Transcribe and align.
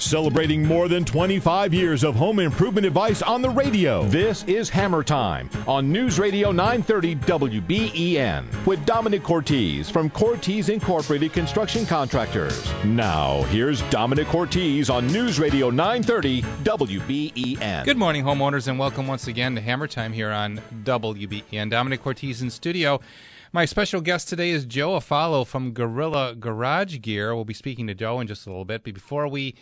Celebrating 0.00 0.64
more 0.64 0.88
than 0.88 1.04
25 1.04 1.74
years 1.74 2.04
of 2.04 2.14
home 2.14 2.38
improvement 2.38 2.86
advice 2.86 3.20
on 3.20 3.42
the 3.42 3.50
radio. 3.50 4.02
This 4.04 4.44
is 4.44 4.70
Hammer 4.70 5.04
Time 5.04 5.50
on 5.68 5.92
News 5.92 6.18
Radio 6.18 6.50
930 6.52 7.16
WBEN 7.16 8.66
with 8.66 8.84
Dominic 8.86 9.22
Cortese 9.22 9.92
from 9.92 10.08
Cortese 10.08 10.72
Incorporated 10.72 11.34
Construction 11.34 11.84
Contractors. 11.84 12.72
Now, 12.82 13.42
here's 13.44 13.82
Dominic 13.90 14.28
Cortese 14.28 14.90
on 14.90 15.06
News 15.08 15.38
Radio 15.38 15.68
930 15.68 16.42
WBEN. 16.64 17.84
Good 17.84 17.98
morning, 17.98 18.24
homeowners, 18.24 18.68
and 18.68 18.78
welcome 18.78 19.06
once 19.06 19.26
again 19.26 19.54
to 19.54 19.60
Hammer 19.60 19.86
Time 19.86 20.14
here 20.14 20.30
on 20.30 20.62
WBEN. 20.82 21.68
Dominic 21.68 22.02
Cortese 22.02 22.42
in 22.42 22.48
studio. 22.48 23.02
My 23.52 23.66
special 23.66 24.00
guest 24.00 24.30
today 24.30 24.48
is 24.48 24.64
Joe 24.64 24.92
Afalo 24.92 25.46
from 25.46 25.72
Gorilla 25.72 26.34
Garage 26.34 27.00
Gear. 27.02 27.34
We'll 27.34 27.44
be 27.44 27.52
speaking 27.52 27.86
to 27.88 27.94
Joe 27.94 28.18
in 28.20 28.28
just 28.28 28.46
a 28.46 28.48
little 28.48 28.64
bit. 28.64 28.82
But 28.82 28.94
before 28.94 29.28
we 29.28 29.54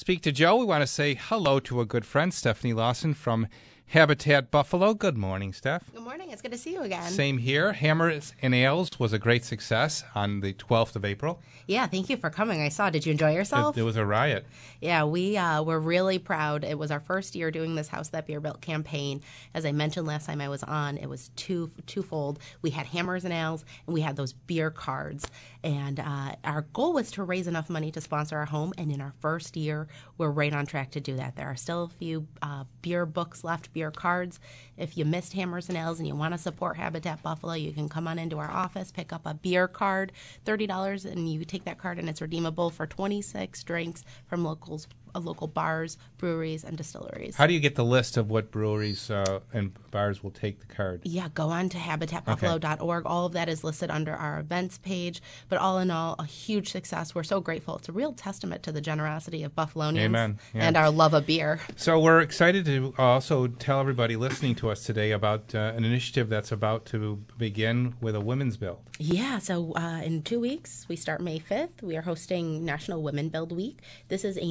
speak 0.00 0.22
to 0.22 0.32
Joe, 0.32 0.56
we 0.56 0.64
want 0.64 0.80
to 0.80 0.86
say 0.86 1.14
hello 1.14 1.60
to 1.60 1.82
a 1.82 1.84
good 1.84 2.06
friend, 2.06 2.32
Stephanie 2.32 2.72
Lawson 2.72 3.12
from 3.12 3.46
Habitat 3.90 4.52
Buffalo. 4.52 4.94
Good 4.94 5.18
morning, 5.18 5.52
Steph. 5.52 5.92
Good 5.92 6.04
morning. 6.04 6.30
It's 6.30 6.40
good 6.40 6.52
to 6.52 6.58
see 6.58 6.74
you 6.74 6.82
again. 6.82 7.10
Same 7.10 7.38
here. 7.38 7.72
Hammers 7.72 8.34
and 8.40 8.54
Ales 8.54 9.00
was 9.00 9.12
a 9.12 9.18
great 9.18 9.44
success 9.44 10.04
on 10.14 10.38
the 10.38 10.52
12th 10.52 10.94
of 10.94 11.04
April. 11.04 11.40
Yeah, 11.66 11.88
thank 11.88 12.08
you 12.08 12.16
for 12.16 12.30
coming. 12.30 12.62
I 12.62 12.68
saw. 12.68 12.90
Did 12.90 13.04
you 13.04 13.10
enjoy 13.10 13.34
yourself? 13.34 13.76
It, 13.76 13.80
it 13.80 13.82
was 13.82 13.96
a 13.96 14.06
riot. 14.06 14.46
Yeah, 14.80 15.02
we 15.02 15.36
uh, 15.36 15.64
were 15.64 15.80
really 15.80 16.20
proud. 16.20 16.62
It 16.62 16.78
was 16.78 16.92
our 16.92 17.00
first 17.00 17.34
year 17.34 17.50
doing 17.50 17.74
this 17.74 17.88
House 17.88 18.10
That 18.10 18.28
Beer 18.28 18.38
Built 18.38 18.60
campaign. 18.60 19.22
As 19.54 19.66
I 19.66 19.72
mentioned 19.72 20.06
last 20.06 20.26
time 20.26 20.40
I 20.40 20.48
was 20.48 20.62
on, 20.62 20.96
it 20.96 21.08
was 21.08 21.30
two 21.34 21.72
twofold. 21.86 22.38
We 22.62 22.70
had 22.70 22.86
hammers 22.86 23.24
and 23.24 23.34
ales, 23.34 23.64
and 23.88 23.94
we 23.94 24.02
had 24.02 24.14
those 24.14 24.32
beer 24.32 24.70
cards. 24.70 25.26
And 25.64 25.98
uh, 26.00 26.36
our 26.44 26.62
goal 26.72 26.92
was 26.92 27.10
to 27.12 27.24
raise 27.24 27.46
enough 27.46 27.68
money 27.68 27.90
to 27.90 28.00
sponsor 28.00 28.38
our 28.38 28.46
home. 28.46 28.72
And 28.78 28.90
in 28.90 29.00
our 29.00 29.14
first 29.20 29.56
year, 29.56 29.88
we're 30.16 30.30
right 30.30 30.52
on 30.52 30.64
track 30.64 30.92
to 30.92 31.00
do 31.00 31.16
that. 31.16 31.34
There 31.34 31.48
are 31.48 31.56
still 31.56 31.84
a 31.84 31.88
few 31.88 32.26
uh, 32.40 32.64
beer 32.82 33.04
books 33.04 33.44
left, 33.44 33.72
beer 33.80 33.90
cards. 33.90 34.38
If 34.76 34.98
you 34.98 35.06
missed 35.06 35.32
hammers 35.32 35.70
and 35.70 35.78
ales 35.78 36.00
and 36.00 36.06
you 36.06 36.14
want 36.14 36.34
to 36.34 36.38
support 36.38 36.76
Habitat 36.76 37.22
Buffalo, 37.22 37.54
you 37.54 37.72
can 37.72 37.88
come 37.88 38.06
on 38.06 38.18
into 38.18 38.38
our 38.38 38.50
office, 38.50 38.92
pick 38.92 39.10
up 39.10 39.22
a 39.24 39.32
beer 39.32 39.68
card, 39.68 40.12
thirty 40.44 40.66
dollars, 40.66 41.06
and 41.06 41.32
you 41.32 41.46
take 41.46 41.64
that 41.64 41.78
card 41.78 41.98
and 41.98 42.06
it's 42.06 42.20
redeemable 42.20 42.68
for 42.68 42.86
twenty 42.86 43.22
six 43.22 43.64
drinks 43.64 44.04
from 44.26 44.44
locals 44.44 44.86
local 45.18 45.48
bars, 45.48 45.98
breweries, 46.18 46.62
and 46.62 46.76
distilleries. 46.76 47.36
How 47.36 47.46
do 47.46 47.54
you 47.54 47.60
get 47.60 47.74
the 47.74 47.84
list 47.84 48.16
of 48.16 48.30
what 48.30 48.50
breweries 48.50 49.10
uh, 49.10 49.40
and 49.52 49.72
bars 49.90 50.22
will 50.22 50.30
take 50.30 50.60
the 50.60 50.66
card? 50.72 51.00
Yeah, 51.04 51.28
go 51.34 51.48
on 51.48 51.68
to 51.70 51.78
habitatbuffalo.org. 51.78 53.06
All 53.06 53.26
of 53.26 53.32
that 53.32 53.48
is 53.48 53.64
listed 53.64 53.90
under 53.90 54.14
our 54.14 54.38
events 54.38 54.78
page. 54.78 55.22
But 55.48 55.58
all 55.58 55.78
in 55.78 55.90
all, 55.90 56.14
a 56.18 56.24
huge 56.24 56.70
success. 56.70 57.14
We're 57.14 57.22
so 57.24 57.40
grateful. 57.40 57.76
It's 57.76 57.88
a 57.88 57.92
real 57.92 58.12
testament 58.12 58.62
to 58.64 58.72
the 58.72 58.80
generosity 58.80 59.42
of 59.42 59.54
Buffalonians. 59.56 60.36
Yeah. 60.54 60.66
and 60.66 60.76
our 60.76 60.90
love 60.90 61.14
of 61.14 61.26
beer. 61.26 61.60
So 61.76 61.98
we're 61.98 62.20
excited 62.20 62.64
to 62.66 62.94
also 62.98 63.46
tell 63.46 63.80
everybody 63.80 64.16
listening 64.16 64.54
to 64.56 64.70
us 64.70 64.84
today 64.84 65.12
about 65.12 65.54
uh, 65.54 65.72
an 65.76 65.84
initiative 65.84 66.28
that's 66.28 66.52
about 66.52 66.84
to 66.86 67.22
begin 67.38 67.94
with 68.00 68.14
a 68.14 68.20
women's 68.20 68.56
build. 68.56 68.80
Yeah, 68.98 69.38
so 69.38 69.72
uh, 69.76 70.00
in 70.02 70.22
two 70.22 70.40
weeks, 70.40 70.86
we 70.88 70.96
start 70.96 71.20
May 71.20 71.38
5th. 71.38 71.82
We 71.82 71.96
are 71.96 72.02
hosting 72.02 72.64
National 72.64 73.02
Women 73.02 73.28
Build 73.28 73.52
Week. 73.52 73.78
This 74.08 74.24
is 74.24 74.36
a 74.36 74.50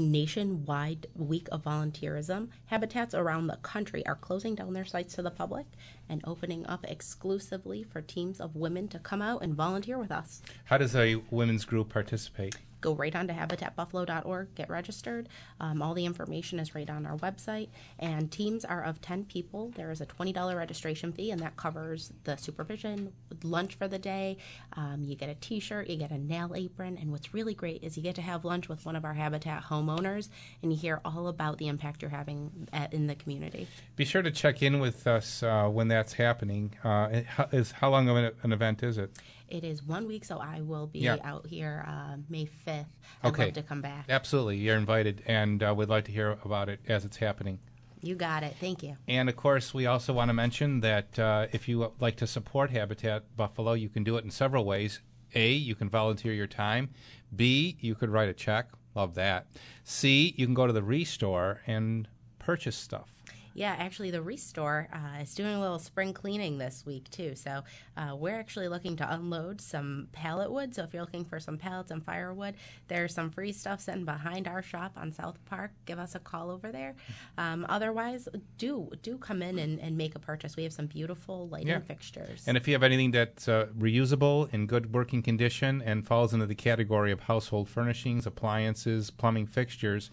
nationwide 0.50 1.08
week 1.16 1.48
of 1.52 1.64
volunteerism. 1.64 2.50
Habitats 2.66 3.14
around 3.14 3.48
the 3.48 3.58
country 3.58 4.06
are 4.06 4.16
closing 4.16 4.56
down 4.56 4.74
their 4.74 4.86
sites 4.86 5.16
to 5.16 5.22
the 5.22 5.32
public 5.32 5.66
and 6.10 6.22
opening 6.26 6.66
up 6.66 6.86
exclusively 6.88 7.84
for 7.84 8.02
teams 8.02 8.40
of 8.40 8.56
women 8.56 8.88
to 8.88 9.00
come 9.00 9.22
out 9.22 9.44
and 9.44 9.56
volunteer 9.56 9.98
with 9.98 10.12
us. 10.12 10.42
How 10.66 10.78
does 10.78 10.96
a 10.96 11.22
women's 11.30 11.66
group 11.66 11.90
participate? 11.90 12.56
Go 12.82 12.94
right 12.94 13.16
on 13.16 13.28
to 13.28 13.34
habitatbuffalo.org, 13.34 14.56
get 14.56 14.70
registered. 14.70 15.30
Um, 15.60 15.82
all 15.82 15.94
the 15.94 16.06
information 16.06 16.60
is 16.60 16.76
right 16.76 16.90
on 16.90 17.06
our 17.06 17.18
website. 17.18 17.70
And 18.00 18.32
teams 18.32 18.66
are 18.66 18.84
of 18.84 19.02
10 19.02 19.26
people. 19.26 19.72
There 19.76 19.92
is 19.92 20.02
a 20.02 20.06
$20 20.06 20.56
registration 20.56 21.12
fee, 21.14 21.32
and 21.32 21.42
that 21.42 21.58
covers 21.58 22.14
the 22.24 22.36
supervision, 22.38 23.12
lunch 23.44 23.76
for 23.76 23.88
the 23.88 24.00
day. 24.00 24.38
Um, 24.74 25.04
you 25.04 25.16
get 25.16 25.30
a 25.30 25.36
t 25.36 25.60
shirt, 25.60 25.90
you 25.90 25.98
get 25.98 26.12
a 26.12 26.18
nail 26.18 26.54
apron. 26.56 26.98
And 26.98 27.12
what's 27.12 27.34
really 27.34 27.54
great 27.54 27.84
is 27.84 27.98
you 27.98 28.04
get 28.04 28.16
to 28.16 28.22
have 28.22 28.46
lunch 28.46 28.70
with 28.70 28.86
one 28.86 28.96
of 28.96 29.06
our 29.06 29.14
Habitat 29.14 29.64
homeowners, 29.64 30.30
and 30.62 30.72
you 30.72 30.78
hear 30.78 31.02
all 31.04 31.28
about 31.28 31.58
the 31.58 31.68
impact 31.68 32.02
you're 32.02 32.12
having 32.12 32.68
at, 32.74 32.94
in 32.94 33.08
the 33.08 33.16
community. 33.16 33.68
Be 33.96 34.06
sure 34.06 34.22
to 34.22 34.32
check 34.32 34.62
in 34.62 34.80
with 34.80 35.08
us 35.08 35.44
uh, 35.44 35.68
when 35.68 35.88
that's 35.88 36.14
happening. 36.14 36.76
Uh, 36.84 37.22
is, 37.52 37.72
how 37.72 37.90
long 37.90 38.10
of 38.10 38.18
an, 38.18 38.32
an 38.44 38.54
event 38.54 38.84
is 38.84 38.98
it? 38.98 39.12
It 39.50 39.64
is 39.64 39.84
one 39.84 40.08
week, 40.08 40.26
so 40.26 40.38
I 40.40 40.62
will 40.62 40.88
be 40.88 41.00
Yeah. 41.00 41.18
out 41.24 41.48
here 41.48 41.84
uh, 41.88 42.18
May 42.30 42.46
5th. 42.46 42.86
I'd 43.24 43.30
Okay. 43.30 43.46
love 43.46 43.54
to 43.54 43.64
come 43.64 43.82
back. 43.82 44.06
Absolutely, 44.10 44.58
you're 44.58 44.78
invited, 44.78 45.24
and 45.26 45.62
uh, 45.64 45.74
we'd 45.76 45.90
like 45.90 46.06
to 46.06 46.12
hear 46.12 46.38
about 46.44 46.70
it 46.70 46.80
as 46.88 47.04
it's 47.06 47.18
happening. 47.18 47.60
You 48.02 48.16
got 48.16 48.44
it. 48.44 48.56
Thank 48.60 48.82
you. 48.84 48.96
And 49.08 49.28
of 49.28 49.36
course, 49.36 49.74
we 49.74 49.86
also 49.86 50.14
want 50.14 50.30
to 50.30 50.34
mention 50.34 50.80
that 50.82 51.20
uh, 51.20 51.48
if 51.52 51.68
you 51.68 51.92
like 52.00 52.16
to 52.18 52.28
support 52.28 52.70
Habitat 52.72 53.36
Buffalo, 53.36 53.74
you 53.74 53.90
can 53.90 54.04
do 54.06 54.16
it 54.18 54.24
in 54.24 54.32
several 54.32 54.64
ways. 54.64 55.02
A, 55.36 55.52
you 55.52 55.76
can 55.76 55.90
volunteer 55.90 56.34
your 56.34 56.48
time. 56.48 56.90
B, 57.36 57.78
you 57.82 57.96
could 57.96 58.10
write 58.10 58.30
a 58.30 58.34
check. 58.34 58.70
Love 58.96 59.16
that. 59.16 59.48
C, 59.84 60.34
you 60.38 60.46
can 60.46 60.54
go 60.56 60.66
to 60.66 60.74
the 60.74 60.82
Restore 60.84 61.62
and 61.68 62.08
purchase 62.40 62.78
stuff. 62.78 63.14
Yeah, 63.60 63.76
actually, 63.78 64.10
the 64.10 64.22
Restore 64.22 64.88
uh, 64.94 65.22
is 65.22 65.36
doing 65.36 65.54
a 65.54 65.60
little 65.60 65.80
spring 65.80 66.14
cleaning 66.14 66.58
this 66.60 66.86
week 66.86 67.10
too. 67.10 67.36
So 67.36 67.64
uh, 67.98 68.16
we're 68.16 68.40
actually 68.40 68.70
looking 68.70 68.96
to 68.96 69.14
unload 69.14 69.60
some 69.60 70.08
pallet 70.14 70.50
wood. 70.50 70.74
So 70.74 70.84
if 70.84 70.94
you're 70.94 71.04
looking 71.04 71.26
for 71.26 71.42
some 71.42 71.58
pallets 71.58 71.92
and 71.92 72.02
firewood, 72.02 72.56
there's 72.88 73.14
some 73.14 73.30
free 73.30 73.52
stuff 73.52 73.82
sitting 73.82 74.06
behind 74.06 74.48
our 74.48 74.62
shop 74.62 74.94
on 74.96 75.12
South 75.12 75.44
Park. 75.44 75.72
Give 75.86 76.00
us 76.00 76.16
a 76.16 76.20
call 76.20 76.50
over 76.52 76.72
there. 76.72 76.96
Um, 77.38 77.66
otherwise, 77.68 78.30
do 78.58 78.90
do 79.02 79.18
come 79.18 79.42
in 79.42 79.60
and, 79.60 79.78
and 79.82 79.98
make 79.98 80.16
a 80.16 80.20
purchase. 80.20 80.56
We 80.56 80.64
have 80.64 80.72
some 80.72 80.86
beautiful 80.86 81.50
lighting 81.50 81.68
Yeah. 81.68 81.80
fixtures. 81.82 82.46
And 82.48 82.56
if 82.56 82.66
you 82.66 82.74
have 82.76 82.84
anything 82.84 83.12
that's 83.12 83.50
uh, 83.50 83.66
reusable, 83.78 84.54
in 84.54 84.68
good 84.68 84.94
working 84.94 85.22
condition, 85.22 85.82
and 85.82 86.08
falls 86.08 86.34
into 86.34 86.46
the 86.46 86.56
category 86.56 87.12
of 87.12 87.20
household 87.20 87.68
furnishings, 87.68 88.26
appliances, 88.26 89.12
plumbing 89.12 89.48
fixtures, 89.48 90.10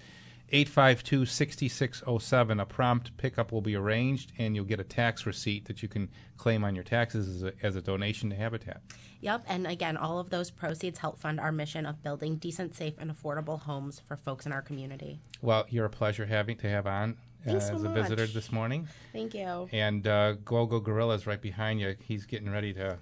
852 0.50 1.26
6607, 1.26 2.60
a 2.60 2.66
prompt 2.66 3.16
pickup 3.16 3.50
will 3.50 3.60
be 3.60 3.74
arranged, 3.74 4.32
and 4.38 4.54
you'll 4.54 4.64
get 4.64 4.78
a 4.78 4.84
tax 4.84 5.26
receipt 5.26 5.64
that 5.66 5.82
you 5.82 5.88
can 5.88 6.08
claim 6.36 6.64
on 6.64 6.74
your 6.74 6.84
taxes 6.84 7.28
as 7.28 7.42
a, 7.42 7.52
as 7.62 7.76
a 7.76 7.82
donation 7.82 8.30
to 8.30 8.36
Habitat. 8.36 8.80
Yep, 9.20 9.44
and 9.48 9.66
again, 9.66 9.96
all 9.96 10.18
of 10.20 10.30
those 10.30 10.50
proceeds 10.50 10.98
help 10.98 11.18
fund 11.18 11.40
our 11.40 11.50
mission 11.50 11.84
of 11.84 12.02
building 12.02 12.36
decent, 12.36 12.74
safe, 12.74 12.94
and 12.98 13.10
affordable 13.10 13.60
homes 13.60 14.00
for 14.06 14.16
folks 14.16 14.46
in 14.46 14.52
our 14.52 14.62
community. 14.62 15.18
Well, 15.42 15.66
you're 15.68 15.86
a 15.86 15.90
pleasure 15.90 16.26
having 16.26 16.56
to 16.58 16.68
have 16.68 16.86
on 16.86 17.16
uh, 17.46 17.50
Thanks 17.50 17.66
so 17.66 17.74
as 17.74 17.84
a 17.84 17.88
visitor 17.88 18.26
this 18.26 18.52
morning. 18.52 18.86
Thank 19.12 19.34
you. 19.34 19.68
And 19.72 20.06
uh, 20.06 20.32
Gogo 20.44 20.80
Gorilla's 20.80 21.26
right 21.26 21.41
behind 21.41 21.80
you. 21.80 21.97
He's 22.00 22.24
getting 22.26 22.50
ready 22.50 22.72
to 22.74 22.98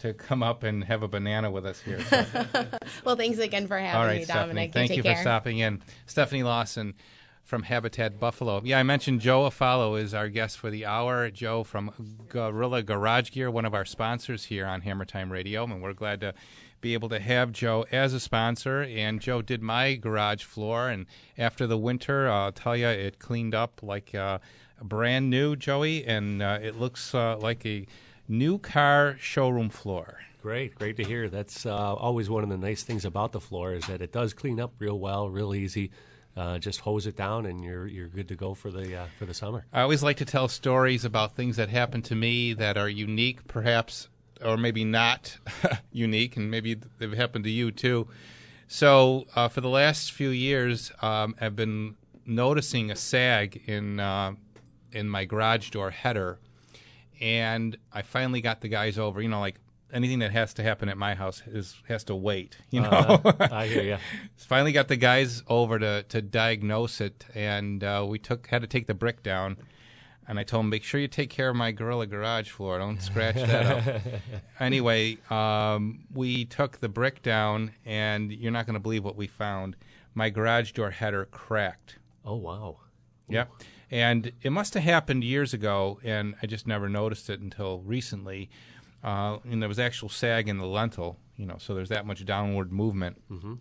to 0.00 0.12
come 0.14 0.42
up 0.42 0.62
and 0.62 0.84
have 0.84 1.02
a 1.02 1.08
banana 1.08 1.50
with 1.50 1.66
us 1.66 1.80
here. 1.80 2.00
So. 2.10 2.66
Well, 3.04 3.16
thanks 3.16 3.38
again 3.38 3.66
for 3.66 3.78
having 3.78 4.00
All 4.00 4.06
right, 4.06 4.18
me, 4.18 4.24
Stephanie. 4.24 4.48
Dominic. 4.48 4.72
Thank 4.72 4.96
you 4.96 5.02
for 5.02 5.14
stopping 5.16 5.58
in. 5.58 5.82
Stephanie 6.06 6.42
Lawson 6.42 6.94
from 7.42 7.62
Habitat 7.62 8.18
Buffalo. 8.18 8.60
Yeah, 8.64 8.78
I 8.78 8.82
mentioned 8.82 9.20
Joe 9.20 9.48
Afalo 9.48 10.00
is 10.00 10.14
our 10.14 10.28
guest 10.28 10.58
for 10.58 10.70
the 10.70 10.86
hour. 10.86 11.30
Joe 11.30 11.62
from 11.62 11.90
Gorilla 12.28 12.82
Garage 12.82 13.30
Gear, 13.30 13.50
one 13.50 13.64
of 13.64 13.74
our 13.74 13.84
sponsors 13.84 14.44
here 14.46 14.66
on 14.66 14.80
Hammer 14.80 15.04
Time 15.04 15.30
Radio, 15.30 15.64
and 15.64 15.82
we're 15.82 15.92
glad 15.92 16.20
to 16.22 16.34
be 16.80 16.94
able 16.94 17.08
to 17.10 17.20
have 17.20 17.52
Joe 17.52 17.84
as 17.92 18.14
a 18.14 18.20
sponsor. 18.20 18.82
And 18.82 19.20
Joe 19.20 19.42
did 19.42 19.62
my 19.62 19.94
garage 19.94 20.42
floor, 20.42 20.88
and 20.88 21.06
after 21.36 21.66
the 21.66 21.78
winter, 21.78 22.28
I'll 22.28 22.52
tell 22.52 22.76
you, 22.76 22.88
it 22.88 23.18
cleaned 23.18 23.54
up 23.54 23.80
like 23.82 24.14
uh, 24.14 24.38
brand 24.82 25.28
new, 25.30 25.54
Joey, 25.54 26.04
and 26.04 26.42
uh, 26.42 26.58
it 26.62 26.78
looks 26.78 27.14
uh, 27.14 27.36
like 27.38 27.64
a 27.66 27.86
new 28.28 28.58
car 28.58 29.16
showroom 29.20 29.68
floor. 29.70 30.18
Great, 30.42 30.74
great 30.74 30.96
to 30.96 31.04
hear. 31.04 31.28
That's 31.30 31.64
uh, 31.66 31.94
always 31.94 32.28
one 32.28 32.42
of 32.42 32.50
the 32.50 32.58
nice 32.58 32.82
things 32.82 33.04
about 33.04 33.32
the 33.32 33.40
floor 33.40 33.72
is 33.74 33.86
that 33.86 34.02
it 34.02 34.12
does 34.12 34.34
clean 34.34 34.60
up 34.60 34.72
real 34.78 34.98
well, 34.98 35.28
real 35.30 35.54
easy. 35.54 35.90
uh, 36.36 36.58
just 36.58 36.80
hose 36.80 37.06
it 37.06 37.16
down, 37.16 37.46
and 37.46 37.62
you're 37.62 37.86
you're 37.86 38.08
good 38.08 38.28
to 38.28 38.34
go 38.34 38.54
for 38.54 38.70
the 38.70 38.96
uh, 38.96 39.06
for 39.18 39.24
the 39.26 39.34
summer. 39.34 39.64
I 39.72 39.82
always 39.82 40.02
like 40.02 40.16
to 40.18 40.24
tell 40.24 40.48
stories 40.48 41.04
about 41.04 41.36
things 41.36 41.56
that 41.56 41.68
happen 41.68 42.02
to 42.02 42.14
me 42.14 42.52
that 42.54 42.76
are 42.76 42.88
unique, 42.88 43.46
perhaps, 43.46 44.08
or 44.44 44.56
maybe 44.56 44.84
not 44.84 45.38
unique, 45.92 46.36
and 46.36 46.50
maybe 46.50 46.76
they've 46.98 47.12
happened 47.12 47.44
to 47.44 47.50
you 47.50 47.70
too. 47.70 48.08
So, 48.66 49.26
uh, 49.36 49.48
for 49.48 49.60
the 49.60 49.68
last 49.68 50.12
few 50.12 50.30
years, 50.30 50.90
um, 51.02 51.36
I've 51.40 51.54
been 51.56 51.96
noticing 52.26 52.90
a 52.90 52.96
sag 52.96 53.62
in 53.66 54.00
uh, 54.00 54.32
in 54.92 55.08
my 55.08 55.24
garage 55.24 55.70
door 55.70 55.90
header, 55.90 56.38
and 57.24 57.78
I 57.90 58.02
finally 58.02 58.42
got 58.42 58.60
the 58.60 58.68
guys 58.68 58.98
over. 58.98 59.22
You 59.22 59.28
know, 59.28 59.40
like 59.40 59.58
anything 59.92 60.18
that 60.18 60.30
has 60.32 60.52
to 60.54 60.62
happen 60.62 60.90
at 60.90 60.98
my 60.98 61.14
house 61.14 61.42
is 61.46 61.74
has 61.88 62.04
to 62.04 62.14
wait. 62.14 62.58
You 62.70 62.82
know, 62.82 62.90
Uh, 62.90 63.48
I 63.50 63.66
hear 63.66 63.82
you. 63.82 63.96
finally 64.36 64.72
got 64.72 64.88
the 64.88 64.96
guys 64.96 65.42
over 65.48 65.78
to 65.78 66.02
to 66.04 66.20
diagnose 66.20 67.00
it, 67.00 67.24
and 67.34 67.82
uh, 67.82 68.04
we 68.06 68.18
took 68.18 68.46
had 68.48 68.60
to 68.60 68.68
take 68.68 68.86
the 68.86 68.94
brick 68.94 69.22
down. 69.22 69.56
And 70.26 70.38
I 70.38 70.42
told 70.42 70.60
them, 70.64 70.70
make 70.70 70.84
sure 70.84 70.98
you 70.98 71.08
take 71.08 71.28
care 71.28 71.50
of 71.50 71.56
my 71.56 71.70
Gorilla 71.70 72.06
garage 72.06 72.48
floor. 72.48 72.78
Don't 72.78 73.00
scratch 73.02 73.34
that 73.34 73.66
up. 73.66 74.00
anyway, 74.58 75.18
um, 75.28 76.06
we 76.14 76.46
took 76.46 76.80
the 76.80 76.88
brick 76.88 77.20
down, 77.20 77.72
and 77.84 78.32
you're 78.32 78.50
not 78.50 78.64
going 78.64 78.72
to 78.72 78.80
believe 78.80 79.04
what 79.04 79.16
we 79.16 79.26
found. 79.26 79.76
My 80.14 80.30
garage 80.30 80.72
door 80.72 80.90
header 80.90 81.26
cracked. 81.26 81.98
Oh 82.24 82.36
wow. 82.36 82.78
Yep. 83.28 83.50
And 83.90 84.32
it 84.42 84.50
must 84.50 84.74
have 84.74 84.82
happened 84.82 85.24
years 85.24 85.52
ago, 85.54 86.00
and 86.02 86.34
I 86.42 86.46
just 86.46 86.66
never 86.66 86.88
noticed 86.88 87.30
it 87.30 87.40
until 87.40 87.80
recently. 87.80 88.50
Uh, 89.02 89.38
and 89.50 89.60
there 89.60 89.68
was 89.68 89.78
actual 89.78 90.08
sag 90.08 90.48
in 90.48 90.58
the 90.58 90.66
lintel, 90.66 91.18
you 91.36 91.44
know, 91.44 91.56
so 91.58 91.74
there's 91.74 91.90
that 91.90 92.06
much 92.06 92.24
downward 92.24 92.72
movement. 92.72 93.20
Mm-hmm. 93.30 93.54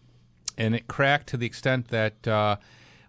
And 0.57 0.75
it 0.75 0.87
cracked 0.87 1.27
to 1.27 1.37
the 1.37 1.45
extent 1.45 1.89
that 1.89 2.27
uh, 2.27 2.55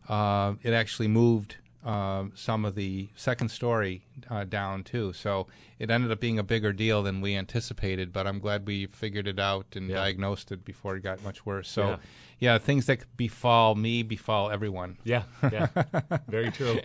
uh, 0.08 0.54
it 0.62 0.72
actually 0.72 1.08
moved 1.08 1.56
uh, 1.84 2.24
some 2.34 2.64
of 2.64 2.74
the 2.74 3.08
second 3.14 3.50
story 3.50 4.04
uh, 4.30 4.42
down, 4.44 4.82
too. 4.82 5.12
So 5.12 5.46
it 5.78 5.90
ended 5.90 6.10
up 6.10 6.18
being 6.18 6.38
a 6.38 6.42
bigger 6.42 6.72
deal 6.72 7.02
than 7.02 7.20
we 7.20 7.36
anticipated, 7.36 8.12
but 8.12 8.26
I'm 8.26 8.38
glad 8.40 8.66
we 8.66 8.86
figured 8.86 9.28
it 9.28 9.38
out 9.38 9.66
and 9.76 9.88
Yeah. 9.90 9.96
diagnosed 9.96 10.50
it 10.50 10.64
before 10.64 10.96
it 10.96 11.02
got 11.02 11.22
much 11.22 11.44
worse. 11.44 11.68
So, 11.68 11.90
Yeah. 11.90 11.96
Yeah, 12.44 12.58
things 12.58 12.84
that 12.86 13.16
befall 13.16 13.74
me 13.74 14.02
befall 14.02 14.50
everyone. 14.50 14.98
Yeah, 15.02 15.22
yeah. 15.50 15.68
Very 16.28 16.50
true. 16.50 16.78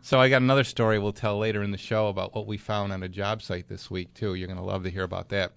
So 0.00 0.18
I 0.18 0.30
got 0.30 0.40
another 0.40 0.64
story 0.64 0.98
we'll 0.98 1.12
tell 1.12 1.38
later 1.38 1.62
in 1.62 1.72
the 1.72 1.78
show 1.78 2.08
about 2.08 2.34
what 2.34 2.46
we 2.46 2.56
found 2.56 2.90
on 2.90 3.02
a 3.02 3.08
job 3.08 3.42
site 3.42 3.68
this 3.68 3.90
week 3.90 4.14
too. 4.14 4.32
You're 4.32 4.46
going 4.46 4.58
to 4.58 4.64
love 4.64 4.82
to 4.84 4.90
hear 4.90 5.02
about 5.02 5.28
that. 5.28 5.52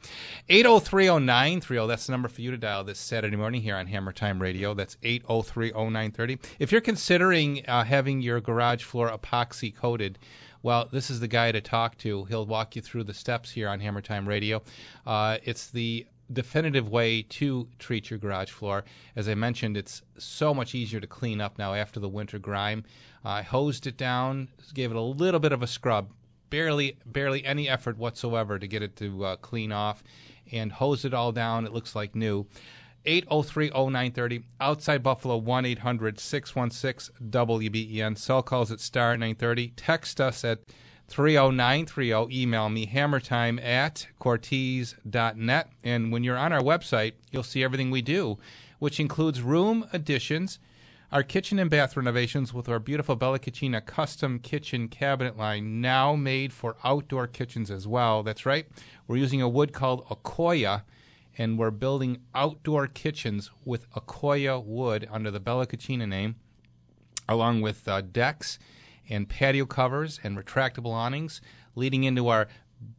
8030930 0.49 1.87
that's 1.87 2.07
the 2.07 2.11
number 2.11 2.27
for 2.27 2.41
you 2.41 2.51
to 2.51 2.57
dial 2.57 2.83
this 2.83 2.99
Saturday 2.99 3.37
morning 3.37 3.61
here 3.61 3.77
on 3.77 3.87
Hammer 3.87 4.11
Time 4.11 4.41
Radio. 4.41 4.73
That's 4.73 4.97
8030930. 4.97 6.43
If 6.59 6.73
you're 6.73 6.81
considering 6.81 7.65
uh, 7.69 7.85
having 7.85 8.19
your 8.19 8.41
garage 8.41 8.83
floor 8.83 9.09
epoxy 9.09 9.73
coated, 9.73 10.19
well, 10.61 10.89
this 10.91 11.09
is 11.09 11.21
the 11.21 11.29
guy 11.29 11.53
to 11.53 11.61
talk 11.61 11.97
to. 11.99 12.25
He'll 12.25 12.45
walk 12.45 12.75
you 12.75 12.81
through 12.81 13.05
the 13.05 13.13
steps 13.13 13.49
here 13.49 13.69
on 13.69 13.79
Hammer 13.79 14.01
Time 14.01 14.27
Radio. 14.27 14.61
Uh, 15.05 15.37
it's 15.45 15.69
the 15.69 16.05
definitive 16.31 16.89
way 16.89 17.21
to 17.21 17.67
treat 17.79 18.09
your 18.09 18.19
garage 18.19 18.51
floor. 18.51 18.83
As 19.15 19.29
I 19.29 19.35
mentioned, 19.35 19.77
it's 19.77 20.01
so 20.17 20.53
much 20.53 20.75
easier 20.75 20.99
to 20.99 21.07
clean 21.07 21.39
up 21.41 21.57
now 21.57 21.73
after 21.73 21.99
the 21.99 22.09
winter 22.09 22.37
grime. 22.39 22.83
I 23.23 23.41
hosed 23.41 23.87
it 23.87 23.97
down, 23.97 24.49
gave 24.73 24.91
it 24.91 24.97
a 24.97 25.01
little 25.01 25.39
bit 25.39 25.51
of 25.51 25.63
a 25.63 25.67
scrub, 25.67 26.11
barely 26.49 26.97
barely 27.05 27.45
any 27.45 27.69
effort 27.69 27.97
whatsoever 27.97 28.59
to 28.59 28.67
get 28.67 28.81
it 28.81 28.95
to 28.97 29.25
uh, 29.25 29.35
clean 29.37 29.71
off, 29.71 30.03
and 30.51 30.71
hosed 30.71 31.05
it 31.05 31.13
all 31.13 31.31
down. 31.31 31.65
It 31.65 31.73
looks 31.73 31.95
like 31.95 32.15
new. 32.15 32.45
803-0930 33.05 34.43
outside 34.59 35.01
Buffalo 35.01 35.39
1-800-616-WBEN 35.39 38.17
cell 38.17 38.43
calls 38.43 38.69
at 38.69 38.81
star 38.81 39.13
930 39.13 39.69
text 39.77 40.19
us 40.19 40.43
at 40.43 40.59
30930 41.07 42.41
email 42.41 42.69
me 42.69 42.85
hammertime 42.85 43.63
at 43.63 44.07
cortese.net 44.19 45.69
and 45.83 46.11
when 46.11 46.23
you're 46.23 46.37
on 46.37 46.51
our 46.51 46.61
website 46.61 47.13
you'll 47.31 47.43
see 47.43 47.63
everything 47.63 47.89
we 47.89 48.01
do 48.01 48.37
which 48.79 48.99
includes 48.99 49.41
room 49.41 49.87
additions 49.93 50.59
our 51.09 51.23
kitchen 51.23 51.57
and 51.57 51.69
bath 51.69 51.95
renovations 51.95 52.53
with 52.53 52.67
our 52.67 52.79
beautiful 52.79 53.15
Bella 53.15 53.39
Cucina 53.39 53.85
custom 53.85 54.39
kitchen 54.39 54.89
cabinet 54.89 55.37
line 55.37 55.79
now 55.79 56.17
made 56.17 56.51
for 56.51 56.75
outdoor 56.83 57.27
kitchens 57.27 57.71
as 57.71 57.87
well. 57.87 58.23
That's 58.23 58.45
right. 58.45 58.67
We're 59.07 59.15
using 59.15 59.41
a 59.41 59.47
wood 59.47 59.71
called 59.71 60.05
Accoya 60.07 60.83
and 61.37 61.57
we're 61.57 61.71
building 61.71 62.23
outdoor 62.35 62.87
kitchens 62.87 63.51
with 63.63 63.89
Accoya 63.91 64.61
wood 64.61 65.07
under 65.09 65.31
the 65.31 65.39
Bella 65.39 65.65
Cucina 65.65 66.05
name 66.05 66.35
along 67.29 67.61
with 67.61 67.87
uh, 67.87 68.01
decks 68.01 68.59
and 69.09 69.29
patio 69.29 69.65
covers 69.65 70.19
and 70.23 70.37
retractable 70.37 70.91
awnings, 70.91 71.41
leading 71.75 72.03
into 72.03 72.27
our 72.27 72.47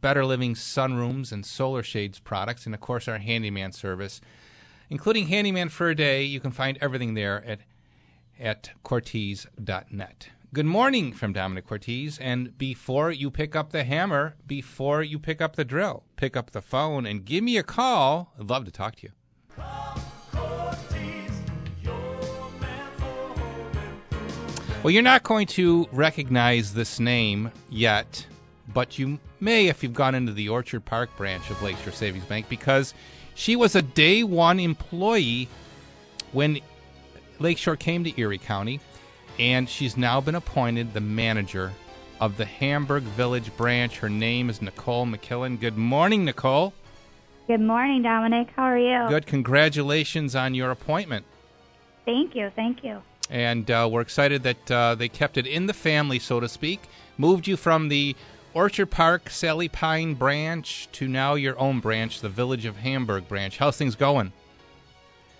Better 0.00 0.24
Living 0.24 0.54
sunrooms 0.54 1.30
and 1.30 1.46
solar 1.46 1.82
shades 1.82 2.18
products, 2.18 2.66
and 2.66 2.74
of 2.74 2.80
course 2.80 3.06
our 3.06 3.18
handyman 3.18 3.72
service, 3.72 4.20
including 4.90 5.28
handyman 5.28 5.68
for 5.68 5.88
a 5.88 5.94
day. 5.94 6.22
You 6.24 6.40
can 6.40 6.50
find 6.50 6.78
everything 6.80 7.14
there 7.14 7.44
at 7.44 7.60
at 8.40 8.70
Cortese.net. 8.84 10.28
Good 10.54 10.66
morning 10.66 11.12
from 11.12 11.32
Dominic 11.32 11.66
Cortese. 11.66 12.18
And 12.22 12.56
before 12.56 13.10
you 13.10 13.30
pick 13.30 13.54
up 13.54 13.70
the 13.70 13.84
hammer, 13.84 14.36
before 14.46 15.02
you 15.02 15.18
pick 15.18 15.42
up 15.42 15.56
the 15.56 15.64
drill, 15.64 16.04
pick 16.16 16.36
up 16.36 16.52
the 16.52 16.62
phone 16.62 17.04
and 17.04 17.24
give 17.24 17.44
me 17.44 17.58
a 17.58 17.62
call. 17.62 18.32
I'd 18.38 18.48
love 18.48 18.64
to 18.64 18.70
talk 18.70 18.96
to 18.96 19.08
you. 19.08 19.12
Well, 24.82 24.92
you're 24.92 25.02
not 25.02 25.24
going 25.24 25.48
to 25.48 25.88
recognize 25.92 26.72
this 26.72 27.00
name 27.00 27.50
yet, 27.68 28.24
but 28.72 28.96
you 28.96 29.18
may 29.40 29.66
if 29.66 29.82
you've 29.82 29.92
gone 29.92 30.14
into 30.14 30.32
the 30.32 30.48
Orchard 30.48 30.84
Park 30.84 31.10
branch 31.16 31.50
of 31.50 31.60
Lakeshore 31.62 31.92
Savings 31.92 32.24
Bank 32.24 32.48
because 32.48 32.94
she 33.34 33.56
was 33.56 33.74
a 33.74 33.82
day 33.82 34.22
one 34.22 34.60
employee 34.60 35.48
when 36.32 36.60
Lakeshore 37.40 37.76
came 37.76 38.04
to 38.04 38.20
Erie 38.20 38.38
County, 38.38 38.80
and 39.38 39.68
she's 39.68 39.96
now 39.96 40.20
been 40.20 40.36
appointed 40.36 40.94
the 40.94 41.00
manager 41.00 41.72
of 42.20 42.36
the 42.36 42.44
Hamburg 42.44 43.02
Village 43.02 43.54
branch. 43.56 43.98
Her 43.98 44.08
name 44.08 44.48
is 44.48 44.62
Nicole 44.62 45.06
McKillen. 45.06 45.58
Good 45.58 45.76
morning, 45.76 46.24
Nicole. 46.24 46.72
Good 47.48 47.60
morning, 47.60 48.02
Dominic. 48.02 48.48
How 48.54 48.64
are 48.64 48.78
you? 48.78 49.08
Good. 49.08 49.26
Congratulations 49.26 50.36
on 50.36 50.54
your 50.54 50.70
appointment. 50.70 51.26
Thank 52.04 52.36
you. 52.36 52.50
Thank 52.54 52.84
you. 52.84 53.02
And 53.30 53.70
uh, 53.70 53.88
we're 53.90 54.00
excited 54.00 54.42
that 54.42 54.70
uh, 54.70 54.94
they 54.94 55.08
kept 55.08 55.36
it 55.36 55.46
in 55.46 55.66
the 55.66 55.74
family, 55.74 56.18
so 56.18 56.40
to 56.40 56.48
speak. 56.48 56.88
Moved 57.16 57.46
you 57.46 57.56
from 57.56 57.88
the 57.88 58.16
Orchard 58.54 58.86
Park 58.86 59.30
Sally 59.30 59.68
Pine 59.68 60.14
branch 60.14 60.88
to 60.92 61.06
now 61.06 61.34
your 61.34 61.58
own 61.58 61.80
branch, 61.80 62.20
the 62.20 62.28
Village 62.28 62.64
of 62.64 62.76
Hamburg 62.76 63.28
branch. 63.28 63.58
How's 63.58 63.76
things 63.76 63.94
going? 63.94 64.32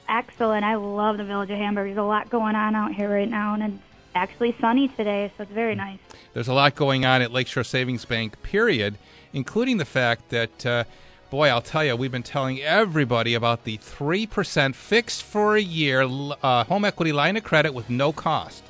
Excellent. 0.09 0.65
I 0.65 0.77
love 0.77 1.19
the 1.19 1.25
village 1.25 1.51
of 1.51 1.59
Hamburg. 1.59 1.89
There's 1.89 1.99
a 1.99 2.03
lot 2.03 2.31
going 2.31 2.57
on 2.57 2.75
out 2.75 2.95
here 2.95 3.11
right 3.11 3.29
now, 3.29 3.55
and 3.55 3.63
it's 3.63 3.83
actually 4.15 4.57
sunny 4.61 4.89
today, 4.89 5.31
so 5.37 5.43
it's 5.43 5.53
very 5.53 5.75
nice. 5.75 5.99
There's 6.33 6.49
a 6.49 6.55
lot 6.55 6.75
going 6.75 7.05
on 7.05 7.21
at 7.21 7.31
Lakeshore 7.31 7.65
Savings 7.65 8.05
Bank, 8.05 8.41
period, 8.43 8.97
including 9.33 9.77
the 9.77 9.85
fact 9.85 10.31
that, 10.31 10.67
uh, 10.67 10.85
boy, 11.31 11.49
I'll 11.49 11.63
tell 11.63 11.85
you, 11.85 11.95
we've 11.97 12.13
been 12.13 12.23
telling 12.23 12.61
everybody 12.61 13.35
about 13.35 13.65
the 13.65 13.79
3% 13.79 14.75
fixed 14.75 15.23
for 15.23 15.57
a 15.57 15.61
year 15.61 16.03
uh, 16.03 16.65
home 16.65 16.85
equity 16.85 17.13
line 17.13 17.37
of 17.37 17.45
credit 17.45 17.75
with 17.75 17.91
no 17.91 18.13
cost. 18.13 18.63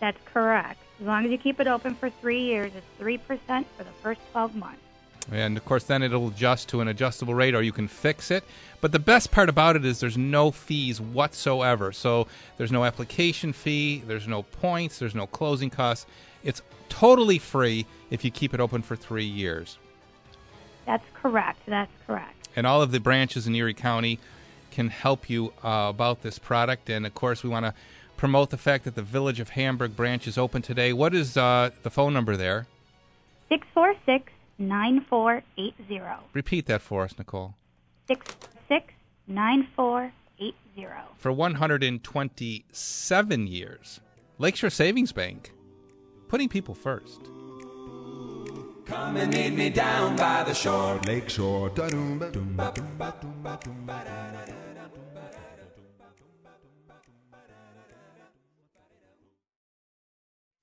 That's 0.00 0.18
correct. 0.24 0.78
As 1.00 1.06
long 1.06 1.24
as 1.24 1.30
you 1.30 1.38
keep 1.38 1.60
it 1.60 1.66
open 1.66 1.94
for 1.94 2.10
three 2.10 2.42
years, 2.42 2.72
it's 2.74 2.86
3% 3.00 3.64
for 3.76 3.84
the 3.84 3.90
first 4.02 4.20
12 4.32 4.54
months. 4.54 4.82
And 5.30 5.56
of 5.56 5.64
course, 5.64 5.84
then 5.84 6.02
it'll 6.02 6.28
adjust 6.28 6.68
to 6.70 6.80
an 6.80 6.88
adjustable 6.88 7.34
rate, 7.34 7.54
or 7.54 7.62
you 7.62 7.72
can 7.72 7.88
fix 7.88 8.30
it. 8.30 8.42
But 8.80 8.92
the 8.92 8.98
best 8.98 9.30
part 9.30 9.48
about 9.48 9.76
it 9.76 9.84
is 9.84 10.00
there's 10.00 10.18
no 10.18 10.50
fees 10.50 11.00
whatsoever. 11.00 11.92
So 11.92 12.26
there's 12.56 12.72
no 12.72 12.84
application 12.84 13.52
fee, 13.52 14.02
there's 14.06 14.26
no 14.26 14.42
points, 14.42 14.98
there's 14.98 15.14
no 15.14 15.26
closing 15.26 15.70
costs. 15.70 16.06
It's 16.42 16.62
totally 16.88 17.38
free 17.38 17.86
if 18.10 18.24
you 18.24 18.30
keep 18.30 18.54
it 18.54 18.60
open 18.60 18.82
for 18.82 18.96
three 18.96 19.24
years. 19.24 19.78
That's 20.86 21.04
correct. 21.14 21.60
That's 21.66 21.90
correct. 22.06 22.48
And 22.56 22.66
all 22.66 22.82
of 22.82 22.90
the 22.92 23.00
branches 23.00 23.46
in 23.46 23.54
Erie 23.54 23.74
County 23.74 24.18
can 24.70 24.88
help 24.88 25.28
you 25.30 25.52
uh, 25.64 25.86
about 25.88 26.22
this 26.22 26.38
product. 26.38 26.90
And 26.90 27.06
of 27.06 27.14
course, 27.14 27.42
we 27.42 27.48
want 27.50 27.64
to 27.66 27.74
promote 28.16 28.50
the 28.50 28.56
fact 28.58 28.84
that 28.84 28.94
the 28.94 29.02
Village 29.02 29.40
of 29.40 29.50
Hamburg 29.50 29.96
branch 29.96 30.26
is 30.26 30.36
open 30.38 30.62
today. 30.62 30.92
What 30.92 31.14
is 31.14 31.36
uh, 31.36 31.70
the 31.82 31.90
phone 31.90 32.12
number 32.12 32.36
there? 32.36 32.66
646 33.48 34.32
9480. 34.58 36.02
Repeat 36.34 36.66
that 36.66 36.82
for 36.82 37.04
us, 37.04 37.16
Nicole. 37.18 37.54
646 38.08 38.92
9480. 39.26 40.96
for 41.16 41.32
127 41.32 43.46
years. 43.46 44.00
Lakeshore 44.38 44.70
Savings 44.70 45.12
Bank, 45.12 45.52
putting 46.28 46.48
people 46.48 46.74
first. 46.74 47.20
Come 48.90 49.18
and 49.18 49.32
meet 49.32 49.54
me 49.54 49.70
down 49.70 50.16
by 50.16 50.42
the 50.42 50.52
shore. 50.52 50.98
Lakeshore. 51.06 51.68
Da-doom-ba, 51.68 52.32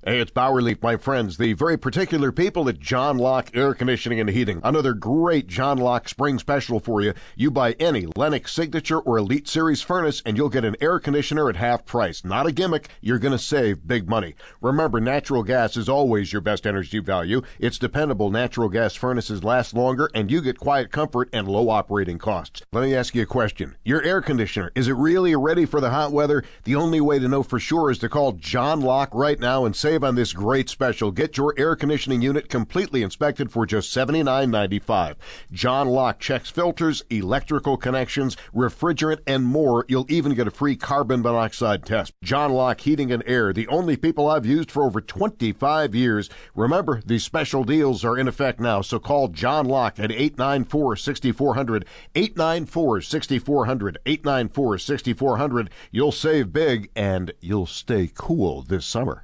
Hey, 0.07 0.21
it's 0.21 0.31
Bauerle, 0.31 0.81
my 0.81 0.95
friends, 0.95 1.35
the 1.35 1.51
very 1.51 1.75
particular 1.75 2.31
people 2.31 2.69
at 2.69 2.79
John 2.79 3.17
Locke 3.17 3.49
Air 3.53 3.73
Conditioning 3.73 4.21
and 4.21 4.29
Heating. 4.29 4.61
Another 4.63 4.93
great 4.93 5.47
John 5.47 5.77
Locke 5.77 6.07
spring 6.07 6.39
special 6.39 6.79
for 6.79 7.01
you. 7.01 7.13
You 7.35 7.51
buy 7.51 7.73
any 7.73 8.07
Lennox 8.15 8.53
Signature 8.53 8.99
or 8.99 9.17
Elite 9.17 9.49
Series 9.49 9.81
furnace 9.81 10.21
and 10.25 10.37
you'll 10.37 10.47
get 10.47 10.63
an 10.63 10.77
air 10.79 11.01
conditioner 11.01 11.49
at 11.49 11.57
half 11.57 11.85
price. 11.85 12.23
Not 12.23 12.47
a 12.47 12.53
gimmick, 12.53 12.87
you're 13.01 13.19
going 13.19 13.33
to 13.33 13.37
save 13.37 13.85
big 13.85 14.07
money. 14.07 14.35
Remember, 14.61 15.01
natural 15.01 15.43
gas 15.43 15.75
is 15.75 15.89
always 15.89 16.31
your 16.31 16.41
best 16.41 16.65
energy 16.65 16.99
value. 16.99 17.41
It's 17.59 17.77
dependable. 17.77 18.31
Natural 18.31 18.69
gas 18.69 18.95
furnaces 18.95 19.43
last 19.43 19.73
longer 19.73 20.09
and 20.15 20.31
you 20.31 20.41
get 20.41 20.57
quiet 20.57 20.89
comfort 20.89 21.27
and 21.33 21.49
low 21.49 21.67
operating 21.69 22.17
costs. 22.17 22.61
Let 22.71 22.83
me 22.83 22.95
ask 22.95 23.13
you 23.13 23.23
a 23.23 23.25
question. 23.25 23.75
Your 23.83 24.01
air 24.03 24.21
conditioner, 24.21 24.71
is 24.73 24.87
it 24.87 24.93
really 24.93 25.35
ready 25.35 25.65
for 25.65 25.81
the 25.81 25.89
hot 25.89 26.13
weather? 26.13 26.45
The 26.63 26.75
only 26.75 27.01
way 27.01 27.19
to 27.19 27.27
know 27.27 27.43
for 27.43 27.59
sure 27.59 27.91
is 27.91 27.97
to 27.97 28.07
call 28.07 28.31
John 28.31 28.79
Locke 28.79 29.13
right 29.13 29.37
now 29.37 29.65
and 29.65 29.75
save 29.97 30.03
on 30.03 30.13
this 30.13 30.33
great 30.33 30.69
special. 30.69 31.09
Get 31.09 31.37
your 31.37 31.55
air 31.57 31.75
conditioning 31.75 32.21
unit 32.21 32.49
completely 32.49 33.01
inspected 33.01 33.51
for 33.51 33.65
just 33.65 33.91
$79.95. 33.95 35.15
John 35.51 35.87
Locke 35.87 36.19
checks 36.19 36.51
filters, 36.51 37.01
electrical 37.09 37.77
connections, 37.77 38.37
refrigerant, 38.53 39.21
and 39.25 39.43
more. 39.43 39.85
You'll 39.87 40.05
even 40.07 40.35
get 40.35 40.47
a 40.47 40.51
free 40.51 40.75
carbon 40.75 41.23
monoxide 41.23 41.83
test. 41.83 42.13
John 42.23 42.51
Locke 42.51 42.81
Heating 42.81 43.11
and 43.11 43.23
Air, 43.25 43.53
the 43.53 43.67
only 43.69 43.97
people 43.97 44.29
I've 44.29 44.45
used 44.45 44.69
for 44.69 44.83
over 44.83 45.01
25 45.01 45.95
years. 45.95 46.29
Remember, 46.53 47.01
these 47.03 47.23
special 47.23 47.63
deals 47.63 48.05
are 48.05 48.19
in 48.19 48.27
effect 48.27 48.59
now, 48.59 48.81
so 48.81 48.99
call 48.99 49.29
John 49.29 49.65
Locke 49.65 49.97
at 49.97 50.11
894 50.11 50.95
6400. 50.97 51.85
894 52.13 53.01
6400. 53.01 53.97
894 54.05 54.77
6400. 54.77 55.69
You'll 55.89 56.11
save 56.11 56.53
big 56.53 56.91
and 56.95 57.31
you'll 57.41 57.65
stay 57.65 58.11
cool 58.13 58.61
this 58.61 58.85
summer. 58.85 59.23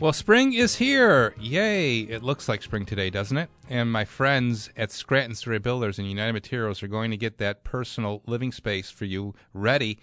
Well, 0.00 0.12
spring 0.12 0.52
is 0.52 0.76
here. 0.76 1.34
Yay. 1.40 2.02
It 2.02 2.22
looks 2.22 2.48
like 2.48 2.62
spring 2.62 2.86
today, 2.86 3.10
doesn't 3.10 3.36
it? 3.36 3.50
And 3.68 3.90
my 3.90 4.04
friends 4.04 4.70
at 4.76 4.92
Scranton 4.92 5.34
Surrey 5.34 5.58
Builders 5.58 5.98
and 5.98 6.08
United 6.08 6.34
Materials 6.34 6.84
are 6.84 6.88
going 6.88 7.10
to 7.10 7.16
get 7.16 7.38
that 7.38 7.64
personal 7.64 8.22
living 8.24 8.52
space 8.52 8.90
for 8.90 9.06
you 9.06 9.34
ready. 9.52 9.98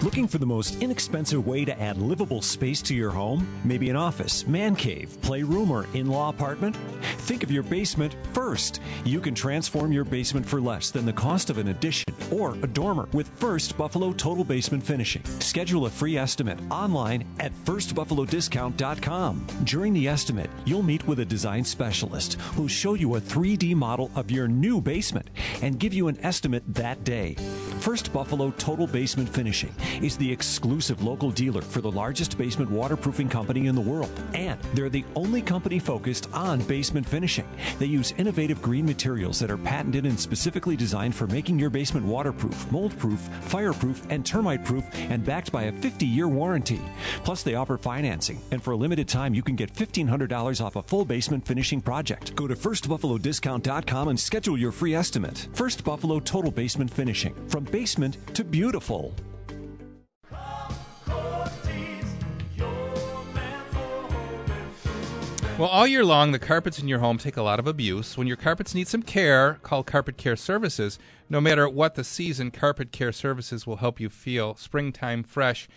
Looking 0.03 0.27
for 0.27 0.39
the 0.39 0.47
most 0.47 0.81
inexpensive 0.81 1.45
way 1.45 1.63
to 1.63 1.79
add 1.79 1.97
livable 1.97 2.41
space 2.41 2.81
to 2.83 2.95
your 2.95 3.11
home? 3.11 3.47
Maybe 3.63 3.91
an 3.91 3.95
office, 3.95 4.47
man 4.47 4.75
cave, 4.75 5.15
playroom, 5.21 5.69
or 5.69 5.85
in 5.93 6.07
law 6.07 6.29
apartment? 6.29 6.75
Think 7.19 7.43
of 7.43 7.51
your 7.51 7.61
basement 7.61 8.15
first. 8.33 8.81
You 9.05 9.19
can 9.19 9.35
transform 9.35 9.91
your 9.91 10.03
basement 10.03 10.43
for 10.43 10.59
less 10.59 10.89
than 10.89 11.05
the 11.05 11.13
cost 11.13 11.51
of 11.51 11.59
an 11.59 11.67
addition 11.67 12.05
or 12.31 12.55
a 12.63 12.67
dormer 12.67 13.09
with 13.13 13.29
First 13.35 13.77
Buffalo 13.77 14.11
Total 14.11 14.43
Basement 14.43 14.83
Finishing. 14.83 15.23
Schedule 15.39 15.85
a 15.85 15.89
free 15.91 16.17
estimate 16.17 16.57
online 16.71 17.23
at 17.39 17.53
firstbuffalodiscount.com. 17.65 19.47
During 19.65 19.93
the 19.93 20.07
estimate, 20.07 20.49
you'll 20.65 20.81
meet 20.81 21.05
with 21.07 21.19
a 21.19 21.25
design 21.25 21.63
specialist 21.63 22.41
who'll 22.55 22.67
show 22.67 22.95
you 22.95 23.17
a 23.17 23.21
3D 23.21 23.75
model 23.75 24.09
of 24.15 24.31
your 24.31 24.47
new 24.47 24.81
basement 24.81 25.29
and 25.61 25.79
give 25.79 25.93
you 25.93 26.07
an 26.07 26.17
estimate 26.23 26.63
that 26.73 27.03
day. 27.03 27.35
First 27.81 28.11
Buffalo 28.11 28.51
Total 28.57 28.87
Basement 28.87 29.29
Finishing 29.29 29.73
is 30.01 30.17
the 30.17 30.31
exclusive 30.31 31.03
local 31.03 31.31
dealer 31.31 31.61
for 31.61 31.81
the 31.81 31.91
largest 31.91 32.37
basement 32.37 32.69
waterproofing 32.69 33.29
company 33.29 33.67
in 33.67 33.75
the 33.75 33.81
world. 33.81 34.11
And 34.33 34.59
they're 34.73 34.89
the 34.89 35.05
only 35.15 35.41
company 35.41 35.79
focused 35.79 36.27
on 36.33 36.61
basement 36.61 37.07
finishing. 37.07 37.47
They 37.79 37.85
use 37.85 38.13
innovative 38.17 38.61
green 38.61 38.85
materials 38.85 39.39
that 39.39 39.51
are 39.51 39.57
patented 39.57 40.05
and 40.05 40.19
specifically 40.19 40.75
designed 40.75 41.15
for 41.15 41.27
making 41.27 41.59
your 41.59 41.69
basement 41.69 42.05
waterproof, 42.05 42.71
mold 42.71 42.97
proof, 42.97 43.19
fireproof, 43.41 44.05
and 44.09 44.25
termite 44.25 44.65
proof, 44.65 44.85
and 44.93 45.25
backed 45.25 45.51
by 45.51 45.63
a 45.63 45.71
50 45.71 46.05
year 46.05 46.27
warranty. 46.27 46.81
Plus, 47.23 47.43
they 47.43 47.55
offer 47.55 47.77
financing, 47.77 48.41
and 48.51 48.61
for 48.61 48.71
a 48.71 48.77
limited 48.77 49.07
time, 49.07 49.33
you 49.33 49.43
can 49.43 49.55
get 49.55 49.73
$1,500 49.73 50.63
off 50.63 50.75
a 50.75 50.83
full 50.83 51.05
basement 51.05 51.45
finishing 51.45 51.81
project. 51.81 52.35
Go 52.35 52.47
to 52.47 52.55
firstbuffalodiscount.com 52.55 54.07
and 54.07 54.19
schedule 54.19 54.57
your 54.57 54.71
free 54.71 54.95
estimate. 54.95 55.47
First 55.53 55.83
Buffalo 55.83 56.19
Total 56.19 56.51
Basement 56.51 56.91
Finishing. 56.91 57.35
From 57.47 57.63
basement 57.65 58.17
to 58.35 58.43
beautiful. 58.43 59.15
Well, 65.61 65.69
all 65.69 65.85
year 65.85 66.03
long, 66.03 66.31
the 66.31 66.39
carpets 66.39 66.79
in 66.79 66.87
your 66.87 66.97
home 66.97 67.19
take 67.19 67.37
a 67.37 67.43
lot 67.43 67.59
of 67.59 67.67
abuse. 67.67 68.17
When 68.17 68.25
your 68.25 68.35
carpets 68.35 68.73
need 68.73 68.87
some 68.87 69.03
care, 69.03 69.59
call 69.61 69.83
Carpet 69.83 70.17
Care 70.17 70.35
Services. 70.35 70.97
No 71.29 71.39
matter 71.39 71.69
what 71.69 71.93
the 71.93 72.03
season, 72.03 72.49
Carpet 72.49 72.91
Care 72.91 73.11
Services 73.11 73.67
will 73.67 73.75
help 73.75 73.99
you 73.99 74.09
feel 74.09 74.55
springtime 74.55 75.21
fresh. 75.21 75.69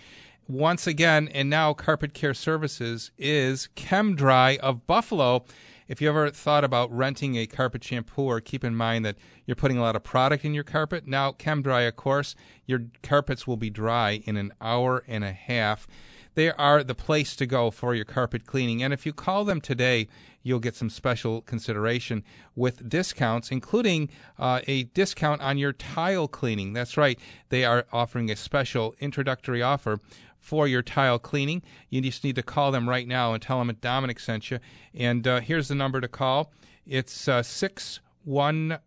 Once 0.49 0.87
again, 0.87 1.29
and 1.35 1.51
now 1.51 1.75
Carpet 1.75 2.15
Care 2.15 2.33
Services 2.33 3.11
is 3.19 3.69
ChemDry 3.77 4.57
of 4.57 4.87
Buffalo. 4.87 5.45
If 5.87 6.01
you 6.01 6.09
ever 6.09 6.31
thought 6.31 6.65
about 6.65 6.91
renting 6.91 7.37
a 7.37 7.47
carpet 7.47 7.83
shampooer, 7.83 8.43
keep 8.43 8.65
in 8.65 8.75
mind 8.75 9.05
that 9.05 9.17
you're 9.45 9.55
putting 9.55 9.77
a 9.77 9.83
lot 9.83 9.97
of 9.97 10.03
product 10.03 10.47
in 10.47 10.55
your 10.55 10.65
carpet, 10.65 11.07
now 11.07 11.33
ChemDry, 11.33 11.87
of 11.87 11.97
course, 11.97 12.35
your 12.65 12.85
carpets 13.03 13.47
will 13.47 13.59
be 13.59 13.69
dry 13.69 14.23
in 14.25 14.39
an 14.39 14.55
hour 14.63 15.05
and 15.07 15.25
a 15.25 15.33
half. 15.33 15.87
They 16.35 16.51
are 16.51 16.83
the 16.83 16.95
place 16.95 17.37
to 17.37 17.47
go 17.47 17.71
for 17.71 17.95
your 17.95 18.05
carpet 18.05 18.47
cleaning. 18.47 18.83
And 18.83 18.93
if 18.93 19.07
you 19.07 19.13
call 19.13 19.45
them 19.45 19.61
today, 19.61 20.09
you'll 20.43 20.61
get 20.61 20.77
some 20.77 20.91
special 20.91 21.43
consideration 21.43 22.23
with 22.55 22.89
discounts, 22.89 23.51
including 23.51 24.11
uh, 24.39 24.61
a 24.67 24.85
discount 24.85 25.41
on 25.41 25.59
your 25.59 25.73
tile 25.73 26.29
cleaning. 26.29 26.73
That's 26.73 26.97
right, 26.97 27.19
they 27.49 27.65
are 27.65 27.87
offering 27.93 28.31
a 28.31 28.37
special 28.37 28.95
introductory 29.01 29.63
offer 29.63 29.99
for 30.39 30.69
your 30.69 30.83
tile 30.83 31.19
cleaning. 31.19 31.63
You 31.89 32.03
just 32.03 32.23
need 32.23 32.37
to 32.37 32.43
call 32.43 32.71
them 32.71 32.89
right 32.89 33.09
now 33.09 33.33
and 33.33 33.43
tell 33.43 33.59
them 33.59 33.69
that 33.69 33.81
Dominic 33.81 34.21
sent 34.21 34.51
you. 34.51 34.59
And 34.95 35.27
uh, 35.27 35.41
here's 35.41 35.69
the 35.69 35.75
number 35.75 36.01
to 36.01 36.09
call 36.09 36.53
it's 36.87 37.29
uh, 37.29 37.43
610. 37.43 38.79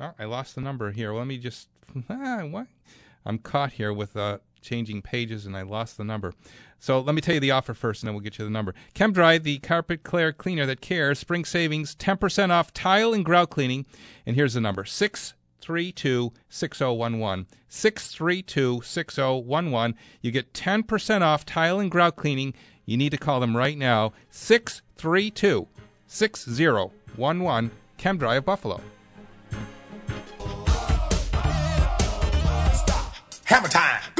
Oh, 0.00 0.14
I 0.18 0.24
lost 0.24 0.56
the 0.56 0.60
number 0.60 0.90
here. 0.90 1.12
Let 1.12 1.26
me 1.26 1.38
just. 1.38 1.68
Ah, 2.08 2.40
what? 2.44 2.66
I'm 3.24 3.38
caught 3.38 3.72
here 3.72 3.92
with 3.92 4.16
uh, 4.16 4.38
changing 4.62 5.02
pages 5.02 5.44
and 5.46 5.56
I 5.56 5.62
lost 5.62 5.96
the 5.96 6.04
number. 6.04 6.32
So 6.78 7.00
let 7.00 7.14
me 7.14 7.20
tell 7.20 7.34
you 7.34 7.40
the 7.40 7.50
offer 7.50 7.74
first 7.74 8.02
and 8.02 8.08
then 8.08 8.14
we'll 8.14 8.22
get 8.22 8.38
you 8.38 8.44
the 8.44 8.50
number. 8.50 8.74
ChemDry, 8.94 9.42
the 9.42 9.58
carpet 9.58 10.02
clear 10.02 10.32
cleaner 10.32 10.66
that 10.66 10.80
cares, 10.80 11.18
spring 11.18 11.44
savings, 11.44 11.94
10% 11.94 12.50
off 12.50 12.72
tile 12.72 13.12
and 13.12 13.24
grout 13.24 13.50
cleaning. 13.50 13.84
And 14.24 14.36
here's 14.36 14.54
the 14.54 14.60
number 14.60 14.84
632 14.84 16.32
6011. 16.48 17.46
632 17.68 18.82
6011. 18.82 19.96
You 20.20 20.30
get 20.30 20.52
10% 20.54 21.22
off 21.22 21.44
tile 21.44 21.78
and 21.78 21.90
grout 21.90 22.16
cleaning. 22.16 22.54
You 22.84 22.96
need 22.96 23.10
to 23.10 23.18
call 23.18 23.40
them 23.40 23.56
right 23.56 23.76
now 23.78 24.12
632 24.30 25.68
6011. 26.06 27.70
ChemDry 27.98 28.38
of 28.38 28.44
Buffalo. 28.44 28.80
a 33.64 33.68
time! 33.68 34.11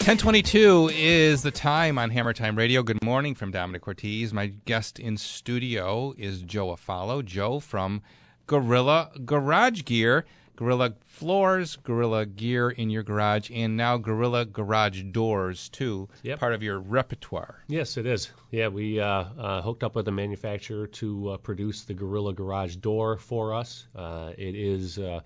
1022 0.00 0.90
is 0.94 1.42
the 1.42 1.50
time 1.50 1.98
on 1.98 2.08
Hammer 2.08 2.32
Time 2.32 2.56
Radio. 2.56 2.82
Good 2.82 3.04
morning 3.04 3.34
from 3.34 3.50
Dominic 3.50 3.82
Cortese. 3.82 4.32
My 4.32 4.46
guest 4.46 4.98
in 4.98 5.18
studio 5.18 6.14
is 6.16 6.40
Joe 6.40 6.74
Afalo. 6.74 7.22
Joe 7.22 7.60
from 7.60 8.00
Gorilla 8.46 9.10
Garage 9.26 9.84
Gear. 9.84 10.24
Gorilla 10.56 10.94
floors, 11.04 11.76
Gorilla 11.76 12.24
gear 12.24 12.70
in 12.70 12.88
your 12.88 13.02
garage, 13.02 13.50
and 13.52 13.76
now 13.76 13.98
Gorilla 13.98 14.46
Garage 14.46 15.02
doors, 15.10 15.68
too. 15.68 16.08
Yep. 16.22 16.40
Part 16.40 16.54
of 16.54 16.62
your 16.62 16.80
repertoire. 16.80 17.62
Yes, 17.68 17.98
it 17.98 18.06
is. 18.06 18.30
Yeah, 18.50 18.68
we 18.68 19.00
uh, 19.00 19.06
uh, 19.06 19.62
hooked 19.62 19.84
up 19.84 19.94
with 19.94 20.08
a 20.08 20.12
manufacturer 20.12 20.86
to 20.86 21.30
uh, 21.30 21.36
produce 21.36 21.84
the 21.84 21.94
Gorilla 21.94 22.32
Garage 22.32 22.76
door 22.76 23.18
for 23.18 23.52
us. 23.54 23.86
Uh, 23.94 24.32
it 24.38 24.54
is 24.54 24.98
uh, 24.98 25.20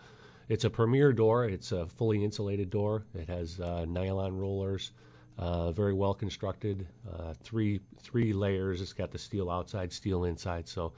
it's 0.48 0.64
a 0.64 0.70
premier 0.70 1.12
door. 1.12 1.44
It's 1.46 1.72
a 1.72 1.86
fully 1.86 2.22
insulated 2.24 2.70
door. 2.70 3.04
It 3.14 3.28
has 3.28 3.60
uh, 3.60 3.84
nylon 3.86 4.36
rollers, 4.36 4.92
uh, 5.38 5.72
very 5.72 5.92
well 5.94 6.14
constructed. 6.14 6.86
Uh, 7.12 7.34
three 7.42 7.80
three 8.00 8.32
layers. 8.32 8.80
It's 8.80 8.92
got 8.92 9.10
the 9.10 9.18
steel 9.18 9.50
outside, 9.50 9.92
steel 9.92 10.24
inside. 10.24 10.68
So. 10.68 10.92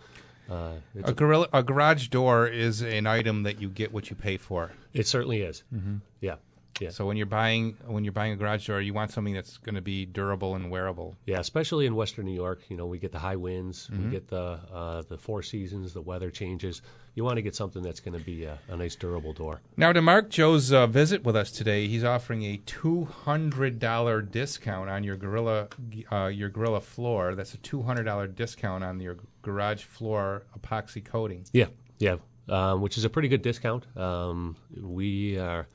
Uh, 0.49 0.75
it's 0.95 1.11
A, 1.11 1.12
gorilla, 1.12 1.49
a 1.53 1.61
garage 1.61 2.07
door 2.07 2.47
is 2.47 2.81
an 2.81 3.05
item 3.05 3.43
that 3.43 3.61
you 3.61 3.69
get 3.69 3.93
what 3.93 4.11
you 4.11 4.15
pay 4.15 4.37
for. 4.37 4.71
It 4.95 5.09
certainly 5.09 5.43
is. 5.43 5.65
Mhm. 5.75 6.00
Yeah. 6.21 6.37
Yeah. 6.80 6.90
So 6.90 7.06
when 7.06 7.16
you're 7.16 7.26
buying 7.26 7.76
when 7.87 8.04
you're 8.04 8.12
buying 8.12 8.33
a 8.33 8.37
garage 8.37 8.66
door, 8.66 8.80
you 8.80 8.92
want 8.92 9.11
something 9.11 9.33
that's 9.35 9.56
going 9.59 9.76
to 9.76 9.80
be 9.80 10.04
durable 10.04 10.54
and 10.56 10.71
wearable. 10.71 11.16
Yeah, 11.25 11.38
especially 11.40 11.87
in 11.87 11.95
Western 11.95 12.26
New 12.26 12.35
York, 12.35 12.61
you 12.68 12.76
know, 12.76 12.87
we 12.87 12.99
get 12.99 13.12
the 13.12 13.18
high 13.18 13.37
winds, 13.37 13.88
Mhm. 13.92 14.04
we 14.04 14.11
get 14.11 14.28
the 14.28 14.59
uh, 14.73 15.02
the 15.09 15.16
four 15.16 15.42
seasons, 15.42 15.92
the 15.95 16.02
weather 16.02 16.30
changes. 16.30 16.83
You 17.14 17.25
want 17.25 17.37
to 17.37 17.42
get 17.42 17.54
something 17.56 17.83
that's 17.83 18.00
going 18.00 18.18
to 18.18 18.23
be 18.23 18.45
a, 18.45 18.59
a 18.68 18.76
nice, 18.76 18.95
durable 18.95 19.33
door. 19.33 19.62
Now, 19.78 19.90
to 19.90 20.02
mark 20.02 20.28
Joe's 20.28 20.71
uh, 20.71 20.87
visit 20.87 21.25
with 21.25 21.35
us 21.35 21.50
today, 21.50 21.88
he's 21.88 22.04
offering 22.04 22.42
a 22.45 22.59
two 22.66 23.06
hundred 23.06 23.78
dollar 23.78 24.21
discount 24.21 24.90
on 24.90 25.02
your 25.02 25.16
Gorilla 25.16 25.68
uh, 26.12 26.26
your 26.26 26.50
Gorilla 26.50 26.83
floor. 26.83 27.35
That's 27.35 27.54
a 27.54 27.59
two 27.59 27.80
hundred 27.83 28.04
dollar 28.04 28.26
discount 28.26 28.85
on 28.85 29.00
your 29.00 29.16
garage 29.40 29.83
floor 29.85 30.42
epoxy 30.59 31.02
coating. 31.02 31.47
Yeah, 31.54 31.68
yeah, 31.99 32.16
um, 32.50 32.83
which 32.83 32.99
is 32.99 33.04
a 33.06 33.09
pretty 33.11 33.28
good 33.28 33.40
discount. 33.40 33.87
Um, 33.97 34.56
we 34.78 35.38
are 35.38 35.66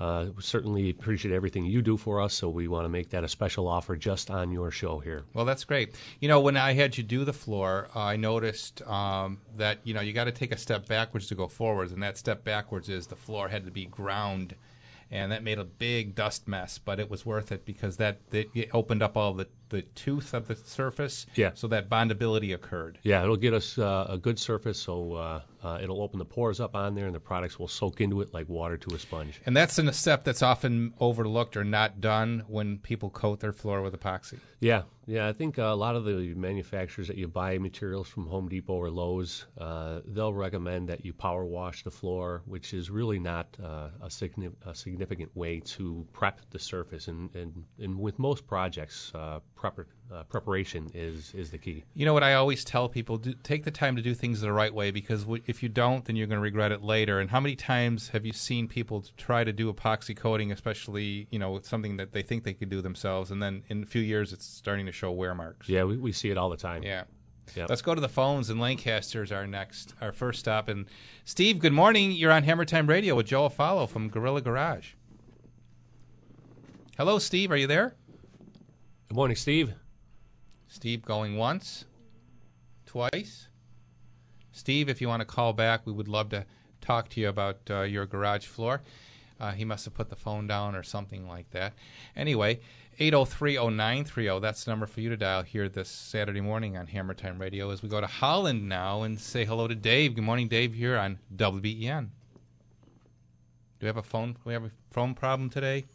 uh, 0.00 0.30
certainly 0.38 0.88
appreciate 0.88 1.34
everything 1.34 1.66
you 1.66 1.82
do 1.82 1.98
for 1.98 2.22
us, 2.22 2.32
so 2.32 2.48
we 2.48 2.68
want 2.68 2.86
to 2.86 2.88
make 2.88 3.10
that 3.10 3.22
a 3.22 3.28
special 3.28 3.68
offer 3.68 3.96
just 3.96 4.30
on 4.30 4.50
your 4.50 4.70
show 4.70 4.98
here. 4.98 5.24
Well, 5.34 5.44
that's 5.44 5.64
great. 5.64 5.94
You 6.20 6.28
know, 6.28 6.40
when 6.40 6.56
I 6.56 6.72
had 6.72 6.96
you 6.96 7.04
do 7.04 7.22
the 7.26 7.34
floor, 7.34 7.88
uh, 7.94 8.00
I 8.00 8.16
noticed 8.16 8.80
um, 8.88 9.42
that 9.58 9.78
you 9.84 9.92
know 9.92 10.00
you 10.00 10.14
got 10.14 10.24
to 10.24 10.32
take 10.32 10.52
a 10.52 10.56
step 10.56 10.88
backwards 10.88 11.26
to 11.28 11.34
go 11.34 11.48
forwards, 11.48 11.92
and 11.92 12.02
that 12.02 12.16
step 12.16 12.44
backwards 12.44 12.88
is 12.88 13.08
the 13.08 13.14
floor 13.16 13.48
had 13.48 13.66
to 13.66 13.70
be 13.70 13.84
ground, 13.84 14.54
and 15.10 15.30
that 15.32 15.42
made 15.42 15.58
a 15.58 15.64
big 15.64 16.14
dust 16.14 16.48
mess. 16.48 16.78
But 16.78 16.98
it 16.98 17.10
was 17.10 17.26
worth 17.26 17.52
it 17.52 17.66
because 17.66 17.98
that, 17.98 18.30
that 18.30 18.48
it 18.54 18.70
opened 18.72 19.02
up 19.02 19.18
all 19.18 19.34
the 19.34 19.48
the 19.70 19.82
tooth 19.82 20.34
of 20.34 20.46
the 20.46 20.56
surface. 20.56 21.26
Yeah. 21.34 21.50
So 21.54 21.68
that 21.68 21.88
bondability 21.88 22.54
occurred. 22.54 22.98
Yeah, 23.02 23.22
it'll 23.22 23.36
get 23.36 23.54
us 23.54 23.78
uh, 23.78 24.06
a 24.08 24.18
good 24.18 24.38
surface, 24.38 24.78
so 24.78 25.14
uh, 25.14 25.40
uh, 25.62 25.78
it'll 25.82 26.02
open 26.02 26.18
the 26.18 26.24
pores 26.24 26.60
up 26.60 26.74
on 26.74 26.94
there, 26.94 27.06
and 27.06 27.14
the 27.14 27.20
products 27.20 27.58
will 27.58 27.68
soak 27.68 28.00
into 28.00 28.20
it 28.20 28.32
like 28.32 28.48
water 28.48 28.76
to 28.76 28.94
a 28.94 28.98
sponge. 28.98 29.40
And 29.46 29.56
that's 29.56 29.78
a 29.78 29.92
step 29.92 30.24
that's 30.24 30.42
often 30.42 30.92
overlooked 31.00 31.56
or 31.56 31.64
not 31.64 32.00
done 32.00 32.44
when 32.46 32.78
people 32.78 33.10
coat 33.10 33.40
their 33.40 33.52
floor 33.52 33.82
with 33.82 33.98
epoxy. 33.98 34.38
Yeah, 34.60 34.82
yeah. 35.06 35.26
I 35.26 35.32
think 35.32 35.58
uh, 35.58 35.62
a 35.62 35.74
lot 35.74 35.96
of 35.96 36.04
the 36.04 36.34
manufacturers 36.34 37.08
that 37.08 37.16
you 37.16 37.28
buy 37.28 37.58
materials 37.58 38.08
from 38.08 38.26
Home 38.26 38.48
Depot 38.48 38.74
or 38.74 38.90
Lowe's, 38.90 39.46
uh, 39.58 40.00
they'll 40.06 40.34
recommend 40.34 40.88
that 40.88 41.04
you 41.04 41.12
power 41.12 41.44
wash 41.44 41.82
the 41.82 41.90
floor, 41.90 42.42
which 42.44 42.74
is 42.74 42.90
really 42.90 43.18
not 43.18 43.56
uh, 43.62 43.88
a, 44.02 44.08
signi- 44.08 44.52
a 44.66 44.74
significant 44.74 45.34
way 45.34 45.60
to 45.60 46.06
prep 46.12 46.40
the 46.50 46.58
surface. 46.58 47.08
And, 47.08 47.34
and, 47.34 47.64
and 47.78 47.98
with 47.98 48.18
most 48.18 48.46
projects, 48.46 49.12
prepar- 49.60 49.86
uh, 50.12 50.22
preparation 50.24 50.90
is, 50.94 51.32
is 51.34 51.50
the 51.50 51.58
key. 51.58 51.84
You 51.94 52.06
know 52.06 52.14
what 52.14 52.22
I 52.22 52.34
always 52.34 52.64
tell 52.64 52.88
people: 52.88 53.18
do, 53.18 53.34
take 53.42 53.64
the 53.64 53.70
time 53.70 53.96
to 53.96 54.02
do 54.02 54.14
things 54.14 54.40
the 54.40 54.52
right 54.52 54.72
way 54.72 54.90
because 54.90 55.22
w- 55.22 55.42
if 55.46 55.62
you 55.62 55.68
don't, 55.68 56.04
then 56.04 56.16
you're 56.16 56.26
going 56.26 56.38
to 56.38 56.42
regret 56.42 56.72
it 56.72 56.82
later. 56.82 57.20
And 57.20 57.30
how 57.30 57.40
many 57.40 57.56
times 57.56 58.08
have 58.08 58.24
you 58.24 58.32
seen 58.32 58.68
people 58.68 59.04
try 59.16 59.44
to 59.44 59.52
do 59.52 59.72
epoxy 59.72 60.16
coating, 60.16 60.52
especially 60.52 61.28
you 61.30 61.38
know 61.38 61.60
something 61.62 61.96
that 61.98 62.12
they 62.12 62.22
think 62.22 62.44
they 62.44 62.54
could 62.54 62.70
do 62.70 62.80
themselves, 62.80 63.30
and 63.30 63.42
then 63.42 63.62
in 63.68 63.82
a 63.82 63.86
few 63.86 64.02
years 64.02 64.32
it's 64.32 64.46
starting 64.46 64.86
to 64.86 64.92
show 64.92 65.10
wear 65.12 65.34
marks. 65.34 65.68
Yeah, 65.68 65.84
we, 65.84 65.96
we 65.96 66.12
see 66.12 66.30
it 66.30 66.38
all 66.38 66.50
the 66.50 66.56
time. 66.56 66.82
Yeah. 66.82 67.04
Yeah. 67.56 67.66
Let's 67.68 67.82
go 67.82 67.96
to 67.96 68.00
the 68.00 68.08
phones, 68.08 68.48
and 68.48 68.60
Lancaster's 68.60 69.32
our 69.32 69.44
next, 69.46 69.94
our 70.00 70.12
first 70.12 70.38
stop. 70.38 70.68
And 70.68 70.86
Steve, 71.24 71.58
good 71.58 71.72
morning. 71.72 72.12
You're 72.12 72.30
on 72.30 72.44
Hammer 72.44 72.64
Time 72.64 72.86
Radio 72.86 73.16
with 73.16 73.26
Joe 73.26 73.48
Afalo 73.48 73.88
from 73.88 74.08
Gorilla 74.08 74.40
Garage. 74.40 74.92
Hello, 76.96 77.18
Steve. 77.18 77.50
Are 77.50 77.56
you 77.56 77.66
there? 77.66 77.96
Good 79.10 79.16
morning, 79.16 79.36
Steve. 79.36 79.74
Steve 80.68 81.02
going 81.02 81.36
once, 81.36 81.84
twice. 82.86 83.48
Steve, 84.52 84.88
if 84.88 85.00
you 85.00 85.08
want 85.08 85.18
to 85.18 85.26
call 85.26 85.52
back, 85.52 85.84
we 85.84 85.92
would 85.92 86.06
love 86.06 86.28
to 86.28 86.46
talk 86.80 87.08
to 87.08 87.20
you 87.20 87.28
about 87.28 87.58
uh, 87.68 87.80
your 87.80 88.06
garage 88.06 88.46
floor. 88.46 88.82
Uh, 89.40 89.50
he 89.50 89.64
must 89.64 89.84
have 89.84 89.94
put 89.94 90.10
the 90.10 90.14
phone 90.14 90.46
down 90.46 90.76
or 90.76 90.84
something 90.84 91.26
like 91.26 91.50
that. 91.50 91.72
Anyway, 92.14 92.60
8030930, 93.00 94.40
that's 94.40 94.62
the 94.62 94.70
number 94.70 94.86
for 94.86 95.00
you 95.00 95.08
to 95.08 95.16
dial 95.16 95.42
here 95.42 95.68
this 95.68 95.88
Saturday 95.88 96.40
morning 96.40 96.76
on 96.76 96.86
Hammer 96.86 97.14
Time 97.14 97.40
Radio 97.40 97.70
as 97.70 97.82
we 97.82 97.88
go 97.88 98.00
to 98.00 98.06
Holland 98.06 98.68
now 98.68 99.02
and 99.02 99.18
say 99.18 99.44
hello 99.44 99.66
to 99.66 99.74
Dave. 99.74 100.14
Good 100.14 100.22
morning, 100.22 100.46
Dave, 100.46 100.72
here 100.72 100.96
on 100.96 101.18
WBEN. 101.34 102.02
Do 102.04 102.10
we 103.80 103.86
have 103.88 103.96
a 103.96 104.04
phone? 104.04 104.36
We 104.44 104.52
have 104.52 104.62
a 104.62 104.70
phone 104.92 105.14
problem 105.16 105.50
today? 105.50 105.86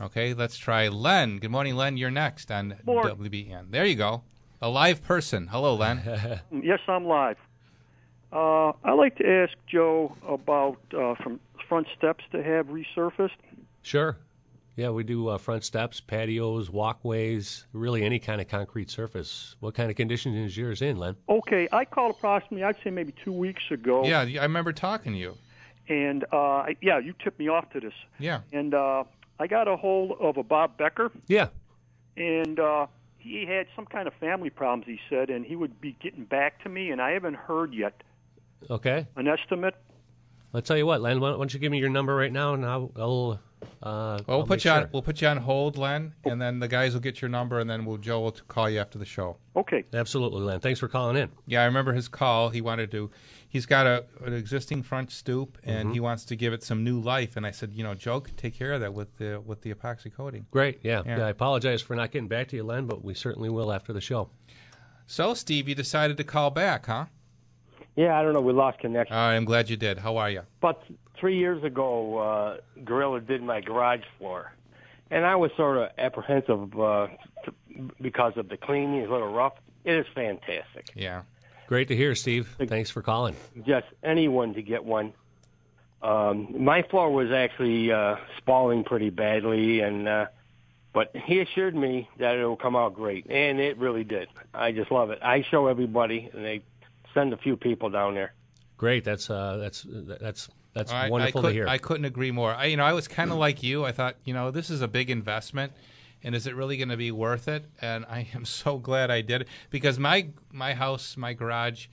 Okay, 0.00 0.34
let's 0.34 0.56
try 0.58 0.88
Len. 0.88 1.38
Good 1.38 1.50
morning, 1.52 1.76
Len. 1.76 1.96
You're 1.96 2.10
next 2.10 2.50
on 2.50 2.76
Morning. 2.84 3.14
WBN. 3.16 3.70
There 3.70 3.84
you 3.84 3.94
go. 3.94 4.22
A 4.60 4.68
live 4.68 5.02
person. 5.02 5.46
Hello, 5.48 5.74
Len. 5.74 6.40
Yes, 6.62 6.80
I'm 6.88 7.04
live. 7.06 7.36
Uh, 8.32 8.72
I'd 8.82 8.94
like 8.94 9.16
to 9.18 9.28
ask 9.28 9.52
Joe 9.68 10.16
about 10.28 10.78
uh, 10.92 11.14
from 11.22 11.38
front 11.68 11.86
steps 11.96 12.24
to 12.32 12.42
have 12.42 12.66
resurfaced. 12.66 13.30
Sure. 13.82 14.16
Yeah, 14.76 14.90
we 14.90 15.04
do 15.04 15.28
uh, 15.28 15.38
front 15.38 15.62
steps, 15.62 16.00
patios, 16.00 16.68
walkways, 16.68 17.64
really 17.72 18.02
any 18.02 18.18
kind 18.18 18.40
of 18.40 18.48
concrete 18.48 18.90
surface. 18.90 19.54
What 19.60 19.74
kind 19.74 19.88
of 19.88 19.96
condition 19.96 20.34
is 20.34 20.56
yours 20.56 20.82
in, 20.82 20.96
Len? 20.96 21.14
Okay, 21.28 21.68
I 21.70 21.84
called 21.84 22.16
approximately, 22.16 22.64
I'd 22.64 22.74
say 22.82 22.90
maybe 22.90 23.14
two 23.24 23.32
weeks 23.32 23.62
ago. 23.70 24.04
yeah, 24.04 24.22
I 24.22 24.42
remember 24.42 24.72
talking 24.72 25.12
to 25.12 25.18
you. 25.18 25.36
And 25.88 26.24
uh, 26.32 26.64
yeah, 26.80 26.98
you 26.98 27.14
tipped 27.22 27.38
me 27.38 27.48
off 27.48 27.70
to 27.70 27.78
this. 27.80 27.92
Yeah. 28.18 28.40
And 28.52 28.74
uh, 28.74 29.04
I 29.38 29.46
got 29.46 29.68
a 29.68 29.76
hold 29.76 30.12
of 30.20 30.36
a 30.36 30.42
Bob 30.42 30.76
Becker, 30.76 31.10
Yeah. 31.28 31.48
and 32.16 32.58
uh, 32.60 32.86
he 33.18 33.46
had 33.46 33.66
some 33.74 33.86
kind 33.86 34.06
of 34.06 34.14
family 34.20 34.50
problems. 34.50 34.84
He 34.86 34.98
said, 35.10 35.30
and 35.30 35.44
he 35.44 35.56
would 35.56 35.80
be 35.80 35.96
getting 36.02 36.24
back 36.24 36.62
to 36.62 36.68
me, 36.68 36.90
and 36.90 37.00
I 37.00 37.10
haven't 37.12 37.36
heard 37.36 37.74
yet 37.74 38.02
Okay. 38.70 39.06
an 39.16 39.26
estimate. 39.28 39.74
I'll 40.54 40.62
tell 40.62 40.76
you 40.76 40.86
what, 40.86 41.00
Len. 41.00 41.20
Why 41.20 41.30
don't 41.30 41.52
you 41.52 41.58
give 41.58 41.72
me 41.72 41.78
your 41.78 41.90
number 41.90 42.14
right 42.14 42.32
now, 42.32 42.54
and 42.54 42.64
I'll. 42.64 42.92
I'll 42.96 43.40
uh, 43.82 44.18
Well, 44.26 44.38
we'll 44.38 44.42
put 44.42 44.50
make 44.58 44.64
you 44.64 44.70
on. 44.70 44.88
We'll 44.92 45.02
put 45.02 45.20
you 45.22 45.28
on 45.28 45.36
hold, 45.38 45.76
Len, 45.78 46.14
and 46.24 46.40
then 46.40 46.58
the 46.60 46.68
guys 46.68 46.92
will 46.94 47.00
get 47.00 47.20
your 47.22 47.28
number, 47.28 47.58
and 47.60 47.68
then 47.68 47.84
we'll 47.84 47.96
Joe 47.98 48.20
will 48.20 48.36
call 48.48 48.68
you 48.68 48.78
after 48.80 48.98
the 48.98 49.04
show. 49.04 49.36
Okay. 49.56 49.84
Absolutely, 49.92 50.40
Len. 50.42 50.60
Thanks 50.60 50.80
for 50.80 50.88
calling 50.88 51.16
in. 51.16 51.30
Yeah, 51.46 51.62
I 51.62 51.64
remember 51.64 51.92
his 51.92 52.08
call. 52.08 52.50
He 52.50 52.60
wanted 52.60 52.90
to. 52.92 53.10
He's 53.48 53.66
got 53.66 53.86
a 53.86 54.04
an 54.24 54.32
existing 54.32 54.82
front 54.82 55.10
stoop, 55.12 55.58
and 55.64 55.90
Mhm. 55.90 55.92
he 55.94 56.00
wants 56.00 56.24
to 56.26 56.36
give 56.36 56.52
it 56.52 56.62
some 56.62 56.82
new 56.84 56.98
life. 57.00 57.36
And 57.36 57.46
I 57.46 57.50
said, 57.52 57.72
you 57.72 57.84
know, 57.84 57.94
Joe 57.94 58.20
could 58.20 58.36
take 58.36 58.54
care 58.54 58.72
of 58.72 58.80
that 58.80 58.92
with 58.94 59.16
the 59.18 59.40
with 59.44 59.62
the 59.62 59.72
epoxy 59.72 60.12
coating. 60.12 60.46
Great. 60.50 60.80
Yeah. 60.82 61.02
Yeah. 61.06 61.18
yeah. 61.18 61.26
I 61.26 61.30
apologize 61.30 61.80
for 61.82 61.94
not 61.94 62.10
getting 62.10 62.28
back 62.28 62.48
to 62.48 62.56
you, 62.56 62.64
Len, 62.64 62.86
but 62.86 63.04
we 63.04 63.14
certainly 63.14 63.48
will 63.48 63.72
after 63.72 63.92
the 63.92 64.00
show. 64.00 64.28
So, 65.06 65.34
Steve, 65.34 65.68
you 65.68 65.74
decided 65.74 66.16
to 66.16 66.24
call 66.24 66.50
back, 66.50 66.86
huh? 66.86 67.06
Yeah, 67.94 68.18
I 68.18 68.22
don't 68.22 68.32
know. 68.32 68.40
We 68.40 68.52
lost 68.52 68.78
connection. 68.80 69.14
All 69.14 69.28
right, 69.28 69.36
I'm 69.36 69.44
glad 69.44 69.70
you 69.70 69.76
did. 69.76 69.98
How 69.98 70.16
are 70.16 70.30
you? 70.30 70.42
But 70.60 70.82
three 71.18 71.38
years 71.38 71.62
ago, 71.64 72.18
uh, 72.18 72.56
Gorilla 72.84 73.20
did 73.20 73.42
my 73.42 73.60
garage 73.60 74.02
floor, 74.18 74.52
and 75.10 75.24
I 75.24 75.36
was 75.36 75.50
sort 75.56 75.76
of 75.78 75.90
apprehensive 75.98 76.78
uh, 76.78 77.08
t- 77.44 77.80
because 78.00 78.36
of 78.36 78.48
the 78.48 78.56
cleaning. 78.56 78.96
It's 79.00 79.08
a 79.08 79.12
little 79.12 79.32
rough. 79.32 79.54
It 79.84 79.94
is 79.94 80.06
fantastic. 80.14 80.90
Yeah. 80.94 81.22
Great 81.66 81.88
to 81.88 81.96
hear, 81.96 82.14
Steve. 82.14 82.54
Thanks 82.68 82.90
for 82.90 83.02
calling. 83.02 83.36
Just 83.66 83.86
anyone 84.02 84.54
to 84.54 84.62
get 84.62 84.84
one. 84.84 85.12
Um, 86.02 86.62
my 86.62 86.82
floor 86.82 87.10
was 87.10 87.30
actually 87.32 87.90
uh, 87.90 88.16
spalling 88.36 88.84
pretty 88.84 89.08
badly, 89.08 89.80
and 89.80 90.06
uh, 90.06 90.26
but 90.92 91.16
he 91.16 91.40
assured 91.40 91.74
me 91.74 92.08
that 92.18 92.36
it 92.36 92.44
will 92.44 92.56
come 92.56 92.76
out 92.76 92.94
great, 92.94 93.26
and 93.30 93.58
it 93.58 93.78
really 93.78 94.04
did. 94.04 94.28
I 94.52 94.72
just 94.72 94.90
love 94.90 95.10
it. 95.10 95.20
I 95.22 95.42
show 95.42 95.66
everybody, 95.66 96.28
and 96.32 96.44
they 96.44 96.62
send 97.14 97.32
a 97.32 97.38
few 97.38 97.56
people 97.56 97.88
down 97.88 98.14
there. 98.14 98.34
Great. 98.76 99.04
That's 99.04 99.30
uh, 99.30 99.56
that's 99.56 99.86
that's 99.88 100.50
that's 100.74 100.92
I- 100.92 101.08
wonderful 101.08 101.40
I 101.40 101.42
could, 101.42 101.48
to 101.48 101.54
hear. 101.54 101.68
I 101.68 101.78
couldn't 101.78 102.04
agree 102.04 102.30
more. 102.30 102.52
I, 102.54 102.66
you 102.66 102.76
know, 102.76 102.84
I 102.84 102.92
was 102.92 103.08
kind 103.08 103.30
of 103.30 103.38
like 103.38 103.62
you. 103.62 103.84
I 103.84 103.92
thought, 103.92 104.16
you 104.24 104.34
know, 104.34 104.50
this 104.50 104.70
is 104.70 104.82
a 104.82 104.88
big 104.88 105.08
investment, 105.08 105.72
and 106.22 106.34
is 106.34 106.46
it 106.46 106.54
really 106.54 106.76
going 106.76 106.88
to 106.88 106.96
be 106.96 107.10
worth 107.10 107.48
it? 107.48 107.64
And 107.80 108.04
I 108.06 108.28
am 108.34 108.44
so 108.44 108.78
glad 108.78 109.10
I 109.10 109.20
did 109.20 109.42
it 109.42 109.48
because 109.70 109.98
my 109.98 110.28
my 110.52 110.74
house, 110.74 111.16
my 111.16 111.32
garage, 111.32 111.86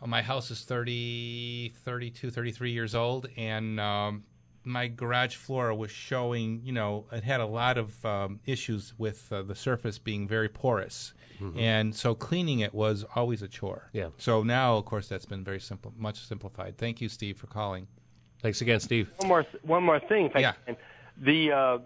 uh, 0.00 0.06
my 0.06 0.22
house 0.22 0.50
is 0.50 0.62
30, 0.62 1.72
32, 1.84 2.30
33 2.30 2.70
years 2.70 2.94
old, 2.94 3.28
and 3.36 3.80
um, 3.80 4.24
my 4.64 4.88
garage 4.88 5.36
floor 5.36 5.74
was 5.74 5.90
showing, 5.90 6.60
you 6.64 6.72
know, 6.72 7.04
it 7.12 7.22
had 7.24 7.40
a 7.40 7.46
lot 7.46 7.76
of 7.78 8.04
um, 8.04 8.40
issues 8.46 8.94
with 8.98 9.30
uh, 9.32 9.42
the 9.42 9.54
surface 9.54 9.98
being 9.98 10.26
very 10.26 10.48
porous, 10.48 11.12
Mhm. 11.40 11.58
and 11.58 11.94
so 11.94 12.14
cleaning 12.14 12.60
it 12.60 12.72
was 12.74 13.04
always 13.16 13.42
a 13.42 13.48
chore. 13.48 13.90
Yeah. 13.92 14.08
So 14.18 14.42
now, 14.42 14.76
of 14.76 14.84
course, 14.84 15.08
that's 15.08 15.26
been 15.26 15.44
very 15.44 15.60
simple, 15.60 15.92
much 15.96 16.18
simplified. 16.20 16.78
Thank 16.78 17.00
you, 17.00 17.08
Steve, 17.08 17.36
for 17.36 17.46
calling. 17.48 17.86
Thanks 18.40 18.60
again, 18.60 18.80
Steve. 18.80 19.10
One 19.18 19.28
more, 19.28 19.46
one 19.62 19.82
more 19.82 20.00
thing. 20.00 20.26
If 20.26 20.36
I 20.36 20.40
Yeah. 20.40 20.52
can. 20.66 20.76
The, 21.18 21.52
uh, 21.52 21.78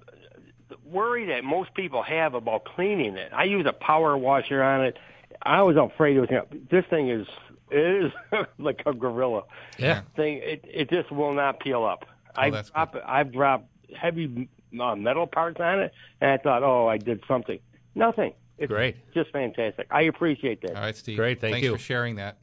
the 0.68 0.76
worry 0.84 1.26
that 1.26 1.44
most 1.44 1.72
people 1.74 2.02
have 2.02 2.34
about 2.34 2.64
cleaning 2.64 3.16
it. 3.16 3.32
I 3.32 3.44
use 3.44 3.64
a 3.66 3.72
power 3.72 4.16
washer 4.16 4.62
on 4.62 4.84
it. 4.84 4.98
I 5.42 5.62
was 5.62 5.76
afraid 5.76 6.16
it 6.16 6.20
was. 6.20 6.28
Gonna, 6.28 6.46
this 6.70 6.84
thing 6.86 7.08
is 7.10 7.26
it 7.70 7.78
is 7.78 8.12
like 8.58 8.82
a 8.86 8.92
gorilla. 8.92 9.44
Yeah. 9.78 10.02
Thing. 10.16 10.38
It 10.38 10.64
it 10.68 10.90
just 10.90 11.10
will 11.10 11.32
not 11.32 11.60
peel 11.60 11.84
up. 11.84 12.04
Oh, 12.36 12.40
I 12.42 12.50
that's 12.50 12.70
drop, 12.70 12.96
I've 13.06 13.32
dropped 13.32 13.68
heavy 13.98 14.48
uh, 14.80 14.94
metal 14.96 15.26
parts 15.26 15.60
on 15.60 15.80
it, 15.80 15.92
and 16.20 16.30
I 16.30 16.36
thought, 16.38 16.62
oh, 16.62 16.86
I 16.88 16.98
did 16.98 17.22
something. 17.28 17.58
Nothing. 17.94 18.32
It's 18.58 18.70
Great. 18.70 18.96
Just 19.14 19.30
fantastic. 19.30 19.86
I 19.90 20.02
appreciate 20.02 20.60
that. 20.62 20.74
All 20.74 20.82
right, 20.82 20.96
Steve. 20.96 21.16
Great, 21.16 21.40
thank 21.40 21.52
Thanks 21.54 21.64
you. 21.66 21.72
for 21.72 21.78
sharing 21.78 22.16
that. 22.16 22.38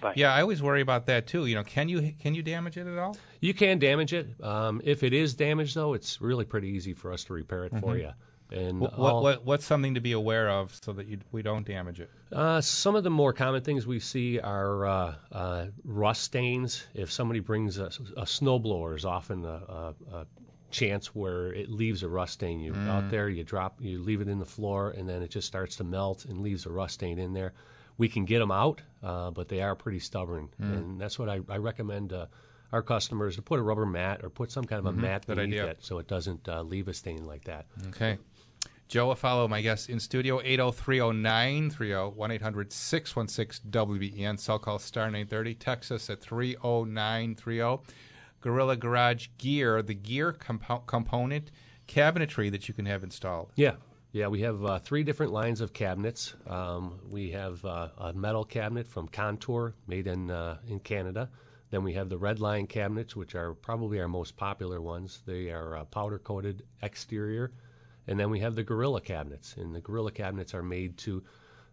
Bye. 0.00 0.12
Yeah, 0.16 0.34
I 0.34 0.40
always 0.42 0.62
worry 0.62 0.80
about 0.80 1.06
that 1.06 1.26
too. 1.26 1.46
You 1.46 1.54
know, 1.54 1.62
can 1.64 1.88
you 1.88 2.12
can 2.20 2.34
you 2.34 2.42
damage 2.42 2.76
it 2.76 2.86
at 2.86 2.98
all? 2.98 3.16
You 3.40 3.54
can 3.54 3.78
damage 3.78 4.12
it. 4.12 4.28
Um, 4.42 4.80
if 4.84 5.02
it 5.02 5.12
is 5.12 5.34
damaged, 5.34 5.74
though, 5.76 5.94
it's 5.94 6.20
really 6.20 6.44
pretty 6.44 6.68
easy 6.68 6.92
for 6.92 7.12
us 7.12 7.24
to 7.24 7.32
repair 7.32 7.64
it 7.64 7.70
for 7.80 7.94
Mhm. 7.94 8.00
you. 8.00 8.10
And 8.52 8.80
What, 8.80 8.94
all- 8.98 9.22
what 9.22 9.44
what's 9.44 9.64
something 9.64 9.94
to 9.94 10.00
be 10.00 10.12
aware 10.12 10.48
of 10.50 10.74
so 10.82 10.92
that 10.92 11.06
you, 11.06 11.18
we 11.32 11.42
don't 11.42 11.66
damage 11.66 11.98
it? 12.00 12.10
Uh, 12.32 12.60
some 12.60 12.94
of 12.94 13.02
the 13.04 13.10
more 13.10 13.32
common 13.32 13.62
things 13.62 13.86
we 13.86 13.98
see 13.98 14.38
are 14.40 14.86
uh, 14.86 15.14
uh, 15.32 15.66
rust 15.84 16.22
stains. 16.22 16.86
If 16.94 17.10
somebody 17.10 17.40
brings 17.40 17.78
a, 17.78 17.86
a 18.16 18.24
snowblower, 18.24 18.96
is 18.96 19.04
often 19.04 19.44
a, 19.44 19.48
a, 19.48 19.94
a 20.12 20.26
chance 20.70 21.14
where 21.14 21.52
it 21.52 21.70
leaves 21.70 22.02
a 22.02 22.08
rust 22.08 22.34
stain. 22.34 22.60
You 22.60 22.72
Mm. 22.74 22.88
out 22.88 23.08
there, 23.10 23.28
you 23.28 23.44
drop, 23.44 23.80
you 23.80 24.00
leave 24.02 24.20
it 24.20 24.28
in 24.28 24.38
the 24.38 24.44
floor, 24.44 24.90
and 24.90 25.08
then 25.08 25.22
it 25.22 25.30
just 25.30 25.46
starts 25.46 25.76
to 25.76 25.84
melt 25.84 26.24
and 26.26 26.40
leaves 26.40 26.66
a 26.66 26.70
rust 26.70 26.94
stain 26.94 27.18
in 27.18 27.32
there. 27.32 27.52
We 27.96 28.08
can 28.08 28.24
get 28.24 28.40
them 28.40 28.50
out, 28.50 28.82
uh, 29.02 29.30
but 29.30 29.48
they 29.48 29.62
are 29.62 29.74
pretty 29.76 30.00
stubborn, 30.00 30.48
Mm. 30.60 30.72
and 30.72 31.00
that's 31.00 31.18
what 31.18 31.28
I, 31.28 31.40
I 31.48 31.56
recommend. 31.56 32.12
Uh, 32.12 32.26
our 32.72 32.82
customers 32.82 33.36
to 33.36 33.42
put 33.42 33.60
a 33.60 33.62
rubber 33.62 33.86
mat 33.86 34.22
or 34.24 34.30
put 34.30 34.50
some 34.50 34.64
kind 34.64 34.80
of 34.80 34.86
a 34.86 34.92
Mhm, 34.98 35.02
mat 35.02 35.26
good 35.28 35.36
beneath 35.36 35.60
idea. 35.60 35.66
it 35.70 35.76
so 35.84 35.98
it 36.00 36.08
doesn't 36.08 36.48
uh, 36.48 36.60
leave 36.62 36.88
a 36.88 36.92
stain 36.94 37.24
like 37.24 37.44
that. 37.44 37.66
Okay. 37.90 38.18
Joe 38.88 39.08
Afalo, 39.08 39.48
my 39.48 39.62
guest 39.62 39.88
in 39.88 39.98
studio, 39.98 40.40
8030930, 40.40 42.14
1 42.14 42.30
800 42.30 42.72
616 42.72 43.70
WBEN. 43.70 44.38
Cell 44.38 44.58
call 44.58 44.78
star 44.78 45.06
930. 45.06 45.54
Texas 45.54 46.10
at 46.10 46.20
30930. 46.20 47.82
Gorilla 48.40 48.76
Garage 48.76 49.28
Gear, 49.38 49.80
the 49.80 49.94
gear 49.94 50.32
compo- 50.32 50.84
component 50.86 51.50
cabinetry 51.88 52.50
that 52.50 52.68
you 52.68 52.74
can 52.74 52.84
have 52.84 53.02
installed. 53.02 53.50
Yeah, 53.56 53.76
yeah. 54.12 54.28
We 54.28 54.42
have 54.42 54.62
uh, 54.64 54.78
three 54.80 55.02
different 55.02 55.32
lines 55.32 55.62
of 55.62 55.72
cabinets. 55.72 56.34
Um, 56.46 57.00
we 57.08 57.30
have 57.30 57.64
uh, 57.64 57.88
a 57.96 58.12
metal 58.12 58.44
cabinet 58.44 58.86
from 58.86 59.08
Contour, 59.08 59.74
made 59.86 60.06
in 60.06 60.30
uh, 60.30 60.58
in 60.68 60.78
Canada. 60.80 61.30
Then 61.70 61.82
we 61.82 61.94
have 61.94 62.10
the 62.10 62.18
red 62.18 62.38
line 62.38 62.66
cabinets, 62.66 63.16
which 63.16 63.34
are 63.34 63.54
probably 63.54 63.98
our 63.98 64.08
most 64.08 64.36
popular 64.36 64.80
ones. 64.82 65.22
They 65.26 65.50
are 65.50 65.78
uh, 65.78 65.84
powder 65.84 66.18
coated 66.18 66.62
exterior, 66.82 67.50
and 68.06 68.18
then 68.18 68.30
we 68.30 68.40
have 68.40 68.54
the 68.54 68.62
Gorilla 68.62 69.00
cabinets, 69.00 69.56
and 69.56 69.74
the 69.74 69.80
Gorilla 69.80 70.12
cabinets 70.12 70.54
are 70.54 70.62
made 70.62 70.96
to 70.98 71.22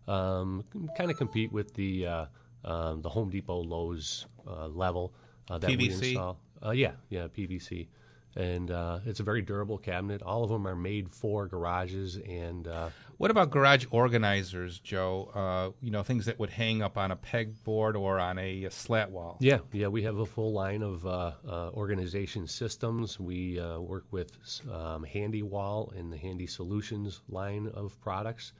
um, 0.07 0.63
kind 0.97 1.11
of 1.11 1.17
compete 1.17 1.51
with 1.51 1.73
the 1.73 2.07
uh, 2.07 2.25
um, 2.63 3.01
the 3.01 3.09
Home 3.09 3.29
Depot 3.29 3.61
Lowe's 3.61 4.25
uh, 4.47 4.67
level 4.67 5.13
uh, 5.49 5.57
that 5.57 5.69
we 5.69 5.89
install. 5.89 6.39
Uh, 6.63 6.71
yeah, 6.71 6.91
yeah, 7.09 7.27
PVC. 7.27 7.87
And 8.35 8.71
uh, 8.71 8.99
it's 9.05 9.19
a 9.19 9.23
very 9.23 9.41
durable 9.41 9.77
cabinet. 9.77 10.21
All 10.21 10.43
of 10.43 10.49
them 10.49 10.65
are 10.65 10.75
made 10.75 11.09
for 11.09 11.47
garages 11.47 12.15
and 12.15 12.65
uh, 12.67 12.89
What 13.17 13.29
about 13.29 13.49
garage 13.49 13.85
organizers, 13.91 14.79
Joe? 14.79 15.29
Uh, 15.35 15.71
you 15.81 15.91
know, 15.91 16.01
things 16.01 16.25
that 16.27 16.39
would 16.39 16.49
hang 16.49 16.81
up 16.81 16.97
on 16.97 17.11
a 17.11 17.17
pegboard 17.17 17.95
or 17.95 18.19
on 18.19 18.39
a, 18.39 18.69
slat 18.69 19.11
wall. 19.11 19.37
Yeah, 19.41 19.59
yeah, 19.73 19.87
we 19.87 20.03
have 20.03 20.17
a 20.19 20.25
full 20.25 20.53
line 20.53 20.81
of 20.81 21.05
uh, 21.05 21.33
uh, 21.45 21.69
organization 21.73 22.47
systems. 22.47 23.19
We 23.19 23.59
uh, 23.59 23.79
work 23.79 24.05
with 24.11 24.31
um, 24.71 25.03
Handy 25.03 25.43
Wall 25.43 25.91
and 25.97 26.11
the 26.11 26.17
Handy 26.17 26.47
Solutions 26.47 27.21
line 27.27 27.67
of 27.73 27.99
products. 27.99 28.53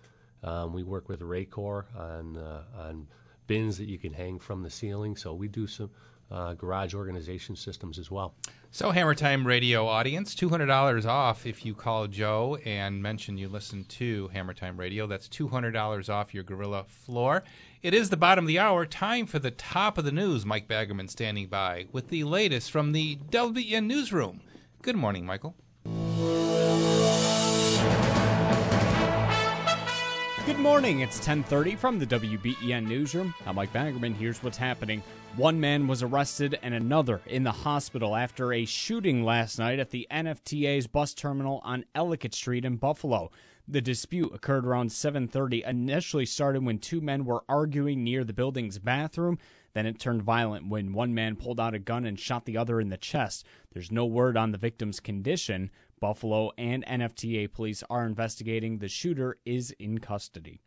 Um, 0.44 0.74
we 0.74 0.84
work 0.84 1.08
with 1.08 1.22
Racor 1.22 1.86
on 1.96 2.36
uh, 2.36 2.64
on 2.76 3.08
bins 3.48 3.78
that 3.78 3.88
you 3.88 3.98
can 3.98 4.14
hang 4.14 4.40
from 4.40 4.64
the 4.64 4.70
ceiling. 4.70 5.16
So 5.16 5.34
we 5.34 5.48
do 5.48 5.68
some 5.68 5.92
uh, 6.32 6.54
garage 6.54 6.94
organization 6.94 7.56
systems 7.56 8.00
as 8.00 8.10
well. 8.10 8.34
So, 8.72 8.91
Hammer 8.91 9.15
Time 9.15 9.46
Radio 9.46 9.86
audience, 9.86 10.34
$200 10.34 11.06
off 11.06 11.46
if 11.46 11.65
you 11.65 11.76
call 11.76 12.08
Joe 12.08 12.58
and 12.63 13.04
mention 13.04 13.38
you 13.38 13.50
listen 13.50 13.84
to 13.86 14.30
Hammer 14.30 14.54
Time 14.54 14.80
Radio. 14.80 15.08
That's 15.08 15.28
$200 15.28 16.10
off 16.10 16.34
your 16.34 16.44
Gorilla 16.44 16.86
floor. 16.86 17.44
It 17.84 17.94
is 17.94 18.10
the 18.10 18.17
bottom 18.17 18.46
of 18.46 18.48
the 18.48 18.60
hour. 18.60 18.86
Time 18.86 19.26
for 19.26 19.39
the 19.39 19.52
top 19.52 19.98
of 19.98 20.06
the 20.06 20.12
news. 20.12 20.46
Mike 20.46 20.67
Baggerman 20.67 21.10
standing 21.10 21.48
by 21.48 21.88
with 21.91 22.10
the 22.10 22.24
latest 22.24 22.72
from 22.72 22.94
the 22.94 23.17
WBN 23.30 23.86
Newsroom. 23.86 24.39
Good 24.82 24.96
morning, 24.96 25.26
Michael. 25.26 25.56
Good 30.46 30.58
morning. 30.58 31.02
It's 31.02 31.20
10:30 31.20 31.76
from 31.76 32.00
the 32.00 32.06
WBEN 32.06 32.88
newsroom. 32.88 33.34
I'm 33.46 33.56
Mike 33.56 33.72
Baggerman. 33.74 34.15
Here's 34.15 34.41
what's 34.41 34.58
happening. 34.58 35.04
One 35.38 35.62
man 35.62 35.88
was 35.88 36.04
arrested 36.04 36.60
and 36.62 36.74
another 36.74 37.22
in 37.26 37.44
the 37.44 37.54
hospital 37.54 38.17
after 38.17 38.52
a 38.52 38.65
shooting 38.65 39.24
last 39.24 39.60
night 39.60 39.80
at 39.80 39.89
the 39.89 40.06
NFTA's 40.12 40.88
bus 40.88 41.13
terminal 41.13 41.62
on 41.63 41.86
Ellicott 41.96 42.34
Street 42.34 42.65
in 42.65 42.76
Buffalo. 42.76 43.32
The 43.65 43.82
dispute 43.82 44.36
occurred 44.36 44.65
around 44.65 44.91
7:30. 44.91 45.63
Initially 45.63 46.26
started 46.26 46.65
when 46.65 46.80
two 46.80 47.00
men 47.00 47.24
were 47.24 47.46
arguing 47.48 48.04
near 48.04 48.26
the 48.26 48.34
building's 48.34 48.78
bathroom. 48.78 49.39
Then 49.74 49.86
it 49.86 50.00
turned 50.00 50.22
violent 50.22 50.67
when 50.67 50.91
one 50.91 51.13
man 51.13 51.38
pulled 51.38 51.62
out 51.62 51.74
a 51.74 51.80
gun 51.80 52.06
and 52.06 52.20
shot 52.20 52.44
the 52.44 52.58
other 52.58 52.82
in 52.82 52.89
the 52.89 52.98
chest. 52.98 53.46
There's 53.72 53.89
no 53.89 54.06
word 54.06 54.36
on 54.36 54.52
the 54.52 54.58
victim's 54.58 55.00
condition. 55.00 55.72
Buffalo 56.02 56.52
and 56.58 56.84
NFTA 56.86 57.48
police 57.48 57.84
are 57.89 58.06
investigating. 58.06 58.80
The 58.80 58.89
shooter 58.89 59.38
is 59.46 59.72
in 59.80 60.00
custody. 60.00 60.60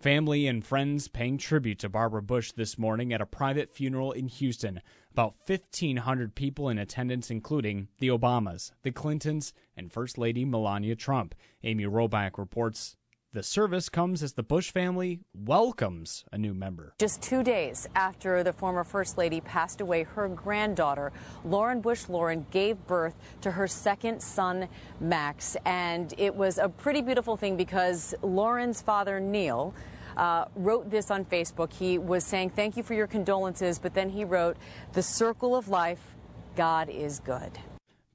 Family 0.00 0.46
and 0.46 0.64
friends 0.64 1.08
paying 1.08 1.38
tribute 1.38 1.80
to 1.80 1.88
Barbara 1.88 2.22
Bush 2.22 2.52
this 2.52 2.78
morning 2.78 3.12
at 3.12 3.20
a 3.20 3.26
private 3.26 3.74
funeral 3.74 4.12
in 4.12 4.28
Houston. 4.28 4.80
About 5.10 5.34
1,500 5.44 6.36
people 6.36 6.68
in 6.68 6.78
attendance, 6.78 7.32
including 7.32 7.88
the 7.98 8.06
Obamas, 8.06 8.70
the 8.82 8.92
Clintons, 8.92 9.52
and 9.76 9.92
First 9.92 10.16
Lady 10.16 10.44
Melania 10.44 10.94
Trump. 10.94 11.34
Amy 11.64 11.82
Robach 11.82 12.38
reports 12.38 12.96
the 13.32 13.42
service 13.42 13.88
comes 13.88 14.22
as 14.22 14.32
the 14.32 14.42
Bush 14.42 14.70
family 14.70 15.20
welcomes 15.34 16.24
a 16.32 16.38
new 16.38 16.54
member. 16.54 16.94
Just 16.98 17.20
two 17.20 17.42
days 17.42 17.86
after 17.94 18.42
the 18.42 18.52
former 18.52 18.84
First 18.84 19.18
Lady 19.18 19.40
passed 19.42 19.82
away, 19.82 20.04
her 20.04 20.28
granddaughter, 20.28 21.12
Lauren 21.44 21.80
Bush 21.80 22.08
Lauren, 22.08 22.46
gave 22.50 22.78
birth 22.86 23.14
to 23.42 23.50
her 23.50 23.68
second 23.68 24.22
son, 24.22 24.66
Max. 24.98 25.56
And 25.66 26.14
it 26.16 26.34
was 26.34 26.56
a 26.56 26.68
pretty 26.70 27.02
beautiful 27.02 27.36
thing 27.36 27.56
because 27.56 28.14
Lauren's 28.22 28.80
father, 28.80 29.20
Neil, 29.20 29.74
uh, 30.16 30.46
wrote 30.56 30.90
this 30.90 31.10
on 31.10 31.24
Facebook. 31.26 31.72
He 31.72 31.98
was 31.98 32.24
saying, 32.24 32.50
Thank 32.50 32.76
you 32.76 32.82
for 32.82 32.94
your 32.94 33.06
condolences, 33.06 33.78
but 33.78 33.94
then 33.94 34.08
he 34.08 34.24
wrote, 34.24 34.56
The 34.94 35.02
circle 35.02 35.54
of 35.54 35.68
life, 35.68 36.16
God 36.56 36.88
is 36.88 37.20
good. 37.20 37.52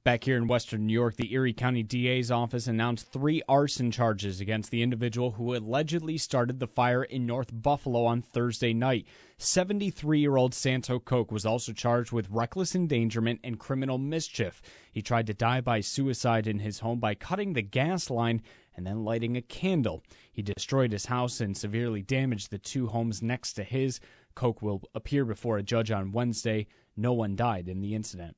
Back 0.04 0.24
here 0.24 0.36
in 0.36 0.48
Western 0.48 0.86
New 0.86 0.92
York, 0.92 1.16
the 1.16 1.32
Erie 1.32 1.54
County 1.54 1.82
DA's 1.82 2.30
office 2.30 2.66
announced 2.66 3.10
three 3.10 3.40
arson 3.48 3.90
charges 3.90 4.38
against 4.38 4.70
the 4.70 4.82
individual 4.82 5.30
who 5.30 5.56
allegedly 5.56 6.18
started 6.18 6.60
the 6.60 6.66
fire 6.66 7.04
in 7.04 7.24
North 7.24 7.48
Buffalo 7.50 8.04
on 8.04 8.20
Thursday 8.20 8.74
night. 8.74 9.06
73 9.38 10.20
year 10.20 10.36
old 10.36 10.52
Santo 10.52 10.98
Koch 10.98 11.32
was 11.32 11.46
also 11.46 11.72
charged 11.72 12.12
with 12.12 12.28
reckless 12.28 12.74
endangerment 12.74 13.40
and 13.42 13.58
criminal 13.58 13.96
mischief. 13.96 14.60
He 14.92 15.00
tried 15.00 15.26
to 15.28 15.32
die 15.32 15.62
by 15.62 15.80
suicide 15.80 16.46
in 16.46 16.58
his 16.58 16.80
home 16.80 17.00
by 17.00 17.14
cutting 17.14 17.54
the 17.54 17.62
gas 17.62 18.10
line 18.10 18.42
and 18.76 18.86
then 18.86 19.04
lighting 19.04 19.38
a 19.38 19.42
candle. 19.42 20.02
He 20.30 20.42
destroyed 20.42 20.92
his 20.92 21.06
house 21.06 21.40
and 21.40 21.56
severely 21.56 22.02
damaged 22.02 22.50
the 22.50 22.58
two 22.58 22.88
homes 22.88 23.22
next 23.22 23.54
to 23.54 23.64
his. 23.64 24.00
Koch 24.34 24.60
will 24.60 24.82
appear 24.94 25.24
before 25.24 25.56
a 25.56 25.62
judge 25.62 25.90
on 25.90 26.12
Wednesday. 26.12 26.66
No 26.94 27.14
one 27.14 27.36
died 27.36 27.70
in 27.70 27.80
the 27.80 27.94
incident. 27.94 28.36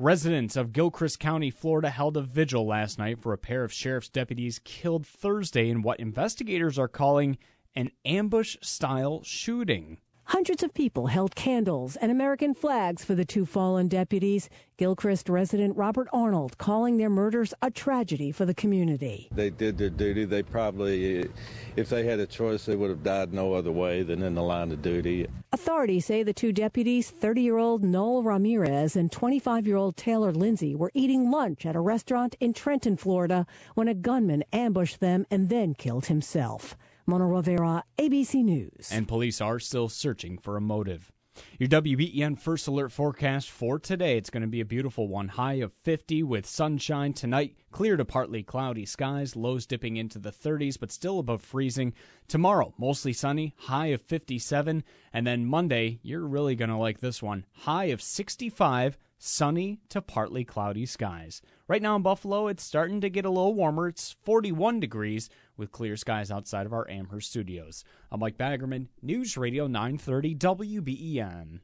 Residents 0.00 0.54
of 0.54 0.72
Gilchrist 0.72 1.18
County, 1.18 1.50
Florida, 1.50 1.90
held 1.90 2.16
a 2.16 2.22
vigil 2.22 2.64
last 2.64 3.00
night 3.00 3.18
for 3.18 3.32
a 3.32 3.38
pair 3.38 3.64
of 3.64 3.72
sheriff's 3.72 4.08
deputies 4.08 4.60
killed 4.62 5.04
Thursday 5.04 5.68
in 5.68 5.82
what 5.82 5.98
investigators 5.98 6.78
are 6.78 6.86
calling 6.86 7.36
an 7.74 7.90
ambush 8.04 8.56
style 8.62 9.24
shooting. 9.24 9.98
Hundreds 10.28 10.62
of 10.62 10.74
people 10.74 11.06
held 11.06 11.34
candles 11.34 11.96
and 11.96 12.12
American 12.12 12.52
flags 12.52 13.02
for 13.02 13.14
the 13.14 13.24
two 13.24 13.46
fallen 13.46 13.88
deputies. 13.88 14.50
Gilchrist 14.76 15.30
resident 15.30 15.74
Robert 15.74 16.06
Arnold 16.12 16.58
calling 16.58 16.98
their 16.98 17.08
murders 17.08 17.54
a 17.62 17.70
tragedy 17.70 18.30
for 18.30 18.44
the 18.44 18.52
community. 18.52 19.30
They 19.32 19.48
did 19.48 19.78
their 19.78 19.88
duty. 19.88 20.26
They 20.26 20.42
probably, 20.42 21.30
if 21.76 21.88
they 21.88 22.04
had 22.04 22.20
a 22.20 22.26
choice, 22.26 22.66
they 22.66 22.76
would 22.76 22.90
have 22.90 23.02
died 23.02 23.32
no 23.32 23.54
other 23.54 23.72
way 23.72 24.02
than 24.02 24.22
in 24.22 24.34
the 24.34 24.42
line 24.42 24.70
of 24.70 24.82
duty. 24.82 25.26
Authorities 25.50 26.04
say 26.04 26.22
the 26.22 26.34
two 26.34 26.52
deputies, 26.52 27.08
30 27.08 27.40
year 27.40 27.56
old 27.56 27.82
Noel 27.82 28.22
Ramirez 28.22 28.96
and 28.96 29.10
25 29.10 29.66
year 29.66 29.76
old 29.76 29.96
Taylor 29.96 30.30
Lindsey, 30.30 30.74
were 30.74 30.92
eating 30.92 31.30
lunch 31.30 31.64
at 31.64 31.74
a 31.74 31.80
restaurant 31.80 32.36
in 32.38 32.52
Trenton, 32.52 32.98
Florida, 32.98 33.46
when 33.74 33.88
a 33.88 33.94
gunman 33.94 34.44
ambushed 34.52 35.00
them 35.00 35.24
and 35.30 35.48
then 35.48 35.72
killed 35.72 36.06
himself. 36.06 36.76
Mona 37.08 37.26
Rivera, 37.26 37.84
ABC 37.96 38.44
News. 38.44 38.90
And 38.92 39.08
police 39.08 39.40
are 39.40 39.58
still 39.58 39.88
searching 39.88 40.36
for 40.36 40.58
a 40.58 40.60
motive. 40.60 41.10
Your 41.58 41.70
WBEN 41.70 42.38
first 42.38 42.68
alert 42.68 42.92
forecast 42.92 43.50
for 43.50 43.78
today. 43.78 44.18
It's 44.18 44.28
going 44.28 44.42
to 44.42 44.46
be 44.46 44.60
a 44.60 44.66
beautiful 44.66 45.08
one. 45.08 45.28
High 45.28 45.54
of 45.54 45.72
50 45.72 46.22
with 46.24 46.44
sunshine 46.44 47.14
tonight. 47.14 47.56
Clear 47.70 47.96
to 47.96 48.04
partly 48.04 48.42
cloudy 48.42 48.84
skies. 48.84 49.36
Lows 49.36 49.64
dipping 49.64 49.96
into 49.96 50.18
the 50.18 50.30
30s, 50.30 50.78
but 50.78 50.92
still 50.92 51.18
above 51.18 51.40
freezing. 51.40 51.94
Tomorrow, 52.26 52.74
mostly 52.76 53.14
sunny. 53.14 53.54
High 53.56 53.86
of 53.86 54.02
57. 54.02 54.84
And 55.10 55.26
then 55.26 55.46
Monday, 55.46 56.00
you're 56.02 56.26
really 56.26 56.56
going 56.56 56.68
to 56.70 56.76
like 56.76 57.00
this 57.00 57.22
one. 57.22 57.46
High 57.52 57.86
of 57.86 58.02
65 58.02 58.98
sunny 59.18 59.80
to 59.88 60.00
partly 60.00 60.44
cloudy 60.44 60.86
skies. 60.86 61.42
Right 61.66 61.82
now 61.82 61.96
in 61.96 62.02
Buffalo, 62.02 62.48
it's 62.48 62.62
starting 62.62 63.00
to 63.02 63.10
get 63.10 63.24
a 63.24 63.30
little 63.30 63.54
warmer. 63.54 63.88
It's 63.88 64.16
41 64.24 64.80
degrees 64.80 65.28
with 65.56 65.72
clear 65.72 65.96
skies 65.96 66.30
outside 66.30 66.66
of 66.66 66.72
our 66.72 66.88
Amherst 66.88 67.30
studios. 67.30 67.84
I'm 68.10 68.20
Mike 68.20 68.38
Baggerman, 68.38 68.86
News 69.02 69.36
Radio 69.36 69.66
930 69.66 70.34
WBEN. 70.36 71.60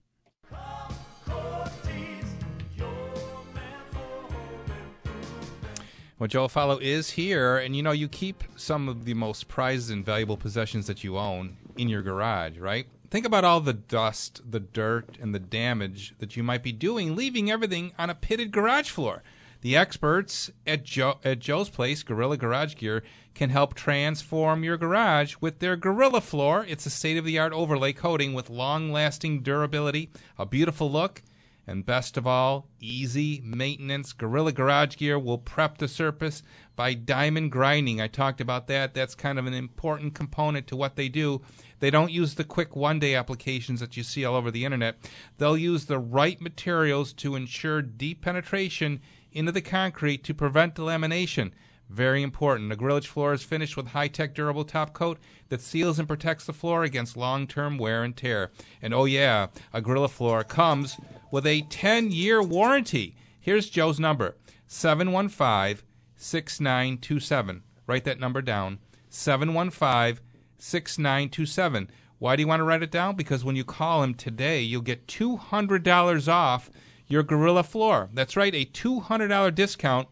Well, 6.18 6.28
Joe 6.28 6.46
Afalo 6.46 6.80
is 6.80 7.10
here, 7.10 7.58
and 7.58 7.74
you 7.74 7.82
know, 7.82 7.90
you 7.90 8.08
keep 8.08 8.44
some 8.56 8.88
of 8.88 9.04
the 9.04 9.14
most 9.14 9.48
prized 9.48 9.90
and 9.90 10.04
valuable 10.04 10.36
possessions 10.36 10.86
that 10.86 11.02
you 11.02 11.18
own 11.18 11.56
in 11.76 11.88
your 11.88 12.02
garage, 12.02 12.56
right? 12.58 12.86
Think 13.14 13.26
about 13.26 13.44
all 13.44 13.60
the 13.60 13.72
dust, 13.72 14.42
the 14.44 14.58
dirt, 14.58 15.18
and 15.20 15.32
the 15.32 15.38
damage 15.38 16.16
that 16.18 16.36
you 16.36 16.42
might 16.42 16.64
be 16.64 16.72
doing, 16.72 17.14
leaving 17.14 17.48
everything 17.48 17.92
on 17.96 18.10
a 18.10 18.14
pitted 18.16 18.50
garage 18.50 18.90
floor. 18.90 19.22
The 19.60 19.76
experts 19.76 20.50
at, 20.66 20.80
at 20.98 21.38
Joe's 21.38 21.68
Place, 21.68 22.02
Gorilla 22.02 22.36
Garage 22.36 22.74
Gear, 22.74 23.04
can 23.32 23.50
help 23.50 23.74
transform 23.74 24.64
your 24.64 24.76
garage 24.76 25.36
with 25.40 25.60
their 25.60 25.76
Gorilla 25.76 26.20
Floor. 26.20 26.66
It's 26.68 26.86
a 26.86 26.90
state 26.90 27.16
of 27.16 27.24
the 27.24 27.38
art 27.38 27.52
overlay 27.52 27.92
coating 27.92 28.34
with 28.34 28.50
long 28.50 28.90
lasting 28.90 29.42
durability, 29.42 30.10
a 30.36 30.44
beautiful 30.44 30.90
look, 30.90 31.22
and 31.66 31.86
best 31.86 32.16
of 32.16 32.26
all, 32.26 32.68
easy 32.80 33.40
maintenance. 33.44 34.12
Gorilla 34.12 34.52
Garage 34.52 34.96
Gear 34.96 35.18
will 35.18 35.38
prep 35.38 35.78
the 35.78 35.88
surface 35.88 36.42
by 36.76 36.94
diamond 36.94 37.52
grinding. 37.52 38.00
I 38.00 38.08
talked 38.08 38.40
about 38.40 38.66
that. 38.66 38.94
That's 38.94 39.14
kind 39.14 39.38
of 39.38 39.46
an 39.46 39.54
important 39.54 40.14
component 40.14 40.66
to 40.68 40.76
what 40.76 40.96
they 40.96 41.08
do. 41.08 41.40
They 41.80 41.90
don't 41.90 42.12
use 42.12 42.34
the 42.34 42.44
quick 42.44 42.76
one 42.76 42.98
day 42.98 43.14
applications 43.14 43.80
that 43.80 43.96
you 43.96 44.02
see 44.02 44.24
all 44.24 44.34
over 44.34 44.50
the 44.50 44.64
internet. 44.64 44.96
They'll 45.38 45.56
use 45.56 45.86
the 45.86 45.98
right 45.98 46.40
materials 46.40 47.12
to 47.14 47.34
ensure 47.34 47.82
deep 47.82 48.22
penetration 48.22 49.00
into 49.32 49.52
the 49.52 49.62
concrete 49.62 50.24
to 50.24 50.34
prevent 50.34 50.74
delamination. 50.74 51.52
Very 51.88 52.22
important. 52.22 52.72
A 52.72 52.76
Gorilla 52.76 53.02
floor 53.02 53.32
is 53.32 53.42
finished 53.42 53.76
with 53.76 53.88
high 53.88 54.08
tech 54.08 54.34
durable 54.34 54.64
top 54.64 54.92
coat 54.94 55.18
that 55.48 55.60
seals 55.60 55.98
and 55.98 56.08
protects 56.08 56.46
the 56.46 56.52
floor 56.52 56.82
against 56.82 57.16
long 57.16 57.46
term 57.46 57.78
wear 57.78 58.02
and 58.02 58.16
tear. 58.16 58.50
And 58.80 58.94
oh, 58.94 59.04
yeah, 59.04 59.48
a 59.72 59.80
Gorilla 59.80 60.08
floor 60.08 60.44
comes 60.44 60.96
with 61.30 61.46
a 61.46 61.62
10 61.62 62.10
year 62.10 62.42
warranty. 62.42 63.16
Here's 63.38 63.68
Joe's 63.68 64.00
number 64.00 64.36
715 64.66 65.84
6927. 66.16 67.62
Write 67.86 68.04
that 68.04 68.18
number 68.20 68.40
down 68.40 68.78
715 69.10 70.24
6927. 70.58 71.90
Why 72.18 72.36
do 72.36 72.42
you 72.42 72.48
want 72.48 72.60
to 72.60 72.64
write 72.64 72.82
it 72.82 72.90
down? 72.90 73.16
Because 73.16 73.44
when 73.44 73.56
you 73.56 73.64
call 73.64 74.02
him 74.02 74.14
today, 74.14 74.62
you'll 74.62 74.80
get 74.80 75.06
$200 75.06 76.28
off 76.28 76.70
your 77.06 77.22
Gorilla 77.22 77.62
floor. 77.62 78.08
That's 78.14 78.36
right, 78.36 78.54
a 78.54 78.64
$200 78.64 79.54
discount 79.54 80.08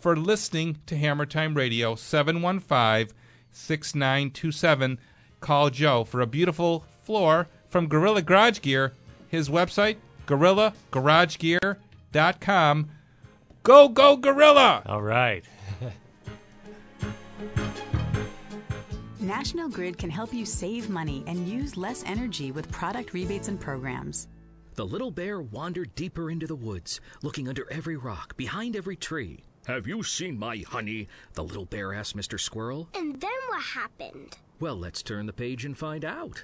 for 0.00 0.16
listening 0.16 0.78
to 0.86 0.96
Hammer 0.96 1.26
Time 1.26 1.54
Radio 1.54 1.94
715 1.94 3.14
6927. 3.52 4.98
Call 5.40 5.70
Joe 5.70 6.04
for 6.04 6.20
a 6.20 6.26
beautiful 6.26 6.84
floor 7.02 7.46
from 7.68 7.86
Gorilla 7.86 8.22
Garage 8.22 8.60
Gear. 8.60 8.92
His 9.28 9.48
website, 9.48 9.98
gorillagaragegear.com. 10.26 12.90
Go, 13.62 13.88
go, 13.88 14.16
Gorilla! 14.16 14.82
All 14.86 15.02
right. 15.02 15.44
National 19.20 19.68
Grid 19.68 19.98
can 19.98 20.08
help 20.08 20.32
you 20.32 20.46
save 20.46 20.88
money 20.88 21.22
and 21.26 21.46
use 21.46 21.76
less 21.76 22.02
energy 22.06 22.52
with 22.52 22.72
product 22.72 23.12
rebates 23.12 23.48
and 23.48 23.60
programs. 23.60 24.28
The 24.76 24.86
little 24.86 25.10
bear 25.10 25.42
wandered 25.42 25.94
deeper 25.94 26.30
into 26.30 26.46
the 26.46 26.56
woods, 26.56 27.02
looking 27.22 27.46
under 27.48 27.70
every 27.70 27.98
rock, 27.98 28.34
behind 28.38 28.76
every 28.76 28.96
tree. 28.96 29.44
Have 29.70 29.86
you 29.86 30.02
seen 30.02 30.36
my 30.36 30.64
honey? 30.66 31.06
The 31.34 31.44
little 31.44 31.64
bear 31.64 31.94
asked 31.94 32.16
Mr. 32.16 32.40
Squirrel. 32.40 32.88
And 32.92 33.20
then 33.20 33.30
what 33.50 33.62
happened? 33.62 34.36
Well, 34.58 34.74
let's 34.74 35.00
turn 35.00 35.26
the 35.26 35.32
page 35.32 35.64
and 35.64 35.78
find 35.78 36.04
out. 36.04 36.42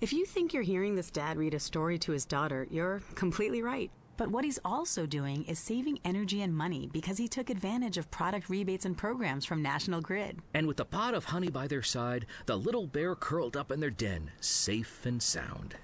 If 0.00 0.14
you 0.14 0.24
think 0.24 0.54
you're 0.54 0.62
hearing 0.62 0.94
this 0.94 1.10
dad 1.10 1.36
read 1.36 1.52
a 1.52 1.60
story 1.60 1.98
to 1.98 2.12
his 2.12 2.24
daughter, 2.24 2.66
you're 2.70 3.02
completely 3.14 3.60
right. 3.60 3.90
But 4.16 4.30
what 4.30 4.46
he's 4.46 4.58
also 4.64 5.04
doing 5.04 5.44
is 5.44 5.58
saving 5.58 5.98
energy 6.06 6.40
and 6.40 6.56
money 6.56 6.88
because 6.90 7.18
he 7.18 7.28
took 7.28 7.50
advantage 7.50 7.98
of 7.98 8.10
product 8.10 8.48
rebates 8.48 8.86
and 8.86 8.96
programs 8.96 9.44
from 9.44 9.60
National 9.60 10.00
Grid. 10.00 10.38
And 10.54 10.66
with 10.66 10.80
a 10.80 10.86
pot 10.86 11.12
of 11.12 11.26
honey 11.26 11.50
by 11.50 11.66
their 11.66 11.82
side, 11.82 12.24
the 12.46 12.56
little 12.56 12.86
bear 12.86 13.14
curled 13.14 13.58
up 13.58 13.70
in 13.70 13.78
their 13.78 13.90
den, 13.90 14.30
safe 14.40 15.04
and 15.04 15.22
sound. 15.22 15.76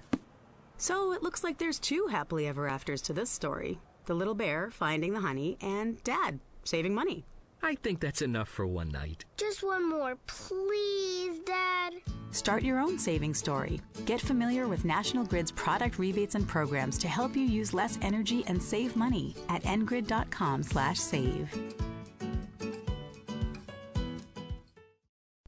So 0.77 1.13
it 1.13 1.21
looks 1.21 1.43
like 1.43 1.59
there's 1.59 1.77
two 1.77 2.07
happily 2.07 2.47
ever 2.47 2.67
afters 2.67 3.03
to 3.03 3.13
this 3.13 3.29
story 3.29 3.77
the 4.05 4.13
little 4.13 4.35
bear 4.35 4.69
finding 4.71 5.13
the 5.13 5.21
honey, 5.21 5.57
and 5.61 6.03
dad 6.03 6.39
saving 6.63 6.93
money. 6.93 7.25
I 7.63 7.75
think 7.75 7.99
that's 7.99 8.21
enough 8.21 8.49
for 8.49 8.67
one 8.67 8.89
night. 8.89 9.25
Just 9.37 9.63
one 9.63 9.89
more, 9.89 10.17
please, 10.27 11.39
Dad. 11.39 11.95
Start 12.29 12.61
your 12.61 12.79
own 12.79 12.99
saving 12.99 13.33
story. 13.33 13.81
Get 14.05 14.21
familiar 14.21 14.67
with 14.67 14.85
National 14.85 15.25
Grid's 15.25 15.51
product 15.51 15.97
rebates 15.97 16.35
and 16.35 16.47
programs 16.47 16.99
to 16.99 17.07
help 17.07 17.35
you 17.35 17.41
use 17.41 17.73
less 17.73 17.97
energy 18.03 18.43
and 18.47 18.61
save 18.61 18.95
money 18.95 19.35
at 19.49 19.63
ngrid.com/save. 19.63 21.94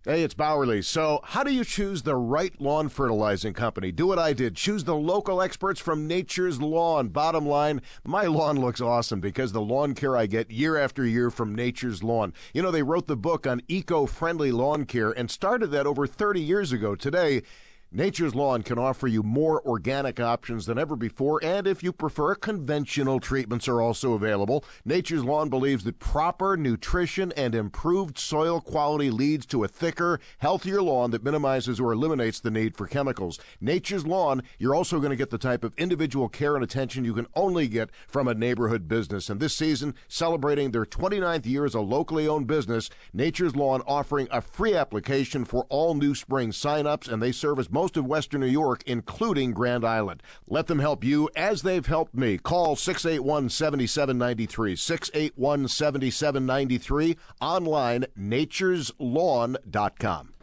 Hey, 0.08 0.24
it's 0.24 0.34
Bauerle. 0.34 0.86
So, 0.86 1.20
how 1.22 1.44
do 1.44 1.54
you 1.54 1.66
choose 1.66 2.04
the 2.04 2.16
right 2.16 2.54
lawn 2.62 2.88
fertilizing 2.88 3.52
company? 3.52 3.92
Do 3.92 4.08
what 4.08 4.18
I 4.18 4.32
did. 4.32 4.56
Choose 4.56 4.86
the 4.86 4.96
local 4.96 5.42
experts 5.42 5.82
from 5.82 6.08
Nature's 6.08 6.62
Lawn. 6.62 7.10
Bottom 7.10 7.46
line, 7.46 7.82
my 8.06 8.24
lawn 8.24 8.58
looks 8.58 8.80
awesome 8.80 9.20
because 9.20 9.52
the 9.52 9.60
lawn 9.60 9.94
care 9.96 10.16
I 10.16 10.26
get 10.26 10.50
year 10.50 10.78
after 10.78 11.06
year 11.06 11.30
from 11.30 11.54
Nature's 11.54 12.04
Lawn. 12.04 12.34
You 12.54 12.62
know, 12.62 12.72
they 12.72 12.84
wrote 12.84 13.08
the 13.08 13.18
book 13.18 13.46
on 13.46 13.62
eco-friendly 13.68 14.54
lawn 14.54 14.86
care 14.86 15.12
and 15.12 15.30
started 15.30 15.72
that 15.72 15.86
over 15.86 16.08
30 16.08 16.40
years 16.40 16.72
ago. 16.72 16.96
Today, 16.96 17.42
Nature's 17.90 18.36
Lawn 18.36 18.64
can 18.64 18.78
offer 18.78 19.08
you 19.08 19.24
more 19.24 19.66
organic 19.66 20.20
options 20.20 20.66
than 20.66 20.78
ever 20.78 20.98
before, 20.98 21.40
and 21.42 21.66
if 21.66 21.82
you 21.82 21.94
prefer, 21.94 22.36
conventional 22.36 23.22
treatments 23.22 23.66
are 23.70 23.82
also 23.82 24.12
available. 24.12 24.66
Nature's 24.84 25.24
Lawn 25.24 25.48
believes 25.48 25.86
that 25.86 25.98
proper 25.98 26.58
nutrition 26.58 27.32
and 27.38 27.56
improved 27.56 28.20
soil 28.20 28.60
quality 28.60 29.10
leads 29.10 29.46
to 29.46 29.64
a 29.64 29.70
thicker, 29.70 30.20
healthier 30.40 30.82
lawn 30.82 31.12
that 31.12 31.24
minimizes 31.24 31.80
or 31.80 31.94
eliminates 31.94 32.42
the 32.42 32.52
need 32.52 32.76
for 32.76 32.88
chemicals. 32.88 33.40
Nature's 33.62 34.06
Lawn, 34.06 34.44
you're 34.60 34.76
also 34.76 35.00
going 35.00 35.12
to 35.12 35.16
get 35.16 35.30
the 35.30 35.38
type 35.38 35.64
of 35.64 35.74
individual 35.78 36.28
care 36.28 36.56
and 36.56 36.66
attention 36.66 37.06
you 37.06 37.14
can 37.14 37.28
only 37.36 37.70
get 37.70 37.90
from 38.06 38.28
a 38.28 38.34
neighborhood 38.34 38.90
business. 38.90 39.30
And 39.30 39.40
this 39.40 39.56
season, 39.56 39.96
celebrating 40.10 40.72
their 40.72 40.86
29th 40.86 41.46
year 41.46 41.64
as 41.64 41.74
a 41.74 41.80
locally 41.80 42.28
owned 42.28 42.48
business, 42.48 42.90
Nature's 43.14 43.56
Lawn 43.56 43.82
offering 43.88 44.28
a 44.30 44.42
free 44.42 44.76
application 44.76 45.46
for 45.46 45.66
all 45.70 45.96
new 45.96 46.14
spring 46.14 46.52
sign-ups, 46.52 47.08
and 47.08 47.24
they 47.24 47.32
service 47.32 47.70
most 47.78 47.96
of 47.96 48.08
Western 48.08 48.42
New 48.42 48.48
York, 48.48 48.82
including 48.88 49.52
Grand 49.52 49.86
Island. 49.86 50.24
Let 50.48 50.66
them 50.66 50.80
help 50.80 51.04
you 51.04 51.30
as 51.36 51.62
they've 51.62 51.86
helped 51.86 52.16
me. 52.16 52.40
Call 52.40 52.76
681 52.76 53.50
7793. 53.50 54.76
681 54.76 55.68
7793. 55.68 57.16
Online, 57.40 58.06
natureslawn.com. 58.20 60.34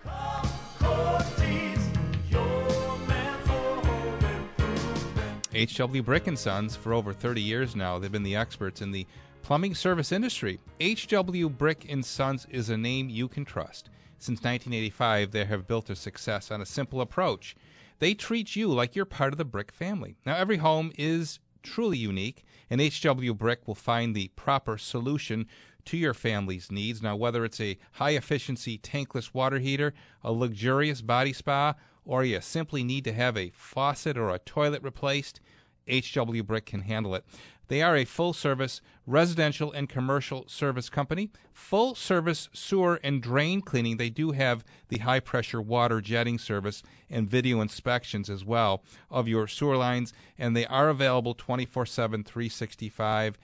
HW 5.54 6.02
Brick 6.02 6.26
and 6.28 6.38
Sons 6.38 6.76
for 6.76 6.92
over 6.92 7.12
30 7.12 7.40
years 7.40 7.74
now. 7.74 7.98
They've 7.98 8.12
been 8.12 8.22
the 8.22 8.36
experts 8.36 8.80
in 8.80 8.92
the 8.92 9.08
plumbing 9.42 9.74
service 9.74 10.12
industry. 10.12 10.60
HW 10.80 11.48
Brick 11.48 11.90
and 11.90 12.04
Sons 12.04 12.46
is 12.50 12.70
a 12.70 12.76
name 12.76 13.08
you 13.08 13.26
can 13.26 13.44
trust. 13.44 13.90
Since 14.24 14.38
1985, 14.38 15.32
they 15.32 15.44
have 15.44 15.66
built 15.66 15.84
their 15.84 15.94
success 15.94 16.50
on 16.50 16.62
a 16.62 16.64
simple 16.64 17.02
approach. 17.02 17.54
they 17.98 18.14
treat 18.14 18.56
you 18.56 18.68
like 18.68 18.96
you're 18.96 19.04
part 19.04 19.34
of 19.34 19.37
the 19.37 19.44
brick 19.44 19.70
family. 19.70 20.16
Now, 20.24 20.34
every 20.37 20.56
home 20.56 20.92
is 20.96 21.40
truly 21.62 21.98
unique, 21.98 22.42
and 22.70 22.80
HW 22.80 23.34
Brick 23.34 23.68
will 23.68 23.74
find 23.74 24.16
the 24.16 24.28
proper 24.28 24.78
solution 24.78 25.46
to 25.84 25.98
your 25.98 26.14
family's 26.14 26.72
needs. 26.72 27.02
Now, 27.02 27.16
whether 27.16 27.44
it's 27.44 27.60
a 27.60 27.76
high 27.92 28.12
efficiency 28.12 28.78
tankless 28.78 29.34
water 29.34 29.58
heater, 29.58 29.92
a 30.22 30.32
luxurious 30.32 31.02
body 31.02 31.34
spa, 31.34 31.74
or 32.06 32.24
you 32.24 32.40
simply 32.40 32.82
need 32.82 33.04
to 33.04 33.12
have 33.12 33.37
a 33.37 33.52
faucet 33.54 34.16
or 34.16 34.30
a 34.30 34.38
toilet 34.38 34.82
replaced, 34.82 35.42
HW 35.88 36.42
Brick 36.42 36.66
can 36.66 36.82
handle 36.82 37.14
it. 37.14 37.24
They 37.68 37.82
are 37.82 37.96
a 37.96 38.04
full 38.04 38.32
service 38.32 38.80
residential 39.06 39.72
and 39.72 39.88
commercial 39.88 40.44
service 40.48 40.90
company, 40.90 41.30
full 41.52 41.94
service 41.94 42.48
sewer 42.52 43.00
and 43.02 43.22
drain 43.22 43.60
cleaning. 43.60 43.96
They 43.96 44.10
do 44.10 44.32
have 44.32 44.64
the 44.88 44.98
high 44.98 45.20
pressure 45.20 45.62
water 45.62 46.00
jetting 46.00 46.38
service 46.38 46.82
and 47.08 47.28
video 47.28 47.60
inspections 47.60 48.28
as 48.28 48.44
well 48.44 48.82
of 49.10 49.28
your 49.28 49.46
sewer 49.46 49.76
lines, 49.76 50.12
and 50.38 50.56
they 50.56 50.66
are 50.66 50.88
available 50.88 51.34
24 51.34 51.86
7, 51.86 52.24
365. 52.24 53.38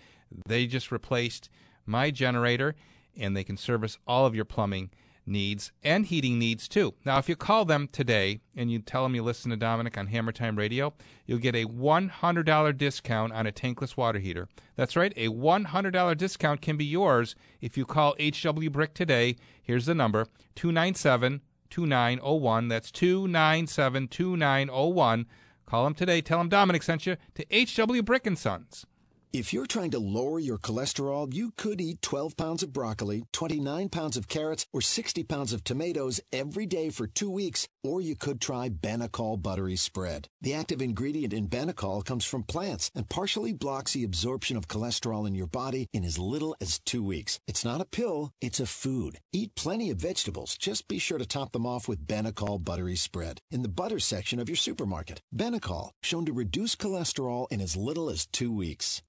They 0.47 0.67
just 0.67 0.93
replaced 0.93 1.49
my 1.87 2.11
generator, 2.11 2.75
and 3.17 3.37
they 3.37 3.45
can 3.45 3.57
service 3.57 3.99
all 4.07 4.27
of 4.27 4.35
your 4.35 4.45
plumbing 4.45 4.91
needs 5.31 5.73
and 5.83 6.05
heating 6.05 6.39
needs 6.39 6.69
too. 6.69 6.95
Now, 7.05 7.19
if 7.19 7.29
you 7.29 7.37
call 7.37 7.65
them 7.65 7.89
today 7.91 8.41
and 8.55 8.71
you 8.71 8.81
tell 8.81 9.05
them 9.05 9.15
you 9.15 9.23
listen 9.23 9.51
to 9.51 9.57
Dominic 9.57 9.97
on 9.97 10.09
Hammer 10.09 10.33
Time 10.33 10.57
Radio, 10.57 10.93
you'll 11.25 11.39
get 11.39 11.55
a 11.55 11.65
$100 11.65 12.77
discount 12.77 13.33
on 13.33 13.47
a 13.47 13.53
tankless 13.53 13.97
water 13.97 14.19
heater. 14.19 14.49
That's 14.77 14.97
right, 14.97 15.13
a 15.17 15.29
$100 15.29 16.17
discount 16.17 16.61
can 16.61 16.77
be 16.77 16.85
yours 16.85 17.35
if 17.61 17.79
you 17.79 17.87
call 17.87 18.17
HW 18.21 18.69
Brick 18.71 18.93
today. 18.93 19.37
Here's 19.63 19.87
the 19.87 19.95
number 19.95 20.27
297 20.57 21.41
2901. 21.71 22.69
That's 22.69 22.91
297 22.91 24.09
2901. 24.09 25.27
Call 25.67 25.85
them 25.85 25.95
today. 25.95 26.21
Tell 26.21 26.39
them 26.39 26.49
Dominic 26.49 26.83
sent 26.83 27.07
you 27.07 27.17
to 27.37 27.87
HW 27.87 28.03
Brick 28.03 28.27
and 28.27 28.37
Sons. 28.37 28.87
If 29.33 29.53
you're 29.53 29.67
trying 29.67 29.93
to 29.93 30.01
lower 30.01 30.41
your 30.41 30.59
cholesterol, 30.59 31.33
you 31.33 31.53
could 31.57 31.81
eat 31.81 32.03
12 32.03 32.37
pounds 32.37 32.65
of 32.65 32.73
broccoli, 32.73 33.27
29 33.31 33.89
pounds 33.89 34.17
of 34.17 34.27
carrots, 34.27 34.67
or 34.73 34.81
60 34.81 35.23
pounds 35.23 35.53
of 35.53 35.63
tomatoes 35.63 36.21
every 36.33 36.67
day 36.67 36.91
for 36.91 37.07
two 37.07 37.31
weeks, 37.31 37.69
or 37.83 38.01
you 38.01 38.17
could 38.17 38.41
try 38.41 38.69
Benecol 38.69 39.41
Buttery 39.41 39.77
Spread. 39.77 40.29
The 40.41 40.55
active 40.55 40.83
ingredient 40.83 41.33
in 41.33 41.49
Benecol 41.49 42.05
comes 42.05 42.25
from 42.25 42.43
plants 42.43 42.91
and 42.95 43.09
partially 43.09 43.53
blocks 43.53 43.93
the 43.93 44.05
absorption 44.05 44.57
of 44.57 44.69
cholesterol 44.69 45.27
in 45.27 45.35
your 45.35 45.47
body 45.47 45.87
in 45.93 46.05
as 46.05 46.19
little 46.19 46.57
as 46.61 46.79
two 46.81 47.03
weeks. 47.03 47.39
It's 47.47 47.65
not 47.65 47.81
a 47.81 47.85
pill, 47.85 48.33
it's 48.41 48.61
a 48.61 48.67
food. 48.67 49.19
Eat 49.33 49.55
plenty 49.55 49.91
of 49.91 49.99
vegetables. 49.99 50.57
Just 50.57 50.89
be 50.89 50.99
sure 50.99 51.19
to 51.19 51.27
top 51.27 51.53
them 51.53 51.67
off 51.67 51.89
with 51.89 52.07
Benecol 52.07 52.63
Buttery 52.65 52.97
Spread 52.97 53.39
in 53.51 53.63
the 53.63 53.69
butter 53.69 53.99
section 53.99 54.39
of 54.41 54.49
your 54.49 54.57
supermarket. 54.57 55.21
Benecol, 55.35 55.91
shown 56.03 56.25
to 56.27 56.33
reduce 56.33 56.75
cholesterol 56.77 57.47
in 57.51 57.61
as 57.61 57.77
little 57.77 58.11
as 58.11 58.27
two 58.27 58.53
weeks. 58.53 59.03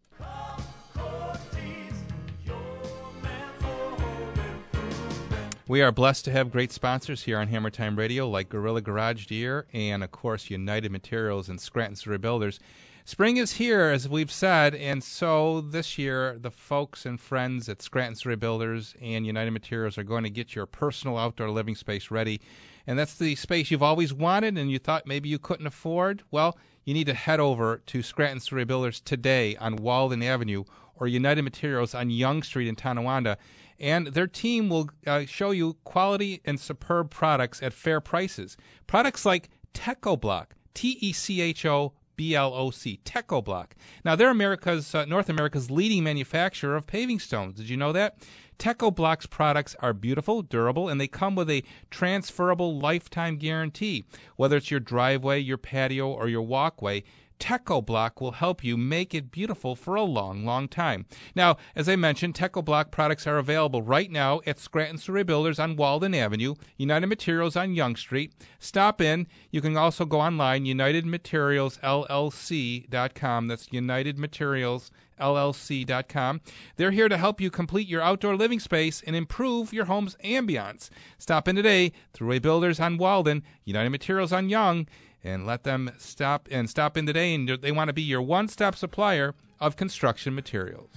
We 5.72 5.82
are 5.82 5.94
blessed 5.94 6.26
to 6.26 6.34
have 6.34 6.52
great 6.52 6.74
sponsors 6.74 7.24
here 7.24 7.40
on 7.40 7.48
Hammer 7.48 7.70
Time 7.70 7.96
Radio, 7.96 8.28
like 8.28 8.50
Gorilla 8.50 8.82
Garage 8.82 9.28
Gear 9.28 9.68
and, 9.72 10.04
of 10.04 10.12
course, 10.12 10.50
United 10.50 10.92
Materials 10.92 11.48
and 11.48 11.62
Scranton 11.62 11.96
Survey 11.96 12.18
Builders. 12.18 12.60
Spring 13.06 13.38
is 13.38 13.54
here, 13.54 13.84
as 13.84 14.10
we've 14.10 14.34
said, 14.34 14.76
and 14.76 15.02
so 15.02 15.62
this 15.62 15.98
year, 15.98 16.38
the 16.38 16.52
folks 16.52 17.06
and 17.06 17.18
friends 17.22 17.70
at 17.70 17.82
Scranton 17.82 18.16
Survey 18.16 18.36
Builders 18.36 18.96
and 19.02 19.26
United 19.26 19.52
Materials 19.52 19.98
are 19.98 20.04
going 20.04 20.26
to 20.26 20.30
get 20.30 20.56
your 20.56 20.66
personal 20.66 21.18
outdoor 21.18 21.50
living 21.50 21.76
space 21.76 22.12
ready. 22.12 22.42
And 22.86 23.00
that's 23.00 23.16
the 23.16 23.36
space 23.36 23.72
you've 23.72 23.82
always 23.82 24.14
wanted 24.14 24.58
and 24.58 24.70
you 24.70 24.78
thought 24.78 25.08
maybe 25.08 25.30
you 25.30 25.40
couldn't 25.40 25.68
afford. 25.68 26.22
Well, 26.32 26.58
you 26.84 26.94
need 26.94 27.08
to 27.08 27.14
head 27.14 27.40
over 27.40 27.82
to 27.86 28.04
Scranton 28.04 28.42
Survey 28.42 28.66
Builders 28.66 29.00
today 29.00 29.56
on 29.56 29.78
Walden 29.78 30.22
Avenue 30.22 30.66
or 30.96 31.08
United 31.08 31.44
Materials 31.44 31.96
on 31.96 32.10
Young 32.10 32.44
Street 32.44 32.68
in 32.68 32.76
Tonawanda. 32.76 33.38
And 33.82 34.08
their 34.08 34.28
team 34.28 34.70
will 34.70 34.90
uh, 35.08 35.26
show 35.26 35.50
you 35.52 35.74
quality 35.84 36.40
and 36.46 36.60
superb 36.60 37.10
products 37.10 37.64
at 37.64 37.74
fair 37.74 38.00
prices. 38.00 38.56
Products 38.86 39.26
like 39.26 39.50
Techo-Bloc, 39.74 40.54
T 40.76 41.00
E 41.02 41.12
C 41.12 41.42
H 41.42 41.66
O 41.66 41.94
B 42.16 42.36
L 42.36 42.54
O 42.54 42.70
C, 42.70 43.00
Techo-Bloc. 43.04 43.74
Now, 44.06 44.16
they're 44.16 44.30
America's, 44.30 44.94
uh, 44.94 45.06
North 45.06 45.30
America's 45.30 45.72
leading 45.72 46.04
manufacturer 46.04 46.76
of 46.76 46.86
paving 46.86 47.20
stones. 47.20 47.56
Did 47.56 47.70
you 47.70 47.78
know 47.78 47.92
that? 47.92 48.18
Techo-Bloc's 48.60 49.26
products 49.26 49.76
are 49.80 49.94
beautiful, 49.94 50.44
durable, 50.44 50.88
and 50.88 51.02
they 51.02 51.08
come 51.08 51.34
with 51.34 51.50
a 51.50 51.64
transferable 51.90 52.78
lifetime 52.78 53.38
guarantee. 53.38 54.06
Whether 54.36 54.58
it's 54.58 54.70
your 54.70 54.80
driveway, 54.80 55.40
your 55.40 55.58
patio, 55.58 56.12
or 56.12 56.28
your 56.28 56.44
walkway, 56.44 57.04
Techo-Bloc 57.42 58.22
will 58.22 58.34
help 58.34 58.64
you 58.64 58.78
make 58.78 59.16
it 59.16 59.32
beautiful 59.32 59.76
for 59.76 59.96
a 59.96 60.04
long, 60.04 60.46
long 60.46 60.68
time. 60.68 61.08
Now, 61.36 61.58
as 61.76 61.90
I 61.90 61.96
mentioned, 61.96 62.36
Techo-Bloc 62.36 62.92
products 62.92 63.26
are 63.26 63.40
available 63.40 63.82
right 63.82 64.12
now 64.12 64.42
at 64.46 64.60
Scranton 64.60 65.00
Survey 65.00 65.24
Builders 65.24 65.58
on 65.58 65.76
Walden 65.76 66.14
Avenue, 66.14 66.54
United 66.78 67.08
Materials 67.08 67.56
on 67.56 67.74
Young 67.74 67.96
Street. 67.96 68.32
Stop 68.60 69.02
in. 69.02 69.26
You 69.50 69.60
can 69.60 69.76
also 69.76 70.06
go 70.06 70.22
online, 70.22 70.66
UnitedMaterialsLLC.com. 70.66 73.48
That's 73.48 73.74
United 73.74 74.20
Materials 74.20 74.92
LLC.com. 75.20 76.42
They're 76.76 76.92
here 76.92 77.10
to 77.10 77.18
help 77.18 77.40
you 77.40 77.50
complete 77.50 77.88
your 77.88 78.02
outdoor 78.02 78.36
living 78.36 78.60
space 78.60 79.02
and 79.06 79.16
improve 79.16 79.72
your 79.72 79.86
home's 79.86 80.18
ambiance. 80.24 80.90
Stop 81.18 81.48
in 81.48 81.56
today, 81.56 81.94
Thruway 82.14 82.42
Builders 82.42 82.80
on 82.80 82.98
Walden, 82.98 83.44
United 83.64 83.92
Materials 83.92 84.34
on 84.34 84.50
Young, 84.50 84.88
and 85.24 85.46
let 85.46 85.64
them 85.64 85.92
stop 85.98 86.48
and 86.52 86.70
stop 86.70 86.98
in 86.98 87.06
today. 87.06 87.34
And 87.34 87.48
they 87.48 87.72
want 87.72 87.90
to 87.90 87.94
be 87.94 88.02
your 88.02 88.22
one-stop 88.22 88.76
supplier 88.76 89.36
of 89.60 89.76
construction 89.76 90.34
materials. 90.36 90.90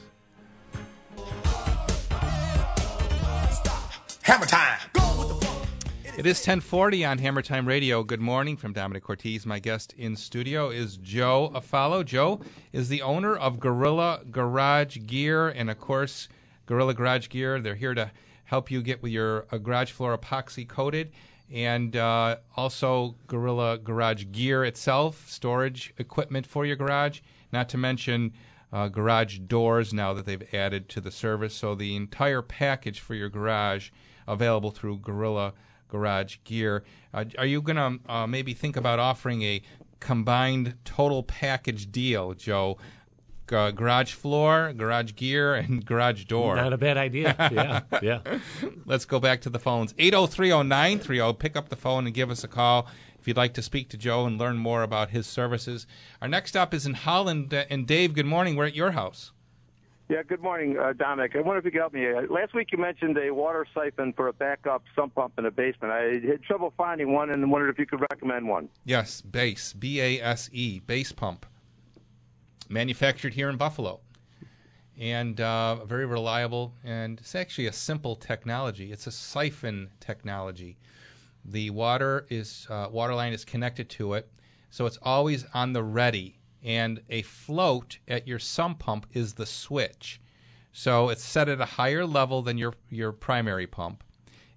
Hammer 4.22 4.46
time. 4.46 4.78
It 6.16 6.26
is 6.26 6.38
1040 6.38 7.04
on 7.04 7.18
Hammer 7.18 7.42
Time 7.42 7.66
Radio. 7.66 8.04
Good 8.04 8.20
morning 8.20 8.56
from 8.56 8.72
Dominic 8.72 9.02
Cortese. 9.02 9.48
My 9.48 9.58
guest 9.58 9.92
in 9.98 10.14
studio 10.14 10.70
is 10.70 10.96
Joe 10.96 11.50
Afalo. 11.52 12.04
Joe 12.04 12.40
is 12.72 12.88
the 12.88 13.02
owner 13.02 13.34
of 13.36 13.58
Gorilla 13.58 14.20
Garage 14.30 14.98
Gear 15.06 15.48
and, 15.48 15.68
of 15.68 15.80
course, 15.80 16.28
Gorilla 16.66 16.94
Garage 16.94 17.28
Gear. 17.30 17.60
They're 17.60 17.74
here 17.74 17.94
to 17.94 18.12
help 18.44 18.70
you 18.70 18.80
get 18.80 19.02
with 19.02 19.10
your 19.10 19.46
uh, 19.50 19.58
garage 19.58 19.90
floor 19.90 20.16
epoxy 20.16 20.68
coated 20.68 21.10
and 21.54 21.94
uh, 21.94 22.38
also 22.56 23.14
Gorilla 23.28 23.78
Garage 23.78 24.24
Gear 24.32 24.64
itself, 24.64 25.30
storage 25.30 25.94
equipment 25.98 26.46
for 26.46 26.66
your 26.66 26.74
garage, 26.74 27.20
not 27.52 27.68
to 27.68 27.78
mention 27.78 28.32
uh, 28.72 28.88
garage 28.88 29.38
doors 29.38 29.94
now 29.94 30.12
that 30.12 30.26
they've 30.26 30.52
added 30.52 30.88
to 30.88 31.00
the 31.00 31.12
service. 31.12 31.54
So 31.54 31.76
the 31.76 31.94
entire 31.94 32.42
package 32.42 32.98
for 32.98 33.14
your 33.14 33.28
garage 33.28 33.90
available 34.26 34.72
through 34.72 34.98
Gorilla 34.98 35.52
Garage 35.88 36.38
Gear. 36.42 36.82
Uh, 37.12 37.26
are 37.38 37.46
you 37.46 37.62
going 37.62 37.76
to 37.76 38.12
uh, 38.12 38.26
maybe 38.26 38.52
think 38.52 38.76
about 38.76 38.98
offering 38.98 39.42
a 39.42 39.62
combined 40.00 40.74
total 40.84 41.22
package 41.22 41.92
deal, 41.92 42.34
Joe? 42.34 42.78
Uh, 43.52 43.70
garage 43.70 44.12
floor, 44.12 44.72
garage 44.72 45.14
gear, 45.14 45.54
and 45.54 45.84
garage 45.84 46.24
door. 46.24 46.56
Not 46.56 46.72
a 46.72 46.78
bad 46.78 46.96
idea. 46.96 47.36
Yeah, 47.52 47.80
yeah. 48.02 48.38
Let's 48.84 49.04
go 49.04 49.20
back 49.20 49.40
to 49.42 49.50
the 49.50 49.58
phones. 49.58 49.92
8030930. 49.94 51.38
Pick 51.38 51.56
up 51.56 51.68
the 51.68 51.76
phone 51.76 52.06
and 52.06 52.14
give 52.14 52.30
us 52.30 52.44
a 52.44 52.48
call 52.48 52.88
if 53.18 53.28
you'd 53.28 53.36
like 53.36 53.54
to 53.54 53.62
speak 53.62 53.88
to 53.90 53.96
Joe 53.96 54.26
and 54.26 54.38
learn 54.38 54.58
more 54.58 54.82
about 54.82 55.10
his 55.10 55.26
services. 55.26 55.86
Our 56.20 56.28
next 56.28 56.50
stop 56.50 56.74
is 56.74 56.86
in 56.86 56.94
Holland. 56.94 57.54
Uh, 57.54 57.64
and 57.70 57.86
Dave, 57.86 58.14
good 58.14 58.26
morning. 58.26 58.56
We're 58.56 58.66
at 58.66 58.74
your 58.74 58.92
house. 58.92 59.32
Yeah, 60.10 60.22
good 60.22 60.42
morning, 60.42 60.76
uh, 60.78 60.92
Dominic. 60.92 61.34
I 61.34 61.40
wonder 61.40 61.60
if 61.60 61.64
you 61.64 61.70
could 61.70 61.80
help 61.80 61.94
me. 61.94 62.06
Uh, 62.06 62.22
last 62.28 62.52
week 62.52 62.68
you 62.72 62.76
mentioned 62.76 63.16
a 63.16 63.32
water 63.32 63.66
siphon 63.74 64.12
for 64.12 64.28
a 64.28 64.34
backup 64.34 64.82
sump 64.94 65.14
pump 65.14 65.32
in 65.38 65.46
a 65.46 65.50
basement. 65.50 65.94
I 65.94 66.20
had 66.28 66.42
trouble 66.42 66.74
finding 66.76 67.14
one 67.14 67.30
and 67.30 67.50
wondered 67.50 67.70
if 67.70 67.78
you 67.78 67.86
could 67.86 68.02
recommend 68.02 68.46
one. 68.46 68.68
Yes, 68.84 69.22
base, 69.22 69.72
B 69.72 70.02
A 70.02 70.20
S 70.20 70.50
E, 70.52 70.80
base 70.80 71.10
pump 71.10 71.46
manufactured 72.74 73.32
here 73.32 73.48
in 73.48 73.56
Buffalo, 73.56 74.00
and 74.98 75.40
uh, 75.40 75.84
very 75.84 76.04
reliable. 76.04 76.74
And 76.82 77.20
it's 77.20 77.36
actually 77.36 77.68
a 77.68 77.72
simple 77.72 78.16
technology. 78.16 78.92
It's 78.92 79.06
a 79.06 79.12
siphon 79.12 79.88
technology. 80.00 80.76
The 81.44 81.70
water 81.70 82.26
is 82.28 82.66
uh, 82.68 82.88
water 82.90 83.14
line 83.14 83.32
is 83.32 83.44
connected 83.44 83.88
to 83.90 84.14
it, 84.14 84.28
so 84.70 84.86
it's 84.86 84.98
always 85.02 85.46
on 85.54 85.72
the 85.72 85.84
ready. 85.84 86.38
And 86.64 87.00
a 87.10 87.22
float 87.22 87.98
at 88.08 88.26
your 88.26 88.38
sump 88.38 88.78
pump 88.78 89.06
is 89.12 89.34
the 89.34 89.46
switch. 89.46 90.20
So 90.72 91.10
it's 91.10 91.22
set 91.22 91.48
at 91.48 91.60
a 91.60 91.76
higher 91.80 92.04
level 92.04 92.42
than 92.42 92.58
your 92.58 92.74
your 92.90 93.12
primary 93.12 93.66
pump. 93.66 94.02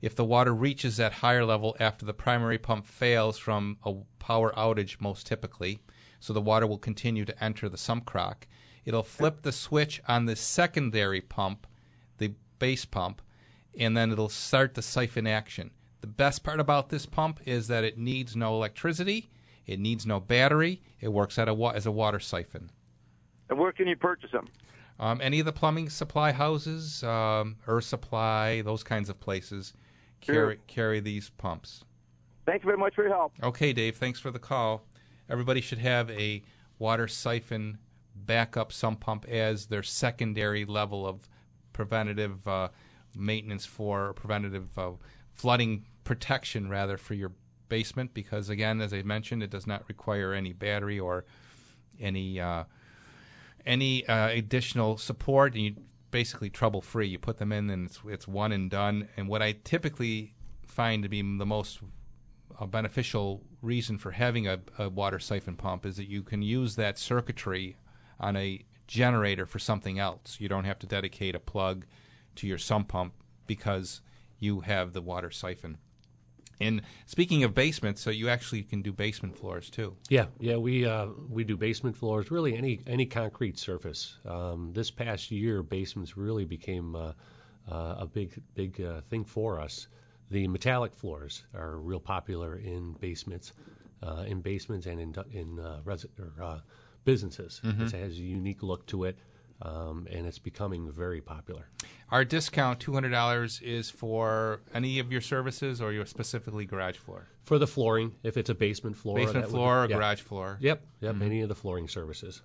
If 0.02 0.16
the 0.16 0.26
water 0.26 0.56
reaches 0.56 0.98
that 0.98 1.12
higher 1.14 1.46
level 1.46 1.76
after 1.80 2.06
the 2.06 2.14
primary 2.14 2.58
pump 2.58 2.86
fails 2.88 3.38
from 3.38 3.78
a 3.84 3.94
power 4.20 4.54
outage, 4.58 5.02
most 5.02 5.28
typically, 5.28 5.80
so 6.28 6.34
the 6.34 6.42
water 6.42 6.68
will 6.68 6.78
continue 6.78 7.24
to 7.24 7.42
enter 7.44 7.70
the 7.70 7.78
sump 7.78 8.06
crock. 8.06 8.48
It'll 8.84 9.02
flip 9.02 9.44
the 9.44 9.54
switch 9.54 10.02
on 10.10 10.26
the 10.26 10.36
secondary 10.36 11.22
pump, 11.22 11.66
the 12.18 12.34
base 12.60 12.84
pump, 12.84 13.22
and 13.80 13.96
then 13.96 14.12
it'll 14.12 14.28
start 14.28 14.74
the 14.74 14.82
siphon 14.82 15.26
action. 15.26 15.72
The 16.02 16.08
best 16.08 16.44
part 16.44 16.60
about 16.60 16.90
this 16.90 17.06
pump 17.06 17.40
is 17.46 17.70
that 17.70 17.86
it 17.86 17.98
needs 17.98 18.36
no 18.36 18.54
electricity 18.56 19.30
It 19.66 19.80
needs 19.82 20.06
no 20.06 20.22
battery. 20.22 20.82
It 21.02 21.10
works 21.10 21.38
at 21.38 21.50
a 21.50 21.54
wa- 21.54 21.72
as 21.72 21.86
a 21.86 21.92
water 21.92 22.20
siphon. 22.22 22.72
And 23.50 23.60
where 23.60 23.74
can 23.74 23.86
you 23.88 23.98
purchase 23.98 24.32
them? 24.32 24.48
Um, 24.98 25.20
any 25.22 25.40
of 25.42 25.46
the 25.46 25.52
plumbing 25.52 25.90
supply 25.90 26.32
houses, 26.32 27.04
um, 27.04 27.58
Earth 27.68 27.84
Supply, 27.84 28.62
those 28.62 28.82
kinds 28.84 29.10
of 29.10 29.20
places 29.20 29.74
carry 30.22 30.56
Sure. 30.56 30.64
carry 30.68 31.00
these 31.02 31.30
pumps. 31.32 31.84
Thank 32.46 32.64
you 32.64 32.68
very 32.68 32.78
much 32.78 32.96
for 32.96 33.04
your 33.04 33.14
help. 33.14 33.34
Okay, 33.44 33.74
Dave. 33.74 33.98
Thanks 33.98 34.22
for 34.22 34.32
the 34.32 34.40
call. 34.40 34.86
Everybody 35.30 35.62
should 35.62 35.80
have 35.80 36.10
a 36.12 36.44
water 36.80 37.08
siphon 37.08 37.80
backup 38.16 38.72
sump 38.72 39.00
pump 39.00 39.26
as 39.28 39.68
their 39.68 39.84
secondary 39.84 40.66
level 40.66 41.06
of 41.08 41.30
preventative 41.74 42.48
uh, 42.48 42.70
maintenance 43.16 43.66
for 43.66 44.14
preventative 44.14 44.78
uh, 44.78 44.92
flooding 45.34 45.86
protection, 46.04 46.70
rather 46.70 46.98
for 46.98 47.14
your 47.14 47.32
basement. 47.70 48.14
Because 48.14 48.50
again, 48.50 48.82
as 48.82 48.94
I 48.94 49.02
mentioned, 49.04 49.44
it 49.44 49.50
does 49.50 49.68
not 49.68 49.88
require 49.88 50.34
any 50.34 50.54
battery 50.54 51.00
or 51.00 51.26
any 52.00 52.40
uh, 52.40 52.64
any 53.66 54.08
uh, 54.08 54.30
additional 54.30 54.98
support, 54.98 55.54
and 55.54 55.64
you 55.64 55.76
basically 56.12 56.50
trouble 56.50 56.82
free. 56.82 57.08
You 57.08 57.20
put 57.20 57.38
them 57.38 57.52
in, 57.52 57.70
and 57.70 57.88
it's 57.88 58.00
it's 58.08 58.28
one 58.28 58.52
and 58.52 58.70
done. 58.70 59.10
And 59.18 59.28
what 59.28 59.42
I 59.42 59.54
typically 59.64 60.34
find 60.66 61.04
to 61.04 61.10
be 61.10 61.22
the 61.22 61.46
most 61.46 61.80
uh, 62.60 62.66
beneficial 62.66 63.44
reason 63.62 63.98
for 63.98 64.12
having 64.12 64.48
a, 64.48 64.60
a 64.78 64.90
water 64.90 65.20
siphon 65.20 65.56
pump 65.56 65.86
is 65.86 65.98
that 65.98 66.10
you 66.10 66.24
can 66.24 66.42
use 66.42 66.76
that 66.76 66.98
circuitry 66.98 67.78
on 68.20 68.36
a 68.36 68.66
generator 68.88 69.46
for 69.46 69.60
something 69.60 70.00
else. 70.00 70.38
You 70.40 70.48
don't 70.48 70.64
have 70.64 70.80
to 70.80 70.88
dedicate 70.88 71.36
a 71.36 71.40
plug 71.40 71.86
to 72.36 72.48
your 72.48 72.58
sump 72.58 72.88
pump 72.90 73.14
because 73.46 74.02
you 74.40 74.62
have 74.62 74.94
the 74.94 75.02
water 75.02 75.32
siphon. 75.32 75.78
And 76.60 76.82
speaking 77.06 77.44
of 77.44 77.54
basements, 77.54 78.02
so 78.02 78.10
you 78.10 78.30
actually 78.30 78.64
can 78.64 78.82
do 78.82 78.92
basement 78.92 79.38
floors 79.38 79.70
too. 79.70 79.96
Yeah, 80.10 80.26
yeah, 80.40 80.56
we 80.56 80.86
uh, 80.86 81.08
we 81.30 81.44
do 81.44 81.56
basement 81.56 81.96
floors, 81.96 82.32
really 82.32 82.56
any 82.56 82.80
any 82.88 83.06
concrete 83.06 83.60
surface. 83.60 84.18
Um, 84.26 84.72
this 84.74 84.90
past 84.90 85.30
year, 85.30 85.62
basements 85.62 86.18
really 86.18 86.46
became 86.46 86.96
uh, 86.96 87.12
uh, 87.70 87.98
a 88.00 88.08
big 88.08 88.42
big 88.56 88.82
uh, 88.82 89.02
thing 89.02 89.24
for 89.24 89.60
us. 89.60 89.88
The 90.30 90.48
metallic 90.48 90.94
floors 90.94 91.44
are 91.54 91.78
real 91.78 92.00
popular 92.02 92.58
in 92.58 92.94
basements, 93.00 93.54
uh, 94.04 94.26
in 94.28 94.42
basements 94.42 94.86
and 94.86 95.00
in 95.00 95.16
in 95.32 95.60
uh, 95.60 95.80
resi- 95.86 96.10
or, 96.20 96.44
uh, 96.44 96.60
businesses. 97.06 97.62
Mhm. 97.64 97.88
It 97.88 97.92
has 97.94 98.14
a 98.20 98.22
unique 98.22 98.62
look 98.62 98.86
to 98.88 99.06
it, 99.06 99.18
um, 99.62 100.06
and 100.12 100.28
it's 100.28 100.40
becoming 100.40 100.92
very 100.92 101.22
popular. 101.22 101.70
Our 102.12 102.26
discount, 102.26 102.80
two 102.82 102.94
hundred 102.94 103.12
dollars, 103.12 103.62
is 103.62 103.90
for 103.90 104.60
any 104.74 105.00
of 105.00 105.12
your 105.12 105.22
services, 105.22 105.82
or 105.82 105.94
your 105.94 106.06
specifically 106.06 106.66
garage 106.66 106.98
floor. 106.98 107.28
For 107.46 107.58
the 107.58 107.68
flooring, 107.68 108.14
if 108.24 108.36
it's 108.36 108.50
a 108.50 108.56
basement 108.56 108.98
floor, 108.98 109.16
Basement 109.16 109.46
would- 109.46 109.52
floor 109.52 109.84
or 109.86 109.90
yeah. 109.90 109.96
garage 109.96 110.22
floor. 110.22 110.58
Yep, 110.60 110.86
yep, 111.00 111.16
Mhm. 111.16 111.22
any 111.22 111.42
of 111.42 111.48
the 111.50 111.56
flooring 111.56 111.88
services. 111.88 112.42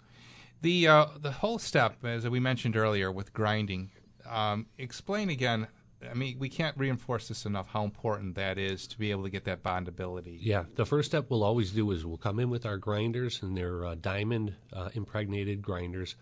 The 0.60 0.86
uh, 0.86 1.06
the 1.20 1.32
whole 1.32 1.58
step, 1.58 2.04
as 2.04 2.28
we 2.28 2.38
mentioned 2.38 2.76
earlier, 2.76 3.10
with 3.10 3.32
grinding. 3.32 3.90
Um, 4.24 4.66
explain 4.78 5.28
again. 5.30 5.66
I 6.10 6.14
mean, 6.14 6.38
we 6.38 6.48
can't 6.48 6.76
reinforce 6.76 7.28
this 7.28 7.46
enough. 7.46 7.68
How 7.68 7.84
important 7.84 8.34
that 8.36 8.58
is 8.58 8.86
to 8.88 8.98
be 8.98 9.10
able 9.10 9.24
to 9.24 9.30
get 9.30 9.44
that 9.44 9.62
bondability. 9.62 10.38
Yeah, 10.40 10.64
the 10.74 10.86
first 10.86 11.10
step 11.10 11.26
we'll 11.28 11.44
always 11.44 11.70
do 11.70 11.90
is 11.90 12.04
we'll 12.04 12.16
come 12.16 12.38
in 12.38 12.50
with 12.50 12.66
our 12.66 12.76
grinders, 12.76 13.42
and 13.42 13.56
they're 13.56 13.84
uh, 13.84 13.94
diamond 14.00 14.54
uh, 14.72 14.90
impregnated 14.94 15.62
grinders. 15.62 16.16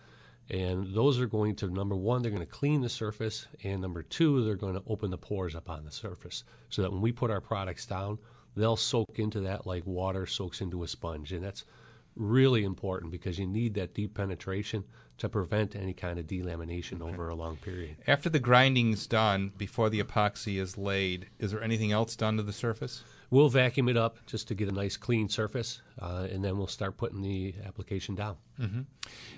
And 0.50 0.92
those 0.94 1.20
are 1.20 1.26
going 1.26 1.54
to, 1.56 1.68
number 1.68 1.94
one, 1.94 2.22
they're 2.22 2.30
going 2.32 2.44
to 2.44 2.46
clean 2.46 2.80
the 2.80 2.88
surface, 2.88 3.46
and 3.62 3.80
number 3.80 4.02
two, 4.02 4.44
they're 4.44 4.56
going 4.56 4.74
to 4.74 4.82
open 4.88 5.10
the 5.10 5.18
pores 5.18 5.54
up 5.54 5.70
on 5.70 5.84
the 5.84 5.92
surface 5.92 6.42
so 6.70 6.82
that 6.82 6.90
when 6.90 7.00
we 7.00 7.12
put 7.12 7.30
our 7.30 7.40
products 7.40 7.86
down, 7.86 8.18
they'll 8.56 8.76
soak 8.76 9.18
into 9.20 9.40
that 9.40 9.66
like 9.66 9.86
water 9.86 10.26
soaks 10.26 10.60
into 10.60 10.82
a 10.82 10.88
sponge. 10.88 11.32
And 11.32 11.44
that's 11.44 11.64
really 12.16 12.64
important 12.64 13.12
because 13.12 13.38
you 13.38 13.46
need 13.46 13.74
that 13.74 13.94
deep 13.94 14.14
penetration 14.14 14.84
to 15.20 15.28
prevent 15.28 15.76
any 15.76 15.92
kind 15.92 16.18
of 16.18 16.26
delamination 16.26 17.00
over 17.00 17.28
a 17.28 17.34
long 17.34 17.56
period. 17.56 17.96
After 18.06 18.28
the 18.28 18.38
grinding's 18.38 19.06
done, 19.06 19.52
before 19.56 19.88
the 19.90 20.02
epoxy 20.02 20.60
is 20.60 20.76
laid, 20.76 21.28
is 21.38 21.52
there 21.52 21.62
anything 21.62 21.92
else 21.92 22.16
done 22.16 22.36
to 22.38 22.42
the 22.42 22.52
surface? 22.52 23.04
We'll 23.30 23.48
vacuum 23.48 23.88
it 23.88 23.96
up 23.96 24.18
just 24.26 24.48
to 24.48 24.54
get 24.54 24.68
a 24.68 24.72
nice 24.72 24.96
clean 24.96 25.28
surface, 25.28 25.82
uh, 26.00 26.26
and 26.30 26.42
then 26.42 26.58
we'll 26.58 26.66
start 26.66 26.96
putting 26.96 27.22
the 27.22 27.54
application 27.64 28.14
down. 28.16 28.36
hmm 28.56 28.80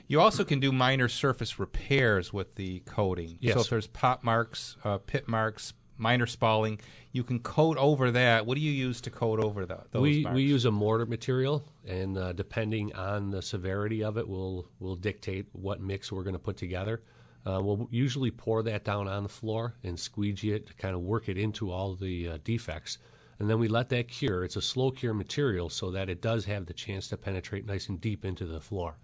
You 0.06 0.20
also 0.20 0.44
can 0.44 0.60
do 0.60 0.72
minor 0.72 1.08
surface 1.08 1.58
repairs 1.58 2.32
with 2.32 2.54
the 2.54 2.80
coating. 2.80 3.36
Yes. 3.40 3.54
So 3.54 3.60
if 3.60 3.68
there's 3.68 3.86
pop 3.88 4.24
marks, 4.24 4.76
uh, 4.84 4.98
pit 4.98 5.28
marks, 5.28 5.74
minor 5.96 6.26
spalling, 6.26 6.80
you 7.12 7.22
can 7.22 7.38
coat 7.40 7.76
over 7.78 8.10
that. 8.10 8.46
What 8.46 8.56
do 8.56 8.60
you 8.60 8.72
use 8.72 9.00
to 9.02 9.10
coat 9.10 9.38
over 9.38 9.66
the, 9.66 9.78
those 9.90 10.02
we 10.02 10.22
marks? 10.22 10.34
we 10.34 10.42
use 10.42 10.64
a 10.64 10.70
mortar 10.70 11.06
material, 11.06 11.64
and 11.86 12.16
uh, 12.16 12.32
depending 12.32 12.94
on 12.94 13.30
the 13.30 13.42
severity 13.42 14.02
of 14.02 14.16
it, 14.18 14.28
will 14.28 14.68
will 14.80 14.96
dictate 14.96 15.46
what 15.52 15.80
mix 15.80 16.10
we're 16.10 16.22
going 16.22 16.34
to 16.34 16.38
put 16.38 16.56
together. 16.56 17.02
Uh, 17.44 17.60
we'll 17.60 17.88
usually 17.90 18.30
pour 18.30 18.62
that 18.62 18.84
down 18.84 19.08
on 19.08 19.24
the 19.24 19.28
floor 19.28 19.74
and 19.82 19.98
squeegee 19.98 20.52
it 20.52 20.66
to 20.66 20.74
kind 20.74 20.94
of 20.94 21.00
work 21.00 21.28
it 21.28 21.36
into 21.36 21.70
all 21.70 21.94
the 21.94 22.28
uh, 22.28 22.38
defects, 22.44 22.98
and 23.38 23.50
then 23.50 23.58
we 23.58 23.68
let 23.68 23.88
that 23.88 24.08
cure. 24.08 24.44
It's 24.44 24.56
a 24.56 24.62
slow 24.62 24.90
cure 24.90 25.14
material, 25.14 25.68
so 25.68 25.90
that 25.90 26.08
it 26.08 26.22
does 26.22 26.44
have 26.44 26.66
the 26.66 26.72
chance 26.72 27.08
to 27.08 27.16
penetrate 27.16 27.66
nice 27.66 27.88
and 27.88 28.00
deep 28.00 28.24
into 28.24 28.46
the 28.46 28.60
floor. 28.60 28.96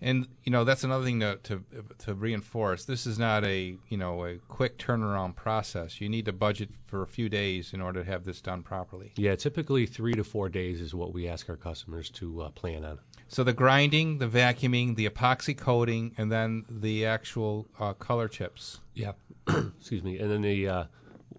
And 0.00 0.28
you 0.44 0.52
know 0.52 0.64
that's 0.64 0.84
another 0.84 1.04
thing 1.04 1.20
to, 1.20 1.36
to 1.44 1.64
to 1.98 2.14
reinforce. 2.14 2.84
This 2.84 3.06
is 3.06 3.18
not 3.18 3.44
a 3.44 3.76
you 3.88 3.96
know 3.96 4.24
a 4.24 4.36
quick 4.48 4.78
turnaround 4.78 5.36
process. 5.36 6.00
You 6.00 6.08
need 6.08 6.26
to 6.26 6.32
budget 6.32 6.70
for 6.86 7.02
a 7.02 7.06
few 7.06 7.28
days 7.28 7.72
in 7.72 7.80
order 7.80 8.04
to 8.04 8.10
have 8.10 8.24
this 8.24 8.40
done 8.40 8.62
properly. 8.62 9.12
Yeah, 9.16 9.34
typically 9.36 9.86
three 9.86 10.14
to 10.14 10.24
four 10.24 10.48
days 10.48 10.80
is 10.80 10.94
what 10.94 11.12
we 11.12 11.28
ask 11.28 11.48
our 11.48 11.56
customers 11.56 12.10
to 12.10 12.42
uh, 12.42 12.50
plan 12.50 12.84
on. 12.84 12.98
So 13.28 13.44
the 13.44 13.52
grinding, 13.52 14.18
the 14.18 14.28
vacuuming, 14.28 14.96
the 14.96 15.08
epoxy 15.08 15.56
coating, 15.56 16.14
and 16.16 16.32
then 16.32 16.64
the 16.70 17.04
actual 17.04 17.66
uh, 17.78 17.92
color 17.92 18.28
chips. 18.28 18.80
Yeah. 18.94 19.12
Excuse 19.78 20.02
me. 20.02 20.18
And 20.18 20.30
then 20.30 20.42
the 20.42 20.68
uh, 20.68 20.84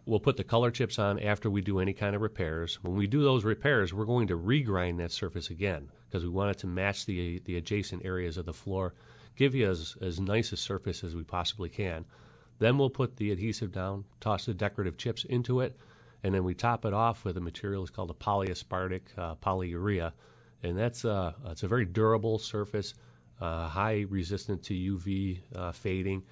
we'll 0.05 0.19
put 0.19 0.37
the 0.37 0.43
color 0.43 0.71
chips 0.71 0.99
on 0.99 1.19
after 1.19 1.49
we 1.49 1.61
do 1.61 1.79
any 1.79 1.93
kind 1.93 2.15
of 2.15 2.21
repairs. 2.21 2.79
When 2.83 2.95
we 2.95 3.07
do 3.07 3.23
those 3.23 3.43
repairs, 3.43 3.93
we're 3.93 4.05
going 4.05 4.27
to 4.27 4.37
regrind 4.37 4.97
that 4.97 5.11
surface 5.11 5.49
again 5.49 5.89
because 6.09 6.23
we 6.23 6.29
want 6.29 6.51
it 6.51 6.57
to 6.57 6.67
match 6.67 7.05
the 7.05 7.39
the 7.45 7.57
adjacent 7.57 8.03
areas 8.03 8.37
of 8.37 8.45
the 8.45 8.53
floor, 8.53 8.93
give 9.35 9.53
you 9.53 9.69
as 9.69 9.95
as 10.01 10.19
nice 10.19 10.51
a 10.51 10.57
surface 10.57 11.03
as 11.03 11.15
we 11.15 11.23
possibly 11.23 11.69
can. 11.69 12.05
Then 12.57 12.77
we'll 12.77 12.89
put 12.89 13.15
the 13.15 13.31
adhesive 13.31 13.71
down, 13.71 14.05
toss 14.19 14.45
the 14.45 14.53
decorative 14.53 14.97
chips 14.97 15.23
into 15.23 15.61
it, 15.61 15.77
and 16.23 16.33
then 16.33 16.43
we 16.43 16.53
top 16.53 16.85
it 16.85 16.93
off 16.93 17.23
with 17.23 17.37
a 17.37 17.41
material 17.41 17.83
that's 17.83 17.95
called 17.95 18.11
a 18.11 18.13
polyaspartic 18.13 19.01
uh, 19.17 19.35
polyurea, 19.35 20.11
and 20.63 20.77
that's 20.77 21.05
uh, 21.05 21.33
it's 21.45 21.63
a 21.63 21.67
very 21.67 21.85
durable 21.85 22.39
surface, 22.39 22.95
uh, 23.39 23.67
high 23.67 24.05
resistant 24.09 24.63
to 24.63 24.73
UV 24.73 25.39
uh, 25.55 25.71
fading. 25.71 26.23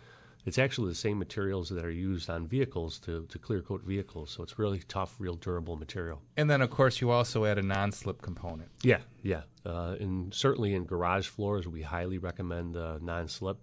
It's 0.47 0.57
actually 0.57 0.87
the 0.87 0.95
same 0.95 1.19
materials 1.19 1.67
that 1.69 1.83
are 1.83 1.91
used 1.91 2.29
on 2.29 2.47
vehicles 2.47 2.99
to, 2.99 3.25
to 3.25 3.37
clear 3.37 3.61
coat 3.61 3.83
vehicles, 3.83 4.31
so 4.31 4.43
it's 4.43 4.57
really 4.57 4.79
tough, 4.87 5.15
real 5.19 5.35
durable 5.35 5.75
material. 5.75 6.21
And 6.37 6.49
then 6.49 6.61
of 6.61 6.69
course 6.69 7.01
you 7.01 7.11
also 7.11 7.43
add 7.43 7.57
a 7.57 7.61
non-slip 7.61 8.21
component. 8.21 8.69
Yeah, 8.81 8.99
yeah. 9.23 9.41
Uh, 9.65 9.97
and 9.99 10.33
certainly 10.33 10.73
in 10.73 10.85
garage 10.85 11.27
floors, 11.27 11.67
we 11.67 11.81
highly 11.81 12.17
recommend 12.17 12.77
uh, 12.77 12.97
non-slip 13.01 13.57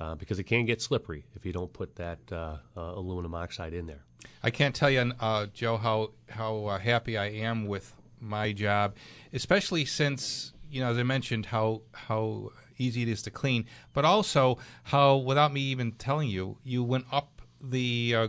uh, 0.00 0.14
because 0.14 0.38
it 0.38 0.44
can 0.44 0.64
get 0.64 0.80
slippery 0.80 1.26
if 1.36 1.44
you 1.44 1.52
don't 1.52 1.70
put 1.70 1.94
that 1.96 2.18
uh, 2.32 2.56
uh, 2.78 2.80
aluminum 2.80 3.34
oxide 3.34 3.74
in 3.74 3.84
there. 3.84 4.02
I 4.42 4.48
can't 4.48 4.74
tell 4.74 4.88
you, 4.88 5.12
uh, 5.20 5.46
Joe, 5.52 5.76
how 5.76 6.12
how 6.30 6.64
uh, 6.64 6.78
happy 6.78 7.18
I 7.18 7.26
am 7.26 7.66
with 7.66 7.92
my 8.20 8.52
job, 8.52 8.96
especially 9.34 9.84
since 9.84 10.54
you 10.70 10.80
know, 10.80 10.90
as 10.90 10.96
I 10.96 11.02
mentioned, 11.02 11.44
how 11.44 11.82
how 11.92 12.52
easy 12.78 13.02
it 13.02 13.08
is 13.08 13.22
to 13.22 13.30
clean, 13.30 13.66
but 13.92 14.04
also 14.04 14.58
how, 14.84 15.16
without 15.16 15.52
me 15.52 15.60
even 15.62 15.92
telling 15.92 16.28
you, 16.28 16.58
you 16.64 16.82
went 16.82 17.06
up 17.12 17.42
the 17.60 18.14
uh, 18.16 18.28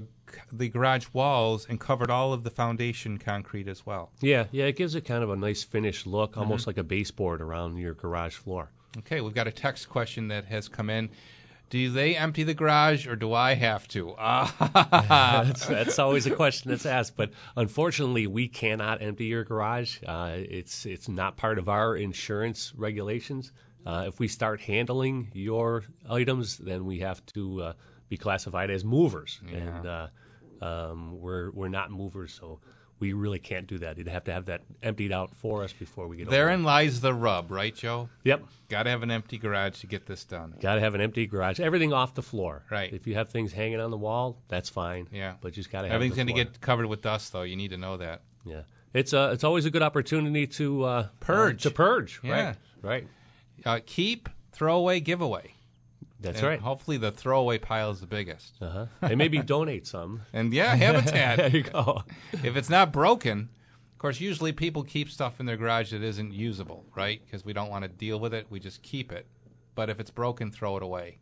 the 0.52 0.70
garage 0.70 1.08
walls 1.14 1.68
and 1.70 1.80
covered 1.80 2.10
all 2.10 2.34
of 2.34 2.44
the 2.44 2.50
foundation 2.50 3.18
concrete 3.20 3.68
as 3.68 3.86
well. 3.86 4.12
Yeah, 4.22 4.46
yeah. 4.52 4.66
It 4.66 4.76
gives 4.76 4.96
it 4.96 5.02
kind 5.06 5.24
of 5.24 5.30
a 5.30 5.36
nice 5.36 5.64
finished 5.64 6.08
look, 6.08 6.38
almost 6.38 6.64
Mhm. 6.64 6.68
like 6.68 6.78
a 6.78 6.84
baseboard 6.84 7.42
around 7.42 7.78
your 7.78 7.94
garage 7.94 8.36
floor. 8.36 8.70
Okay, 9.00 9.22
we've 9.22 9.34
got 9.36 9.48
a 9.48 9.52
text 9.52 9.90
question 9.90 10.28
that 10.30 10.46
has 10.46 10.68
come 10.68 10.90
in. 10.90 11.10
Do 11.70 11.90
they 11.90 12.16
empty 12.16 12.44
the 12.44 12.54
garage 12.54 13.08
or 13.08 13.16
do 13.16 13.34
I 13.34 13.56
have 13.56 13.88
to? 13.90 14.14
That's, 14.74 15.66
that's 15.66 15.98
always 15.98 16.28
a 16.28 16.32
question 16.32 16.70
that's 16.70 16.86
asked. 16.86 17.16
But 17.16 17.32
unfortunately, 17.56 18.28
we 18.28 18.48
cannot 18.48 19.02
empty 19.02 19.26
your 19.26 19.44
garage. 19.44 19.98
Uh, 20.06 20.34
it's 20.36 20.86
it's 20.86 21.10
not 21.10 21.36
part 21.38 21.58
of 21.58 21.70
our 21.70 21.96
insurance 21.96 22.74
regulations. 22.76 23.52
Uh, 23.86 24.06
if 24.08 24.20
we 24.20 24.28
start 24.28 24.62
handling 24.62 25.30
your 25.34 25.84
items, 26.10 26.58
then 26.58 26.86
we 26.86 27.00
have 27.00 27.26
to 27.28 27.62
uh, 27.62 27.74
be 28.10 28.18
classified 28.18 28.70
as 28.70 28.86
movers, 28.86 29.42
and 29.52 29.86
uh, 29.86 30.08
um, 30.62 31.20
we're 31.20 31.52
we're 31.52 31.68
not 31.70 31.92
movers, 31.92 32.34
so 32.34 32.60
we 33.00 33.12
really 33.12 33.40
can't 33.40 33.68
do 33.68 33.78
that. 33.80 33.98
You'd 33.98 34.08
have 34.08 34.24
to 34.26 34.32
have 34.32 34.46
that 34.46 34.62
emptied 34.82 35.12
out 35.12 35.36
for 35.36 35.64
us 35.64 35.74
before 35.74 36.08
we 36.08 36.16
get 36.16 36.28
over. 36.28 36.36
Therein 36.36 36.64
lies 36.64 37.02
the 37.02 37.14
rub, 37.14 37.52
right, 37.52 37.76
Joe? 37.76 38.08
Yep. 38.24 38.46
Got 38.70 38.84
to 38.84 38.92
have 38.92 39.04
an 39.04 39.12
empty 39.12 39.38
garage 39.38 39.80
to 39.82 39.88
get 39.88 40.06
this 40.06 40.24
done. 40.24 40.56
Got 40.62 40.76
to 40.76 40.80
have 40.80 40.96
an 40.96 41.02
empty 41.02 41.28
garage. 41.28 41.60
Everything 41.60 41.92
off 41.92 42.14
the 42.14 42.22
floor. 42.22 42.64
Right. 42.72 42.94
If 42.94 43.06
you 43.06 43.16
have 43.16 43.28
things 43.30 43.52
hanging 43.52 43.82
on 43.82 43.92
the 43.92 43.98
wall, 43.98 44.38
that's 44.48 44.70
fine. 44.70 45.10
Yeah. 45.12 45.34
But 45.42 45.52
just 45.52 45.70
got 45.70 45.82
to 45.82 45.88
have 45.88 45.96
Everything's 45.96 46.16
going 46.16 46.28
to 46.28 46.34
get 46.34 46.62
covered 46.62 46.86
with 46.86 47.02
dust, 47.02 47.34
though. 47.34 47.42
You 47.42 47.58
need 47.58 47.72
to 47.72 47.78
know 47.78 47.98
that. 47.98 48.22
Yeah. 48.46 48.62
It's 48.94 49.14
uh, 49.14 49.32
it's 49.34 49.44
always 49.44 49.66
a 49.66 49.72
good 49.72 49.82
opportunity 49.82 50.48
to 50.48 50.84
uh, 50.84 51.08
Purge. 51.20 51.64
to 51.64 51.72
purge. 51.72 52.22
Yeah. 52.24 52.32
Right. 52.32 52.56
Right. 52.82 53.08
Uh, 53.66 53.80
keep, 53.86 54.30
throw 54.52 54.78
away, 54.78 55.00
give 55.00 55.22
away. 55.22 55.54
That's 56.20 56.40
And 56.40 56.48
right. 56.48 56.60
Hopefully, 56.60 56.98
the 56.98 57.12
throwaway 57.12 57.58
pile 57.58 57.92
is 57.92 58.00
the 58.00 58.08
biggest. 58.08 58.54
Uh-huh. 58.62 58.86
And 59.02 59.18
maybe 59.18 59.40
donate 59.40 59.86
some. 59.86 60.22
And 60.34 60.54
yeah, 60.54 60.76
habitat. 60.76 61.38
there 61.38 61.50
you 61.50 61.64
go. 61.64 62.04
If 62.32 62.56
it's 62.56 62.70
not 62.70 62.94
broken, 62.94 63.50
of 63.92 63.98
course, 63.98 64.22
usually 64.22 64.54
people 64.54 64.84
keep 64.84 65.10
stuff 65.10 65.40
in 65.40 65.46
their 65.46 65.58
garage 65.58 65.92
that 65.92 66.02
isn't 66.02 66.34
usable, 66.34 66.86
right? 66.96 67.22
Because 67.26 67.44
we 67.44 67.52
don't 67.52 67.70
want 67.70 67.84
to 67.84 67.90
deal 67.90 68.20
with 68.20 68.34
it. 68.34 68.48
We 68.50 68.60
just 68.60 68.82
keep 68.84 69.12
it. 69.12 69.28
But 69.76 69.90
if 69.90 70.00
it's 70.00 70.12
broken, 70.12 70.52
throw 70.52 70.78
it 70.78 70.84
away. 70.84 71.18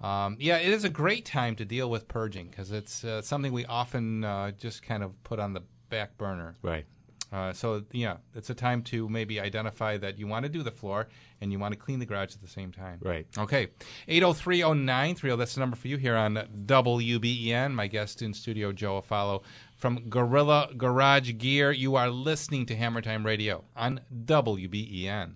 Um, 0.00 0.36
yeah, 0.38 0.58
it 0.58 0.72
is 0.72 0.84
a 0.84 0.90
great 0.90 1.24
time 1.24 1.56
to 1.56 1.64
deal 1.64 1.90
with 1.90 2.06
purging 2.06 2.48
because 2.48 2.70
it's 2.70 3.02
uh, 3.02 3.22
something 3.22 3.52
we 3.52 3.64
often 3.64 4.24
uh, 4.24 4.50
just 4.52 4.82
kind 4.82 5.02
of 5.02 5.20
put 5.24 5.40
on 5.40 5.54
the 5.54 5.62
back 5.88 6.16
burner. 6.18 6.54
Right. 6.62 6.84
Uh, 7.32 7.52
so 7.52 7.82
yeah, 7.92 8.16
it's 8.34 8.50
a 8.50 8.54
time 8.54 8.82
to 8.82 9.08
maybe 9.08 9.40
identify 9.40 9.96
that 9.98 10.18
you 10.18 10.26
want 10.26 10.44
to 10.44 10.48
do 10.48 10.62
the 10.62 10.70
floor 10.70 11.08
and 11.40 11.52
you 11.52 11.58
want 11.58 11.72
to 11.72 11.78
clean 11.78 11.98
the 11.98 12.06
garage 12.06 12.34
at 12.34 12.40
the 12.40 12.48
same 12.48 12.72
time. 12.72 12.98
Right. 13.02 13.26
Okay. 13.36 13.68
8030930, 14.08 15.38
that's 15.38 15.54
the 15.54 15.60
number 15.60 15.76
for 15.76 15.88
you 15.88 15.96
here 15.96 16.16
on 16.16 16.34
WBEN. 16.66 17.72
My 17.72 17.86
guest 17.88 18.22
in 18.22 18.32
studio, 18.32 18.72
Joe 18.72 19.02
Afalo 19.02 19.42
from 19.76 20.08
Gorilla 20.08 20.70
Garage 20.76 21.32
Gear. 21.38 21.72
You 21.72 21.96
are 21.96 22.10
listening 22.10 22.66
to 22.66 22.76
Hammer 22.76 23.02
Time 23.02 23.26
Radio 23.26 23.64
on 23.76 24.00
WBEN. 24.24 25.32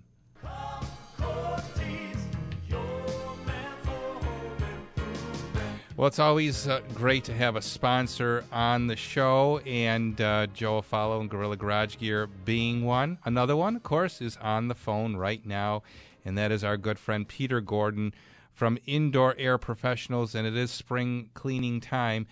Well, 5.97 6.07
it's 6.07 6.19
always 6.21 6.67
uh, 6.69 6.81
great 6.95 7.25
to 7.25 7.35
have 7.35 7.57
a 7.57 7.63
sponsor 7.63 8.45
on 8.53 8.87
the 8.87 8.97
show, 8.97 9.59
and 9.67 10.19
uh, 10.21 10.47
Joe 10.47 10.81
Afalo 10.81 11.21
and 11.21 11.29
Gorilla 11.29 11.57
Garage 11.57 11.97
Gear 11.99 12.27
being 12.27 12.85
one. 12.85 13.19
Another 13.25 13.57
one, 13.57 13.77
of 13.77 13.83
course, 13.83 14.23
is 14.23 14.39
on 14.39 14.69
the 14.69 14.75
phone 14.75 15.17
right 15.17 15.45
now, 15.45 15.83
and 16.25 16.39
that 16.39 16.53
is 16.53 16.63
our 16.65 16.77
good 16.77 16.99
friend 16.99 17.29
Peter 17.29 17.61
Gordon 17.61 18.15
from 18.53 18.79
Indoor 18.87 19.35
Air 19.37 19.59
Professionals, 19.59 20.35
and 20.35 20.47
it 20.47 20.57
is 20.57 20.71
spring 20.71 21.31
cleaning 21.35 21.81
time. 21.81 22.27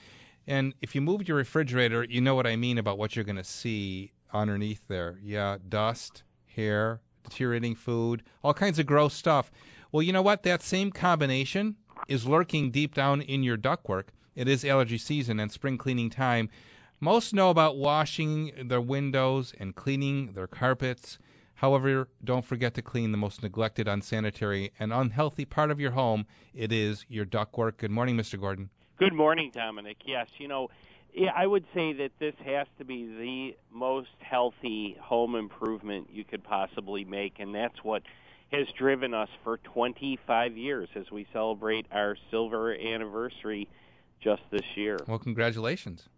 And 0.46 0.72
if 0.80 0.94
you 0.94 1.00
moved 1.00 1.28
your 1.28 1.36
refrigerator, 1.36 2.04
you 2.04 2.20
know 2.20 2.34
what 2.34 2.46
I 2.46 2.56
mean 2.56 2.78
about 2.78 2.96
what 2.96 3.16
you're 3.16 3.24
going 3.24 3.36
to 3.36 3.44
see 3.44 4.12
underneath 4.32 4.86
there. 4.88 5.18
Yeah, 5.22 5.58
dust, 5.68 6.22
hair, 6.46 7.00
deteriorating 7.24 7.74
food, 7.74 8.22
all 8.42 8.54
kinds 8.54 8.78
of 8.78 8.86
gross 8.86 9.14
stuff. 9.14 9.50
Well, 9.90 10.02
you 10.02 10.12
know 10.12 10.22
what? 10.22 10.42
That 10.44 10.62
same 10.62 10.90
combination 10.90 11.76
is 12.06 12.26
lurking 12.26 12.70
deep 12.70 12.94
down 12.94 13.20
in 13.20 13.42
your 13.42 13.56
ductwork. 13.56 14.08
It 14.34 14.48
is 14.48 14.64
allergy 14.64 14.98
season 14.98 15.40
and 15.40 15.50
spring 15.50 15.78
cleaning 15.78 16.10
time. 16.10 16.48
Most 17.00 17.32
know 17.34 17.50
about 17.50 17.76
washing 17.76 18.52
their 18.68 18.80
windows 18.80 19.52
and 19.58 19.74
cleaning 19.74 20.32
their 20.32 20.46
carpets. 20.46 21.18
However, 21.54 22.08
don't 22.22 22.44
forget 22.44 22.74
to 22.74 22.82
clean 22.82 23.10
the 23.10 23.18
most 23.18 23.42
neglected, 23.42 23.88
unsanitary, 23.88 24.72
and 24.78 24.92
unhealthy 24.92 25.44
part 25.44 25.70
of 25.70 25.80
your 25.80 25.90
home. 25.92 26.26
It 26.54 26.72
is 26.72 27.04
your 27.08 27.26
ductwork. 27.26 27.78
Good 27.78 27.90
morning, 27.90 28.16
Mr. 28.16 28.38
Gordon. 28.38 28.70
Good 28.96 29.12
morning, 29.12 29.50
Dominic. 29.52 29.98
Yes, 30.06 30.28
you 30.38 30.48
know, 30.48 30.68
I 31.34 31.46
would 31.46 31.64
say 31.74 31.92
that 31.94 32.12
this 32.18 32.34
has 32.44 32.66
to 32.78 32.84
be 32.84 33.06
the 33.06 33.56
most 33.76 34.08
healthy 34.20 34.96
home 35.00 35.34
improvement 35.34 36.08
you 36.12 36.24
could 36.24 36.44
possibly 36.44 37.04
make, 37.04 37.40
and 37.40 37.54
that's 37.54 37.82
what 37.82 38.02
has 38.52 38.66
driven 38.78 39.14
us 39.14 39.28
for 39.44 39.58
25 39.58 40.56
years 40.56 40.88
as 40.94 41.10
we 41.10 41.26
celebrate 41.32 41.86
our 41.92 42.16
silver 42.30 42.74
anniversary 42.74 43.68
just 44.20 44.42
this 44.50 44.64
year. 44.74 44.98
Well, 45.06 45.18
congratulations. 45.18 46.08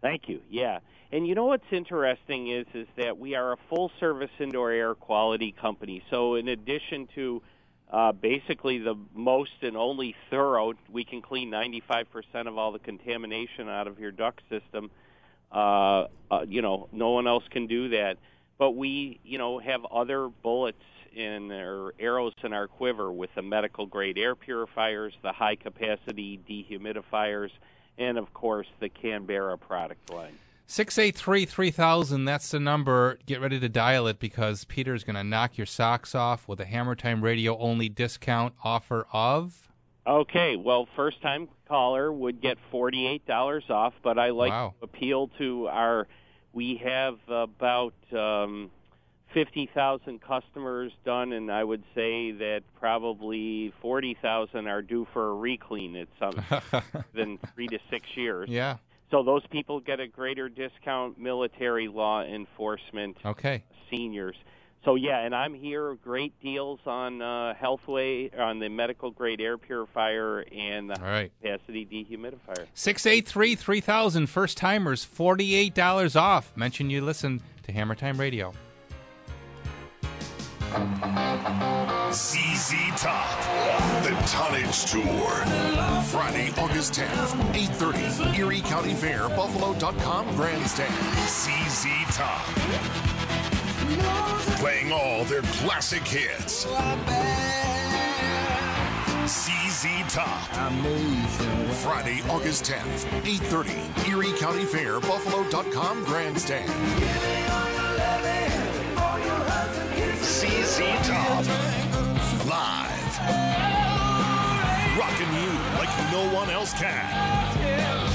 Thank 0.00 0.28
you. 0.28 0.40
Yeah. 0.50 0.80
And 1.12 1.26
you 1.26 1.34
know 1.34 1.44
what's 1.44 1.70
interesting 1.70 2.48
is 2.48 2.66
is 2.74 2.88
that 2.96 3.18
we 3.18 3.34
are 3.34 3.52
a 3.52 3.56
full 3.68 3.90
service 4.00 4.30
indoor 4.38 4.70
air 4.70 4.94
quality 4.94 5.52
company. 5.52 6.02
So 6.10 6.34
in 6.34 6.48
addition 6.48 7.08
to 7.14 7.42
uh, 7.90 8.12
basically 8.12 8.78
the 8.78 8.96
most 9.14 9.52
and 9.60 9.76
only 9.76 10.16
thorough, 10.30 10.72
we 10.90 11.04
can 11.04 11.20
clean 11.20 11.50
95% 11.50 12.06
of 12.46 12.56
all 12.56 12.72
the 12.72 12.78
contamination 12.78 13.68
out 13.68 13.86
of 13.86 13.98
your 13.98 14.10
duct 14.10 14.40
system. 14.48 14.90
Uh, 15.52 16.06
uh, 16.30 16.46
you 16.48 16.62
know, 16.62 16.88
no 16.92 17.10
one 17.10 17.26
else 17.26 17.44
can 17.50 17.66
do 17.66 17.90
that. 17.90 18.16
But 18.56 18.72
we, 18.72 19.20
you 19.24 19.36
know, 19.36 19.58
have 19.58 19.84
other 19.84 20.28
bullets 20.28 20.82
in 21.14 21.50
or 21.52 21.92
arrows 21.98 22.32
in 22.42 22.52
our 22.52 22.68
quiver 22.68 23.12
with 23.12 23.30
the 23.34 23.42
medical 23.42 23.86
grade 23.86 24.18
air 24.18 24.34
purifiers, 24.34 25.14
the 25.22 25.32
high 25.32 25.56
capacity 25.56 26.40
dehumidifiers, 26.48 27.50
and 27.98 28.18
of 28.18 28.32
course 28.34 28.66
the 28.80 28.88
Canberra 28.88 29.56
product 29.58 30.10
line. 30.12 30.38
683 30.66 31.44
3000, 31.44 32.24
that's 32.24 32.50
the 32.50 32.58
number. 32.60 33.18
Get 33.26 33.40
ready 33.40 33.60
to 33.60 33.68
dial 33.68 34.06
it 34.06 34.18
because 34.18 34.64
Peter's 34.64 35.04
going 35.04 35.16
to 35.16 35.24
knock 35.24 35.58
your 35.58 35.66
socks 35.66 36.14
off 36.14 36.48
with 36.48 36.60
a 36.60 36.64
Hammer 36.64 36.94
Time 36.94 37.22
Radio 37.22 37.58
only 37.58 37.88
discount 37.88 38.54
offer 38.64 39.06
of. 39.12 39.68
Okay, 40.06 40.56
well, 40.56 40.88
first 40.96 41.20
time 41.20 41.48
caller 41.68 42.10
would 42.12 42.40
get 42.40 42.58
$48 42.72 43.70
off, 43.70 43.94
but 44.02 44.18
I 44.18 44.30
like 44.30 44.50
Wow. 44.50 44.74
to 44.80 44.84
appeal 44.84 45.28
to 45.38 45.68
our. 45.68 46.08
We 46.54 46.76
have 46.84 47.18
about 47.28 47.94
um, 48.12 48.70
50,000 49.34 50.20
customers 50.20 50.92
done, 51.04 51.32
and 51.32 51.50
I 51.50 51.64
would 51.64 51.82
say 51.94 52.32
that 52.32 52.62
probably 52.78 53.72
40,000 53.80 54.66
are 54.66 54.82
due 54.82 55.06
for 55.12 55.30
a 55.30 55.34
reclean. 55.34 55.96
It's 55.96 56.10
um, 56.20 56.82
than 57.14 57.38
three 57.54 57.68
to 57.68 57.78
six 57.90 58.06
years. 58.16 58.48
Yeah. 58.48 58.76
So 59.10 59.22
those 59.22 59.46
people 59.48 59.80
get 59.80 60.00
a 60.00 60.06
greater 60.06 60.48
discount. 60.48 61.18
Military 61.18 61.88
law 61.88 62.22
enforcement, 62.22 63.16
Okay. 63.24 63.62
seniors. 63.90 64.36
So 64.84 64.96
yeah, 64.96 65.18
and 65.20 65.32
I'm 65.34 65.54
here. 65.54 65.94
Great 66.02 66.32
deals 66.42 66.80
on 66.86 67.22
uh, 67.22 67.54
Healthway 67.60 68.36
on 68.36 68.58
the 68.58 68.68
medical 68.68 69.10
grade 69.12 69.40
air 69.40 69.56
purifier 69.56 70.40
and 70.50 70.90
the 70.90 70.98
All 71.00 71.06
right. 71.06 71.30
capacity 71.40 71.86
dehumidifier. 71.86 72.66
683 72.74 73.54
3000, 73.54 74.26
first 74.26 74.56
timers, 74.56 75.06
$48 75.06 76.20
off. 76.20 76.52
Mention 76.56 76.90
you 76.90 77.00
listen 77.00 77.40
to 77.62 77.70
Hammer 77.72 77.94
Time 77.94 78.18
Radio. 78.18 78.52
ZZ 82.12 82.72
Top, 82.96 83.38
the 84.02 84.16
Tonnage 84.26 84.90
Tour. 84.90 85.30
Friday, 86.04 86.50
August 86.56 86.94
10th, 86.94 87.34
8.30, 87.52 88.38
Erie 88.38 88.62
County 88.62 88.94
Fair, 88.94 89.28
Buffalo.com 89.28 90.34
Grandstand. 90.34 90.94
ZZ 91.26 91.86
Top. 92.16 92.42
Playing 94.60 94.92
all 94.92 95.24
their 95.24 95.42
classic 95.42 96.06
hits. 96.06 96.66
ZZ 99.26 99.86
Top. 100.08 100.40
Friday, 101.82 102.22
August 102.30 102.64
10th, 102.64 103.04
8.30, 103.24 104.08
Erie 104.08 104.32
County 104.38 104.64
Fair, 104.64 105.00
Buffalo.com 105.00 106.04
Grandstand. 106.04 107.71
Top. 111.04 111.44
Live. 112.46 113.18
Rocking 114.98 115.32
you 115.40 115.50
like 115.78 116.12
no 116.12 116.28
one 116.34 116.50
else 116.50 116.72
can. 116.74 118.12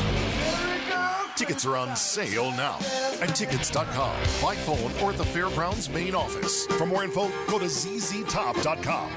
Tickets 1.36 1.66
are 1.66 1.78
on 1.78 1.96
sale 1.96 2.52
now 2.52 2.80
at 3.22 3.36
tickets.com, 3.36 4.16
by 4.42 4.56
phone, 4.56 4.92
or 5.02 5.12
at 5.12 5.18
the 5.18 5.26
Fairgrounds 5.26 5.88
main 5.88 6.16
office. 6.16 6.66
For 6.78 6.86
more 6.86 7.04
info, 7.04 7.30
go 7.48 7.60
to 7.60 7.66
zztop.com. 7.66 9.12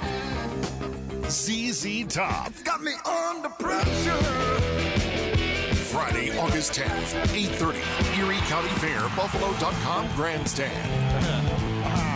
ZZ 1.30 2.12
Top. 2.12 2.52
got 2.64 2.82
me 2.82 2.92
under 3.06 3.48
pressure. 3.48 4.90
Friday, 5.90 6.36
August 6.38 6.72
10th, 6.72 7.14
8.30, 7.34 8.18
Erie 8.18 8.36
County 8.48 8.68
Fair, 8.80 9.00
Buffalo.com 9.16 10.08
Grandstand. 10.14 11.24
Uh-huh. 11.24 12.09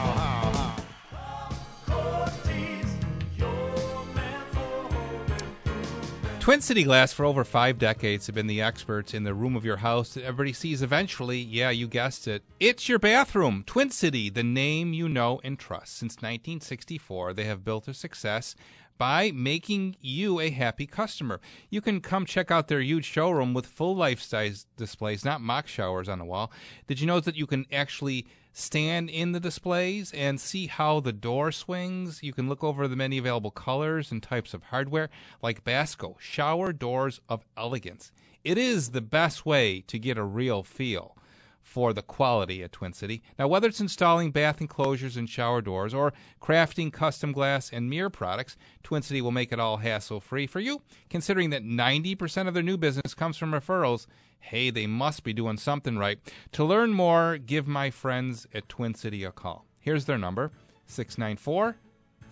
Twin 6.45 6.61
City 6.61 6.83
Glass 6.83 7.11
for 7.11 7.25
over 7.25 7.43
five 7.43 7.79
decades 7.79 8.27
have 8.27 8.35
been 8.35 8.47
the 8.47 8.61
experts 8.61 9.15
in 9.15 9.25
the 9.25 9.33
room 9.33 9.57
of 9.57 9.65
your 9.65 9.79
house 9.79 10.13
that 10.13 10.25
everybody 10.25 10.53
sees 10.53 10.83
eventually. 10.83 11.39
Yeah, 11.39 11.71
you 11.71 11.89
guessed 11.89 12.29
it. 12.29 12.43
It's 12.61 12.87
your 12.87 12.99
bathroom. 12.99 13.65
Twin 13.67 13.89
City, 13.89 14.29
the 14.29 14.43
name 14.43 14.93
you 14.93 15.09
know 15.09 15.41
and 15.43 15.59
trust. 15.59 15.97
Since 15.97 16.17
1964, 16.17 17.33
they 17.33 17.45
have 17.45 17.65
built 17.65 17.87
their 17.87 17.95
success 17.95 18.55
by 18.99 19.31
making 19.31 19.97
you 20.03 20.39
a 20.39 20.51
happy 20.51 20.87
customer. 20.87 21.41
You 21.71 21.81
can 21.81 22.03
come 22.03 22.27
check 22.27 22.51
out 22.51 22.69
their 22.69 22.83
huge 22.83 23.07
showroom 23.07 23.55
with 23.55 23.65
full 23.65 23.97
life 23.97 24.21
size 24.21 24.67
displays, 24.77 25.25
not 25.25 25.41
mock 25.41 25.67
showers 25.67 26.11
on 26.11 26.19
the 26.19 26.27
wall. 26.27 26.53
Did 26.87 27.01
you 27.01 27.07
know 27.07 27.21
that 27.21 27.37
you 27.37 27.47
can 27.47 27.65
actually 27.73 28.27
stand 28.55 29.11
in 29.11 29.33
the 29.33 29.41
displays 29.41 30.13
and 30.13 30.41
see 30.41 30.69
how 30.69 31.01
the 31.01 31.13
door 31.13 31.53
swings? 31.53 32.23
You 32.23 32.33
can 32.33 32.49
look 32.49 32.65
over 32.65 32.89
the 32.89 32.97
many 32.97 33.19
available 33.19 33.51
colors 33.51 34.11
and 34.11 34.23
types 34.23 34.55
of 34.55 34.63
hardware 34.63 35.11
like 35.43 35.65
Basco, 35.65 36.17
shower 36.19 36.73
doors 36.73 37.21
of 37.29 37.45
elegance. 37.57 38.13
It 38.45 38.57
is 38.57 38.91
the 38.91 39.03
best 39.03 39.45
way 39.45 39.83
to 39.89 39.99
get 39.99 40.17
a 40.17 40.25
real 40.25 40.63
feel 40.63 41.17
for 41.65 41.93
the 41.93 42.03
quality 42.03 42.63
at 42.63 42.71
Twin 42.71 42.93
City. 42.93 43.23
Now, 43.39 43.49
whether 43.49 43.67
it's 43.67 43.81
installing 43.81 44.31
bath 44.31 44.61
enclosures 44.61 45.17
and 45.17 45.29
shower 45.29 45.63
doors 45.63 45.95
or 45.95 46.13
crafting 46.41 46.93
custom 46.93 47.33
glass 47.33 47.71
and 47.73 47.89
mirror 47.91 48.11
products, 48.11 48.57
Twin 48.85 49.03
City 49.03 49.23
will 49.23 49.33
make 49.33 49.51
it 49.51 49.59
all 49.59 49.79
hassle 49.79 50.21
free 50.21 50.47
for 50.47 50.61
you. 50.61 50.83
Considering 51.09 51.51
that 51.51 51.65
90% 51.65 52.47
of 52.47 52.55
their 52.55 52.63
new 52.63 52.77
business 52.77 53.15
comes 53.15 53.39
from 53.39 53.51
referrals, 53.51 54.07
hey, 54.39 54.71
they 54.71 54.87
must 54.87 55.25
be 55.25 55.33
doing 55.33 55.57
something 55.57 55.97
right. 55.97 56.19
To 56.53 56.65
learn 56.65 56.93
more, 56.93 57.39
give 57.39 57.67
my 57.67 57.91
friends 57.91 58.47
at 58.53 58.69
Twin 58.69 58.95
City 58.95 59.25
a 59.25 59.33
call. 59.33 59.65
Here's 59.81 60.05
their 60.05 60.19
number 60.19 60.53
694 60.87 61.77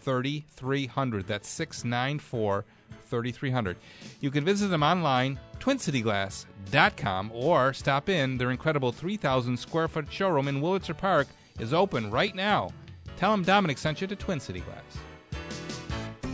3300. 0.01 1.27
That's 1.27 1.49
694 1.49 2.65
3300. 3.07 3.77
You 4.21 4.31
can 4.31 4.45
visit 4.45 4.69
them 4.69 4.83
online, 4.83 5.39
twincityglass.com, 5.61 7.33
or 7.35 7.73
stop 7.73 8.09
in. 8.09 8.39
Their 8.39 8.51
incredible 8.51 8.93
3,000 8.93 9.57
square 9.57 9.89
foot 9.89 10.07
showroom 10.11 10.49
in 10.49 10.61
Wurlitzer 10.61 10.97
Park 10.97 11.29
is 11.59 11.73
open 11.75 12.11
right 12.11 12.35
now. 12.35 12.71
Tell 13.17 13.31
them 13.33 13.45
Dominic 13.45 13.79
sent 13.79 14.01
you 14.01 14.07
to 14.07 14.17
Twin 14.17 14.41
City 14.41 14.61
Glass. 14.61 15.02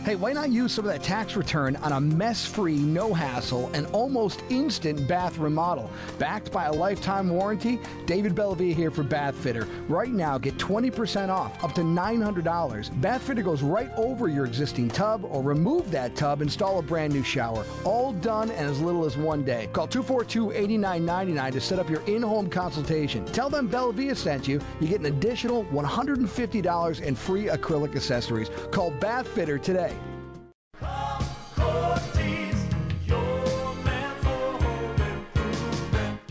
Hey, 0.09 0.15
why 0.15 0.33
not 0.33 0.49
use 0.49 0.73
some 0.73 0.87
of 0.87 0.91
that 0.91 1.03
tax 1.03 1.35
return 1.35 1.75
on 1.75 1.91
a 1.91 2.01
mess 2.01 2.43
free, 2.43 2.77
no 2.77 3.13
hassle, 3.13 3.69
and 3.75 3.85
almost 3.93 4.41
instant 4.49 5.07
bath 5.07 5.37
remodel? 5.37 5.91
Backed 6.17 6.51
by 6.51 6.65
a 6.65 6.73
lifetime 6.73 7.29
warranty, 7.29 7.79
David 8.07 8.33
Bellavia 8.33 8.73
here 8.73 8.89
for 8.89 9.03
Bath 9.03 9.35
Fitter. 9.35 9.67
Right 9.87 10.09
now, 10.09 10.39
get 10.39 10.57
20% 10.57 11.29
off, 11.29 11.63
up 11.63 11.75
to 11.75 11.81
$900. 11.81 13.01
Bath 13.01 13.21
Fitter 13.21 13.43
goes 13.43 13.61
right 13.61 13.91
over 13.97 14.27
your 14.27 14.45
existing 14.45 14.89
tub 14.89 15.25
or 15.25 15.43
remove 15.43 15.91
that 15.91 16.15
tub, 16.15 16.41
install 16.41 16.79
a 16.79 16.81
brand 16.81 17.13
new 17.13 17.21
shower. 17.21 17.63
All 17.83 18.11
done 18.13 18.49
in 18.49 18.65
as 18.65 18.81
little 18.81 19.05
as 19.05 19.15
one 19.15 19.43
day. 19.43 19.69
Call 19.73 19.87
242 19.87 20.53
8999 20.53 21.51
to 21.51 21.61
set 21.61 21.77
up 21.77 21.87
your 21.87 22.01
in 22.07 22.23
home 22.23 22.49
consultation. 22.49 23.25
Tell 23.25 23.51
them 23.51 23.69
Bellavia 23.69 24.17
sent 24.17 24.47
you. 24.47 24.59
You 24.79 24.87
get 24.87 25.01
an 25.01 25.05
additional 25.05 25.65
$150 25.65 27.01
in 27.01 27.13
free 27.13 27.45
acrylic 27.45 27.95
accessories. 27.95 28.49
Call 28.71 28.89
Bath 28.89 29.27
Fitter 29.27 29.59
today. 29.59 29.98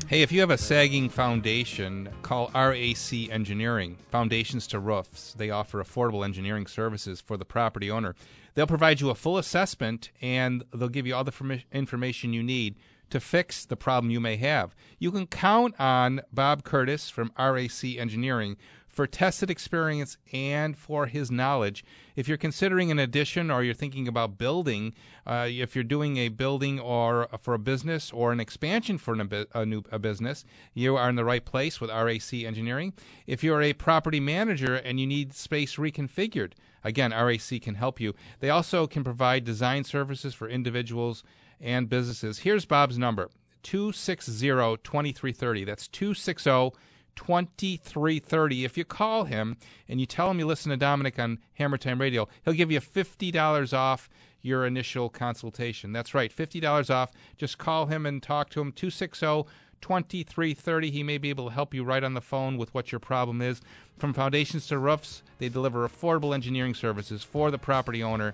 Hey, 0.09 0.23
if 0.23 0.33
you 0.33 0.41
have 0.41 0.49
a 0.49 0.57
sagging 0.57 1.11
foundation, 1.11 2.09
call 2.23 2.51
RAC 2.55 3.13
Engineering, 3.31 3.99
Foundations 4.11 4.67
to 4.69 4.79
Roofs. 4.81 5.35
They 5.35 5.51
offer 5.51 5.85
affordable 5.85 6.25
engineering 6.25 6.67
services 6.67 7.21
for 7.21 7.37
the 7.37 7.45
property 7.45 7.91
owner. 7.91 8.15
They'll 8.55 8.67
provide 8.67 9.03
you 9.03 9.11
a 9.11 9.15
full 9.15 9.37
assessment 9.37 10.11
and 10.23 10.65
they'll 10.73 10.89
give 10.89 11.07
you 11.07 11.15
all 11.15 11.25
the 11.25 11.63
information 11.73 12.33
you 12.33 12.43
need 12.43 12.77
to 13.11 13.21
fix 13.21 13.67
the 13.67 13.77
problem 13.77 14.11
you 14.11 14.19
may 14.19 14.37
have. 14.37 14.75
You 14.99 15.13
can 15.13 15.27
count 15.27 15.79
on 15.79 16.23
Bob 16.33 16.65
Curtis 16.65 17.11
from 17.11 17.31
RAC 17.39 17.85
Engineering 17.85 18.57
for 18.99 19.07
tested 19.07 19.49
experience 19.49 20.17
and 20.33 20.77
for 20.77 21.07
his 21.07 21.31
knowledge. 21.31 21.85
If 22.17 22.27
you're 22.27 22.37
considering 22.37 22.91
an 22.91 22.99
addition 22.99 23.49
or 23.49 23.63
you're 23.63 23.73
thinking 23.73 24.09
about 24.09 24.39
building, 24.39 24.93
uh, 25.25 25.47
if 25.49 25.77
you're 25.77 25.85
doing 25.85 26.17
a 26.17 26.31
building 26.31 26.81
or 26.81 27.29
for 27.41 27.55
a 27.55 27.61
business 27.61 28.11
or 28.11 28.33
an 28.33 28.41
expansion 28.41 28.99
for 28.99 29.15
an, 29.15 29.47
a 29.55 29.65
new 29.65 29.85
a 29.93 30.01
business, 30.01 30.45
you 30.75 30.97
are 30.97 31.09
in 31.09 31.15
the 31.15 31.25
right 31.25 31.45
place 31.45 31.81
with 31.81 31.91
RAC 31.91 32.35
Engineering. 32.35 32.93
If 33.25 33.45
you're 33.45 33.63
a 33.63 33.73
property 33.73 34.19
manager 34.19 34.75
and 34.75 34.99
you 34.99 35.07
need 35.07 35.33
space 35.33 35.77
reconfigured, 35.77 36.55
again, 36.83 37.13
RAC 37.13 37.63
can 37.63 37.77
help 37.77 38.01
you. 38.01 38.17
They 38.41 38.51
also 38.51 38.89
can 38.89 39.05
provide 39.05 39.45
design 39.45 39.85
services 39.85 40.35
for 40.35 40.49
individuals 40.49 41.23
and 41.61 41.89
businesses. 41.89 42.41
Here's 42.41 42.65
Bob's 42.65 42.99
number 42.99 43.31
260 43.63 44.49
2330. 44.83 45.63
That's 45.63 45.87
260 45.87 46.73
2330. 47.19 48.65
If 48.65 48.79
you 48.79 48.85
call 48.85 49.25
him 49.25 49.57
and 49.89 49.99
you 49.99 50.07
tell 50.07 50.31
him 50.31 50.39
you 50.39 50.47
listen 50.47 50.71
to 50.71 50.77
Dominic 50.77 51.19
on 51.19 51.41
Hammer 51.55 51.77
Time 51.77 52.01
Radio, 52.01 52.29
he'll 52.45 52.55
give 52.55 52.71
you 52.71 52.81
$50 52.81 53.77
off 53.77 54.09
your 54.41 54.65
initial 54.65 55.09
consultation. 55.09 55.93
That's 55.93 56.15
right, 56.15 56.35
$50 56.35 56.95
off. 56.95 57.11
Just 57.37 57.59
call 57.59 57.87
him 57.87 58.07
and 58.07 58.23
talk 58.23 58.51
to 58.51 58.61
him 58.61 58.71
260 58.71 59.51
2330. 59.81 60.91
He 60.91 61.03
may 61.03 61.19
be 61.19 61.29
able 61.29 61.49
to 61.49 61.55
help 61.55 61.75
you 61.75 61.83
right 61.83 62.05
on 62.05 62.15
the 62.15 62.21
phone 62.21 62.57
with 62.57 62.73
what 62.73 62.93
your 62.93 63.01
problem 63.01 63.43
is. 63.43 63.61
From 63.99 64.13
foundations 64.13 64.69
to 64.69 64.79
roofs, 64.79 65.25
they 65.39 65.49
deliver 65.49 65.89
affordable 65.89 66.35
engineering 66.35 66.75
services 66.75 67.25
for 67.25 67.51
the 67.51 67.59
property 67.59 68.03
owner. 68.03 68.33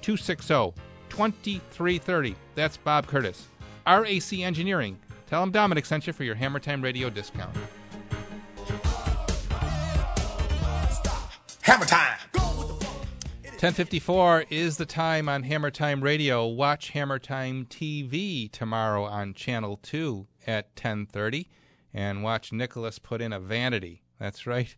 260 0.00 0.72
2330. 1.10 2.34
That's 2.54 2.78
Bob 2.78 3.06
Curtis. 3.06 3.46
RAC 3.86 4.32
Engineering. 4.32 4.98
Tell 5.26 5.42
him 5.42 5.50
Dominic 5.50 5.84
sent 5.84 6.06
you 6.06 6.14
for 6.14 6.24
your 6.24 6.34
Hammer 6.34 6.60
Time 6.60 6.80
Radio 6.80 7.10
discount. 7.10 7.54
Hammer 11.62 11.84
time. 11.84 12.18
1054 12.32 14.46
is 14.50 14.78
the 14.78 14.84
time 14.84 15.28
on 15.28 15.44
Hammer 15.44 15.70
Time 15.70 16.02
Radio. 16.02 16.44
Watch 16.44 16.90
Hammer 16.90 17.20
Time 17.20 17.66
TV 17.66 18.50
tomorrow 18.50 19.04
on 19.04 19.32
Channel 19.32 19.78
2 19.80 20.26
at 20.48 20.70
1030 20.74 21.48
and 21.94 22.24
watch 22.24 22.52
Nicholas 22.52 22.98
put 22.98 23.20
in 23.20 23.32
a 23.32 23.38
vanity. 23.38 24.02
That's 24.18 24.44
right. 24.44 24.74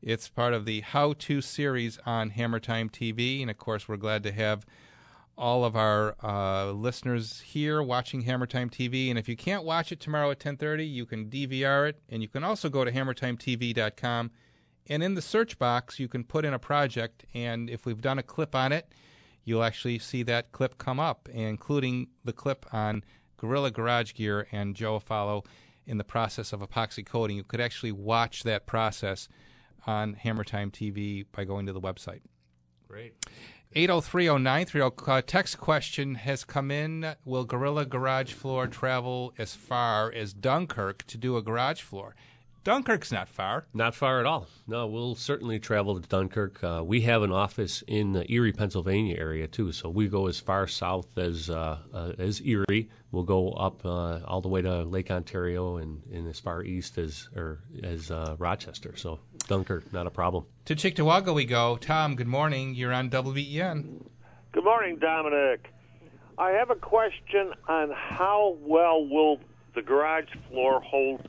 It's 0.00 0.28
part 0.28 0.54
of 0.54 0.66
the 0.66 0.82
How 0.82 1.14
To 1.14 1.40
series 1.40 1.98
on 2.06 2.30
Hammer 2.30 2.60
Time 2.60 2.88
TV. 2.88 3.42
And 3.42 3.50
of 3.50 3.58
course, 3.58 3.88
we're 3.88 3.96
glad 3.96 4.22
to 4.22 4.30
have 4.30 4.64
all 5.36 5.64
of 5.64 5.74
our 5.74 6.14
uh, 6.22 6.70
listeners 6.70 7.40
here 7.40 7.82
watching 7.82 8.20
Hammer 8.20 8.46
Time 8.46 8.70
TV. 8.70 9.10
And 9.10 9.18
if 9.18 9.28
you 9.28 9.34
can't 9.34 9.64
watch 9.64 9.90
it 9.90 9.98
tomorrow 9.98 10.30
at 10.30 10.38
1030, 10.38 10.86
you 10.86 11.06
can 11.06 11.28
DVR 11.28 11.88
it. 11.88 12.00
And 12.08 12.22
you 12.22 12.28
can 12.28 12.44
also 12.44 12.68
go 12.68 12.84
to 12.84 12.92
hammertimetv.com 12.92 14.30
and 14.88 15.02
in 15.02 15.14
the 15.14 15.22
search 15.22 15.58
box, 15.58 15.98
you 15.98 16.08
can 16.08 16.24
put 16.24 16.44
in 16.44 16.54
a 16.54 16.58
project, 16.58 17.24
and 17.34 17.70
if 17.70 17.86
we've 17.86 18.00
done 18.00 18.18
a 18.18 18.22
clip 18.22 18.54
on 18.54 18.72
it, 18.72 18.92
you'll 19.44 19.62
actually 19.62 19.98
see 19.98 20.22
that 20.24 20.52
clip 20.52 20.78
come 20.78 21.00
up, 21.00 21.28
including 21.32 22.08
the 22.24 22.32
clip 22.32 22.66
on 22.72 23.04
Gorilla 23.36 23.70
Garage 23.70 24.14
Gear 24.14 24.46
and 24.52 24.74
Joe 24.76 24.98
Afalo 24.98 25.44
in 25.86 25.98
the 25.98 26.04
process 26.04 26.52
of 26.52 26.60
epoxy 26.60 27.04
coating. 27.04 27.36
You 27.36 27.44
could 27.44 27.60
actually 27.60 27.92
watch 27.92 28.42
that 28.42 28.66
process 28.66 29.28
on 29.86 30.14
Hammer 30.14 30.44
Time 30.44 30.70
TV 30.70 31.24
by 31.32 31.44
going 31.44 31.66
to 31.66 31.72
the 31.72 31.80
website. 31.80 32.20
Great. 32.86 33.14
8030930 33.74 35.08
uh, 35.08 35.22
text 35.24 35.58
question 35.58 36.16
has 36.16 36.44
come 36.44 36.72
in. 36.72 37.14
Will 37.24 37.44
Gorilla 37.44 37.86
Garage 37.86 38.32
Floor 38.32 38.66
travel 38.66 39.32
as 39.38 39.54
far 39.54 40.12
as 40.12 40.34
Dunkirk 40.34 41.06
to 41.06 41.16
do 41.16 41.36
a 41.36 41.42
garage 41.42 41.80
floor? 41.80 42.16
Dunkirk's 42.62 43.10
not 43.10 43.28
far. 43.28 43.64
Not 43.72 43.94
far 43.94 44.20
at 44.20 44.26
all. 44.26 44.46
No, 44.66 44.86
we'll 44.86 45.14
certainly 45.14 45.58
travel 45.58 45.98
to 45.98 46.06
Dunkirk. 46.06 46.62
Uh, 46.62 46.82
we 46.84 47.00
have 47.02 47.22
an 47.22 47.32
office 47.32 47.82
in 47.86 48.12
the 48.12 48.30
Erie, 48.30 48.52
Pennsylvania 48.52 49.16
area 49.16 49.46
too, 49.46 49.72
so 49.72 49.88
we 49.88 50.08
go 50.08 50.26
as 50.26 50.38
far 50.38 50.66
south 50.66 51.16
as 51.16 51.48
uh, 51.48 51.78
uh, 51.92 52.12
as 52.18 52.42
Erie. 52.42 52.90
We'll 53.12 53.24
go 53.24 53.52
up 53.52 53.84
uh, 53.84 54.20
all 54.26 54.42
the 54.42 54.48
way 54.48 54.60
to 54.60 54.82
Lake 54.82 55.10
Ontario 55.10 55.78
and, 55.78 56.02
and 56.12 56.28
as 56.28 56.38
far 56.38 56.62
east 56.62 56.98
as 56.98 57.28
or 57.34 57.60
as 57.82 58.10
uh, 58.10 58.36
Rochester. 58.38 58.94
So 58.94 59.20
Dunkirk, 59.48 59.90
not 59.92 60.06
a 60.06 60.10
problem. 60.10 60.44
To 60.66 60.76
Cheektowaga 60.76 61.34
we 61.34 61.46
go. 61.46 61.76
Tom, 61.78 62.14
good 62.14 62.28
morning. 62.28 62.74
You're 62.74 62.92
on 62.92 63.08
WBEN. 63.08 64.06
Good 64.52 64.64
morning, 64.64 64.98
Dominic. 64.98 65.72
I 66.36 66.50
have 66.50 66.70
a 66.70 66.74
question 66.74 67.52
on 67.68 67.90
how 67.94 68.56
well 68.60 69.06
will 69.06 69.38
the 69.74 69.82
garage 69.82 70.28
floor 70.50 70.80
hold. 70.80 71.20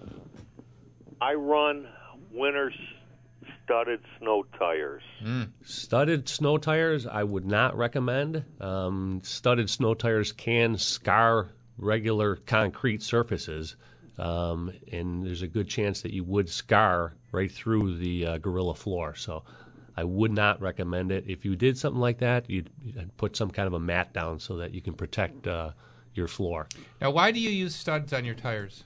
I 1.22 1.36
run 1.36 1.88
winter 2.32 2.74
studded 3.64 4.02
snow 4.18 4.44
tires. 4.58 5.04
Studded 5.64 6.28
snow 6.28 6.58
tires, 6.58 7.06
I 7.06 7.24
would 7.24 7.46
not 7.46 7.78
recommend. 7.78 8.44
Um, 8.60 9.22
studded 9.24 9.70
snow 9.70 9.94
tires 9.94 10.32
can 10.32 10.78
scar 10.78 11.50
regular 11.78 12.38
concrete 12.38 13.04
surfaces, 13.04 13.76
um, 14.18 14.74
and 14.92 15.24
there's 15.24 15.44
a 15.44 15.48
good 15.48 15.70
chance 15.70 16.02
that 16.02 16.12
you 16.12 16.24
would 16.24 16.50
scar 16.50 17.14
right 17.32 17.52
through 17.52 17.98
the 17.98 18.26
uh, 18.26 18.38
Gorilla 18.40 18.76
floor. 18.76 19.16
So 19.16 19.44
I 19.96 20.04
would 20.04 20.32
not 20.32 20.60
recommend 20.60 21.12
it. 21.12 21.26
If 21.28 21.46
you 21.46 21.56
did 21.56 21.78
something 21.78 22.02
like 22.02 22.18
that, 22.20 22.50
you'd, 22.50 22.70
you'd 22.84 23.16
put 23.18 23.38
some 23.38 23.52
kind 23.52 23.68
of 23.68 23.74
a 23.74 23.80
mat 23.80 24.12
down 24.12 24.40
so 24.40 24.58
that 24.58 24.74
you 24.74 24.82
can 24.82 24.94
protect 24.94 25.46
uh, 25.46 25.72
your 26.16 26.28
floor. 26.28 26.68
Now, 27.00 27.12
why 27.12 27.32
do 27.32 27.40
you 27.40 27.52
use 27.52 27.76
studs 27.76 28.12
on 28.12 28.26
your 28.26 28.36
tires? 28.36 28.86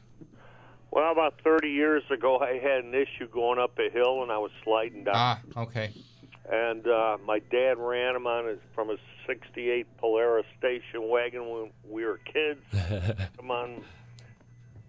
Well, 0.95 1.11
about 1.11 1.41
30 1.43 1.67
years 1.67 2.03
ago, 2.09 2.39
I 2.39 2.53
had 2.53 2.85
an 2.85 2.93
issue 2.93 3.27
going 3.27 3.59
up 3.59 3.77
a 3.77 3.91
hill 3.91 4.23
and 4.23 4.31
I 4.31 4.37
was 4.37 4.51
sliding 4.63 5.03
down. 5.03 5.13
Ah, 5.13 5.41
okay. 5.57 5.91
And 6.49 6.87
uh, 6.87 7.17
my 7.25 7.39
dad 7.39 7.77
ran 7.77 8.15
him 8.15 8.25
on 8.25 8.47
his, 8.47 8.59
from 8.73 8.89
a 8.89 8.95
68 9.27 9.87
Polara 10.01 10.43
station 10.57 11.09
wagon 11.09 11.49
when 11.49 11.71
we 11.85 12.05
were 12.05 12.19
kids. 12.19 12.61
Come 13.35 13.51
on 13.51 13.83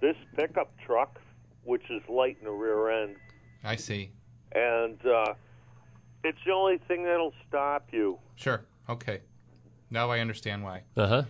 this 0.01 0.15
pickup 0.37 0.73
truck, 0.87 1.19
which 1.65 1.83
is 1.91 2.03
light 2.09 2.37
in 2.39 2.45
the 2.45 2.53
rear 2.53 3.03
end. 3.03 3.17
I 3.65 3.75
see. 3.75 4.13
And 4.53 5.05
uh, 5.05 5.35
it's 6.23 6.39
the 6.47 6.53
only 6.53 6.79
thing 6.87 7.03
that'll 7.03 7.35
stop 7.49 7.89
you. 7.91 8.21
Sure. 8.37 8.65
Okay. 8.89 9.23
Now 9.91 10.11
I 10.11 10.21
understand 10.21 10.63
why. 10.63 10.85
Uh 10.97 11.07
huh. 11.09 11.23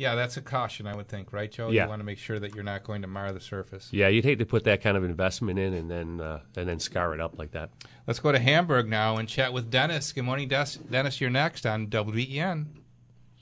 Yeah, 0.00 0.14
that's 0.14 0.38
a 0.38 0.40
caution, 0.40 0.86
I 0.86 0.96
would 0.96 1.08
think, 1.08 1.30
right, 1.30 1.52
Joe? 1.52 1.68
Yeah. 1.68 1.82
You 1.82 1.90
want 1.90 2.00
to 2.00 2.04
make 2.04 2.16
sure 2.16 2.38
that 2.38 2.54
you're 2.54 2.64
not 2.64 2.84
going 2.84 3.02
to 3.02 3.06
mar 3.06 3.32
the 3.32 3.40
surface. 3.40 3.90
Yeah, 3.92 4.08
you'd 4.08 4.24
hate 4.24 4.38
to 4.38 4.46
put 4.46 4.64
that 4.64 4.80
kind 4.80 4.96
of 4.96 5.04
investment 5.04 5.58
in 5.58 5.74
and 5.74 5.90
then 5.90 6.22
uh, 6.22 6.40
and 6.56 6.66
then 6.66 6.80
scar 6.80 7.12
it 7.12 7.20
up 7.20 7.38
like 7.38 7.50
that. 7.50 7.68
Let's 8.06 8.18
go 8.18 8.32
to 8.32 8.38
Hamburg 8.38 8.88
now 8.88 9.18
and 9.18 9.28
chat 9.28 9.52
with 9.52 9.70
Dennis. 9.70 10.12
Good 10.12 10.24
morning, 10.24 10.48
Des- 10.48 10.78
Dennis. 10.90 11.20
You're 11.20 11.28
next 11.28 11.66
on 11.66 11.88
WBEN. 11.88 12.64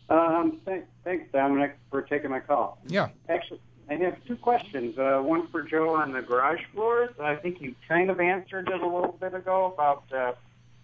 Um, 0.08 0.60
thanks, 0.64 0.88
thanks, 1.04 1.30
Dominic, 1.32 1.78
for 1.92 2.02
taking 2.02 2.30
my 2.30 2.40
call. 2.40 2.80
Yeah. 2.88 3.10
Actually, 3.28 3.60
I 3.88 3.94
have 3.94 4.16
two 4.26 4.34
questions. 4.34 4.98
Uh, 4.98 5.20
one 5.20 5.46
for 5.52 5.62
Joe 5.62 5.94
on 5.94 6.10
the 6.10 6.22
garage 6.22 6.62
floors. 6.74 7.10
I 7.20 7.36
think 7.36 7.60
you 7.60 7.76
kind 7.86 8.10
of 8.10 8.18
answered 8.18 8.68
it 8.68 8.80
a 8.80 8.84
little 8.84 9.16
bit 9.20 9.32
ago 9.32 9.72
about 9.72 10.02
uh, 10.12 10.32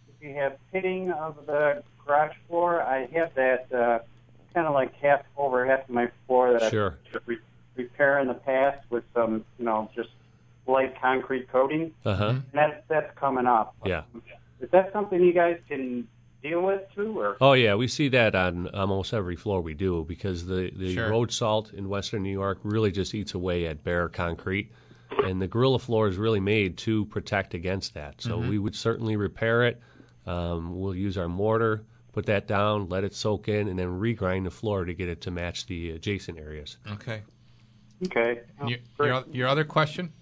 if 0.07 0.25
you 0.25 0.35
have 0.35 0.57
pitting 0.73 1.11
of 1.11 1.35
the 1.47 1.83
garage 2.07 2.37
floor. 2.47 2.81
I 2.81 3.07
have 3.07 3.35
that 3.35 3.73
uh, 3.73 3.99
kind 4.55 4.67
of 4.67 4.73
like 4.73 4.95
half 4.95 5.23
over 5.37 5.67
half 5.67 5.81
of 5.81 5.91
my 5.91 6.09
floor 6.27 6.54
that 6.65 6.71
Sure. 6.71 6.99
I 7.15 7.19
re- 7.27 7.39
repair 7.77 8.19
in 8.21 8.29
the 8.29 8.35
past 8.35 8.79
with 8.91 9.05
some, 9.15 9.45
you 9.59 9.65
know, 9.65 9.91
just 9.95 10.11
light 10.67 10.95
concrete 11.01 11.49
coating. 11.51 11.93
Uh 12.05 12.15
huh. 12.17 12.29
And 12.29 12.43
that's 12.53 12.83
that's 12.89 13.19
coming 13.19 13.47
up. 13.47 13.75
Yeah. 13.85 14.03
Is 14.61 14.71
that 14.71 14.93
something 14.93 15.21
you 15.23 15.33
guys 15.33 15.59
can 15.69 16.09
deal 16.43 16.63
with 16.63 16.83
too, 16.95 17.19
or? 17.19 17.37
Oh 17.41 17.53
yeah, 17.53 17.75
we 17.75 17.89
see 17.89 18.09
that 18.11 18.35
on 18.35 18.69
almost 18.69 19.13
every 19.13 19.37
floor 19.37 19.61
we 19.61 19.75
do 19.75 20.05
because 20.09 20.47
the 20.47 20.71
the 20.75 20.95
Sure. 20.95 21.11
road 21.11 21.33
salt 21.33 21.73
in 21.75 21.89
Western 21.89 22.23
New 22.23 22.31
York 22.33 22.59
really 22.63 22.91
just 22.93 23.15
eats 23.15 23.35
away 23.35 23.67
at 23.67 23.83
bare 23.85 24.09
concrete, 24.09 24.71
and 25.23 25.41
the 25.43 25.49
Gorilla 25.49 25.79
floor 25.79 26.09
is 26.09 26.17
really 26.17 26.41
made 26.41 26.79
to 26.79 27.05
protect 27.07 27.55
against 27.55 27.95
that. 27.95 28.21
So 28.23 28.39
Mhm. 28.39 28.49
we 28.49 28.59
would 28.59 28.75
certainly 28.75 29.17
repair 29.17 29.65
it. 29.65 29.81
Um, 30.27 30.79
we'll 30.79 30.95
use 30.95 31.19
our 31.19 31.29
mortar, 31.29 31.83
put 32.15 32.27
that 32.27 32.47
down, 32.47 32.89
let 32.89 33.03
it 33.03 33.13
soak 33.13 33.49
in, 33.49 33.69
and 33.69 33.77
then 33.77 33.89
regrind 33.89 34.45
the 34.45 34.51
floor 34.51 34.85
to 34.85 34.95
get 34.95 35.09
it 35.09 35.21
to 35.23 35.33
match 35.33 35.67
the 35.67 35.91
adjacent 35.91 36.39
areas. 36.39 36.79
Okay. 36.93 37.23
Okay. 38.07 38.41
And 38.61 38.71
your, 38.71 38.79
your, 39.01 39.25
your 39.33 39.49
other 39.49 39.65
question? 39.65 40.13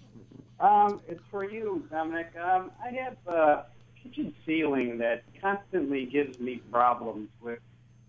Um, 0.59 1.01
it's 1.07 1.21
for 1.29 1.43
you, 1.43 1.87
Dominic. 1.91 2.31
Um, 2.35 2.71
I 2.83 2.89
have 2.89 3.17
a 3.27 3.65
kitchen 4.01 4.33
ceiling 4.45 4.97
that 4.97 5.23
constantly 5.39 6.05
gives 6.05 6.39
me 6.39 6.61
problems 6.71 7.29
with 7.41 7.59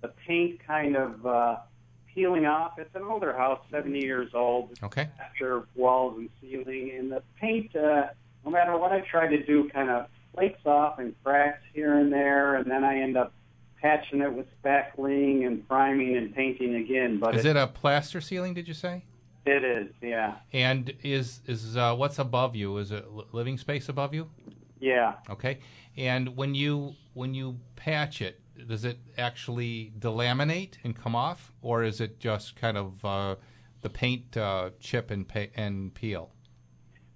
the 0.00 0.08
paint 0.26 0.60
kind 0.66 0.96
of 0.96 1.26
uh, 1.26 1.56
peeling 2.14 2.46
off. 2.46 2.78
It's 2.78 2.94
an 2.94 3.02
older 3.02 3.36
house, 3.36 3.60
70 3.70 4.00
years 4.00 4.30
old. 4.32 4.78
Okay. 4.82 5.08
After 5.20 5.66
walls 5.74 6.16
and 6.16 6.30
ceiling, 6.40 6.92
and 6.96 7.12
the 7.12 7.22
paint, 7.38 7.74
uh, 7.76 8.06
no 8.44 8.50
matter 8.50 8.78
what 8.78 8.92
I 8.92 9.00
try 9.00 9.26
to 9.26 9.44
do, 9.44 9.68
kind 9.68 9.90
of 9.90 10.06
flakes 10.34 10.64
off 10.64 10.98
and 10.98 11.14
cracks 11.22 11.62
here 11.74 11.98
and 11.98 12.10
there, 12.12 12.56
and 12.56 12.70
then 12.70 12.82
I 12.82 13.00
end 13.00 13.16
up 13.16 13.32
patching 13.84 14.22
it 14.22 14.32
with 14.32 14.46
spackling 14.62 15.46
and 15.46 15.68
priming 15.68 16.16
and 16.16 16.34
painting 16.34 16.74
again. 16.76 17.18
But 17.18 17.34
Is 17.36 17.44
it 17.44 17.54
a 17.54 17.66
plaster 17.66 18.18
ceiling? 18.22 18.54
Did 18.54 18.66
you 18.66 18.72
say? 18.72 19.04
It 19.46 19.62
is, 19.62 19.88
yeah, 20.00 20.36
And 20.54 20.94
is 21.02 21.42
is 21.46 21.76
uh, 21.76 21.94
what's 21.94 22.18
above 22.18 22.56
you? 22.56 22.78
Is 22.78 22.90
it 22.92 23.12
li- 23.12 23.26
living 23.32 23.58
space 23.58 23.90
above 23.90 24.14
you? 24.14 24.30
yeah. 24.80 25.16
Okay. 25.28 25.58
And 25.98 26.34
when 26.34 26.54
you 26.54 26.94
when 27.12 27.34
you 27.34 27.58
patch 27.76 28.22
it, 28.22 28.40
does 28.66 28.86
it 28.86 28.98
actually 29.18 29.92
delaminate 29.98 30.76
and 30.82 30.96
come 30.96 31.14
off, 31.14 31.52
or 31.60 31.82
is 31.84 32.00
it 32.00 32.18
just 32.18 32.56
kind 32.56 32.78
of 32.78 33.04
uh, 33.04 33.36
the 33.82 33.90
paint 33.90 34.34
uh, 34.34 34.70
chip 34.80 35.10
and 35.10 35.28
pa- 35.28 35.52
and 35.54 35.92
peel? 35.92 36.30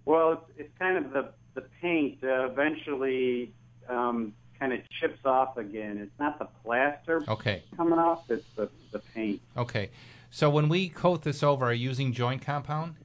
Well, 0.04 0.32
it's, 0.32 0.58
it's 0.58 0.78
kind 0.78 0.98
of 0.98 1.12
the 1.14 1.32
the 1.54 1.62
paint 1.80 2.22
uh, 2.22 2.50
eventually 2.50 3.54
um, 3.88 4.34
kind 4.58 4.72
of 4.72 4.80
chips 5.00 5.20
off 5.24 5.56
again. 5.56 5.98
It's 5.98 6.18
not 6.18 6.38
the 6.38 6.46
plaster 6.64 7.22
Okay. 7.28 7.62
coming 7.76 7.98
off; 7.98 8.30
it's 8.30 8.46
the 8.56 8.68
the 8.92 8.98
paint, 9.14 9.40
Okay. 9.56 9.90
So 10.30 10.50
when 10.50 10.68
we 10.68 10.88
coat 10.88 11.22
this 11.22 11.42
over, 11.42 11.66
are 11.66 11.72
you 11.72 11.88
using 11.88 12.12
joint 12.12 12.42
compound? 12.42 12.96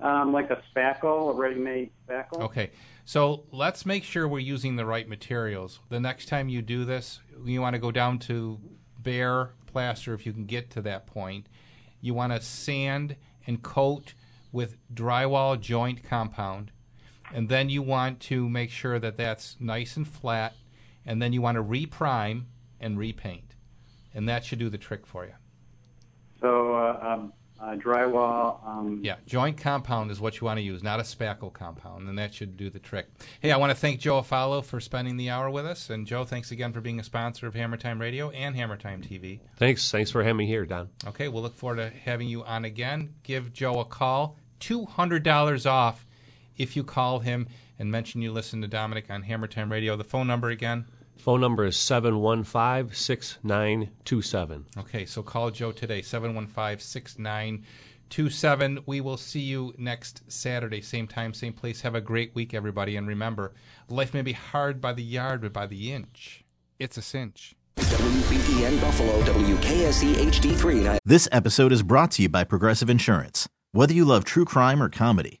um, 0.00 0.32
like 0.32 0.48
a 0.50 0.62
spackle, 0.72 1.30
a 1.30 1.34
ready-made 1.34 1.90
spackle. 2.08 2.40
Okay. 2.42 2.70
So 3.04 3.42
let's 3.50 3.84
make 3.84 4.04
sure 4.04 4.28
we're 4.28 4.38
using 4.38 4.76
the 4.76 4.86
right 4.86 5.08
materials. 5.08 5.80
The 5.88 5.98
next 5.98 6.28
time 6.28 6.48
you 6.48 6.62
do 6.62 6.84
this, 6.84 7.18
you 7.44 7.60
want 7.60 7.74
to 7.74 7.80
go 7.80 7.90
down 7.90 8.20
to 8.20 8.60
bare 9.00 9.50
plaster 9.66 10.14
if 10.14 10.24
you 10.24 10.32
can 10.32 10.46
get 10.46 10.70
to 10.70 10.82
that 10.82 11.08
point. 11.08 11.48
You 12.00 12.14
want 12.14 12.32
to 12.32 12.40
sand 12.40 13.16
and 13.48 13.60
coat 13.60 14.14
with 14.52 14.76
drywall 14.94 15.60
joint 15.60 16.04
compound. 16.04 16.70
And 17.34 17.48
then 17.48 17.68
you 17.68 17.82
want 17.82 18.20
to 18.20 18.48
make 18.48 18.70
sure 18.70 18.98
that 18.98 19.16
that's 19.16 19.56
nice 19.60 19.96
and 19.96 20.06
flat. 20.06 20.54
And 21.06 21.20
then 21.22 21.32
you 21.32 21.42
want 21.42 21.56
to 21.56 21.62
reprime 21.62 22.44
and 22.80 22.98
repaint. 22.98 23.54
And 24.14 24.28
that 24.28 24.44
should 24.44 24.58
do 24.58 24.68
the 24.68 24.78
trick 24.78 25.06
for 25.06 25.24
you. 25.24 25.34
So 26.40 26.74
uh, 26.74 26.98
um, 27.02 27.32
uh, 27.60 27.74
drywall. 27.74 28.66
Um, 28.66 29.00
Yeah, 29.02 29.16
joint 29.26 29.58
compound 29.58 30.10
is 30.10 30.20
what 30.20 30.40
you 30.40 30.44
want 30.44 30.58
to 30.58 30.62
use, 30.62 30.82
not 30.82 31.00
a 31.00 31.02
spackle 31.02 31.52
compound, 31.52 32.08
and 32.08 32.18
that 32.18 32.32
should 32.32 32.56
do 32.56 32.70
the 32.70 32.78
trick. 32.78 33.06
Hey, 33.40 33.50
I 33.50 33.56
want 33.56 33.70
to 33.70 33.76
thank 33.76 34.00
Joe 34.00 34.20
Afalo 34.20 34.64
for 34.64 34.80
spending 34.80 35.16
the 35.16 35.30
hour 35.30 35.50
with 35.50 35.66
us, 35.66 35.90
and 35.90 36.06
Joe, 36.06 36.24
thanks 36.24 36.50
again 36.50 36.72
for 36.72 36.80
being 36.80 37.00
a 37.00 37.04
sponsor 37.04 37.46
of 37.46 37.54
Hammer 37.54 37.76
Time 37.76 38.00
Radio 38.00 38.30
and 38.30 38.54
Hammer 38.54 38.76
Time 38.76 39.02
TV. 39.02 39.40
Thanks, 39.56 39.90
thanks 39.90 40.10
for 40.10 40.22
having 40.22 40.36
me 40.36 40.46
here, 40.46 40.64
Don. 40.66 40.88
Okay, 41.06 41.28
we'll 41.28 41.42
look 41.42 41.56
forward 41.56 41.76
to 41.76 41.90
having 41.90 42.28
you 42.28 42.44
on 42.44 42.64
again. 42.64 43.14
Give 43.24 43.52
Joe 43.52 43.80
a 43.80 43.84
call, 43.84 44.36
two 44.60 44.84
hundred 44.84 45.22
dollars 45.22 45.66
off 45.66 46.06
if 46.58 46.76
you 46.76 46.84
call 46.84 47.20
him 47.20 47.48
and 47.78 47.90
mention 47.90 48.20
you 48.20 48.32
listen 48.32 48.60
to 48.60 48.68
Dominic 48.68 49.10
on 49.10 49.22
Hammer 49.22 49.46
Time 49.46 49.72
Radio. 49.72 49.96
The 49.96 50.04
phone 50.04 50.26
number 50.26 50.50
again. 50.50 50.84
Phone 51.16 51.40
number 51.40 51.64
is 51.64 51.76
715 51.76 52.94
6927. 52.94 54.66
Okay, 54.78 55.04
so 55.04 55.22
call 55.22 55.50
Joe 55.50 55.72
today, 55.72 56.02
715 56.02 56.78
6927. 56.78 58.78
We 58.86 59.00
will 59.00 59.16
see 59.16 59.40
you 59.40 59.74
next 59.78 60.22
Saturday, 60.30 60.80
same 60.80 61.08
time, 61.08 61.34
same 61.34 61.52
place. 61.52 61.80
Have 61.80 61.96
a 61.96 62.00
great 62.00 62.34
week, 62.34 62.54
everybody. 62.54 62.96
And 62.96 63.08
remember, 63.08 63.52
life 63.88 64.14
may 64.14 64.22
be 64.22 64.32
hard 64.32 64.80
by 64.80 64.92
the 64.92 65.02
yard, 65.02 65.40
but 65.40 65.52
by 65.52 65.66
the 65.66 65.92
inch, 65.92 66.44
it's 66.78 66.96
a 66.96 67.02
cinch. 67.02 67.56
WBEN 67.76 68.80
Buffalo, 68.80 69.20
WKSE 69.22 70.14
HD3. 70.14 70.98
This 71.04 71.28
episode 71.32 71.72
is 71.72 71.82
brought 71.82 72.12
to 72.12 72.22
you 72.22 72.28
by 72.28 72.44
Progressive 72.44 72.90
Insurance. 72.90 73.48
Whether 73.72 73.94
you 73.94 74.04
love 74.04 74.24
true 74.24 74.44
crime 74.44 74.82
or 74.82 74.88
comedy, 74.88 75.40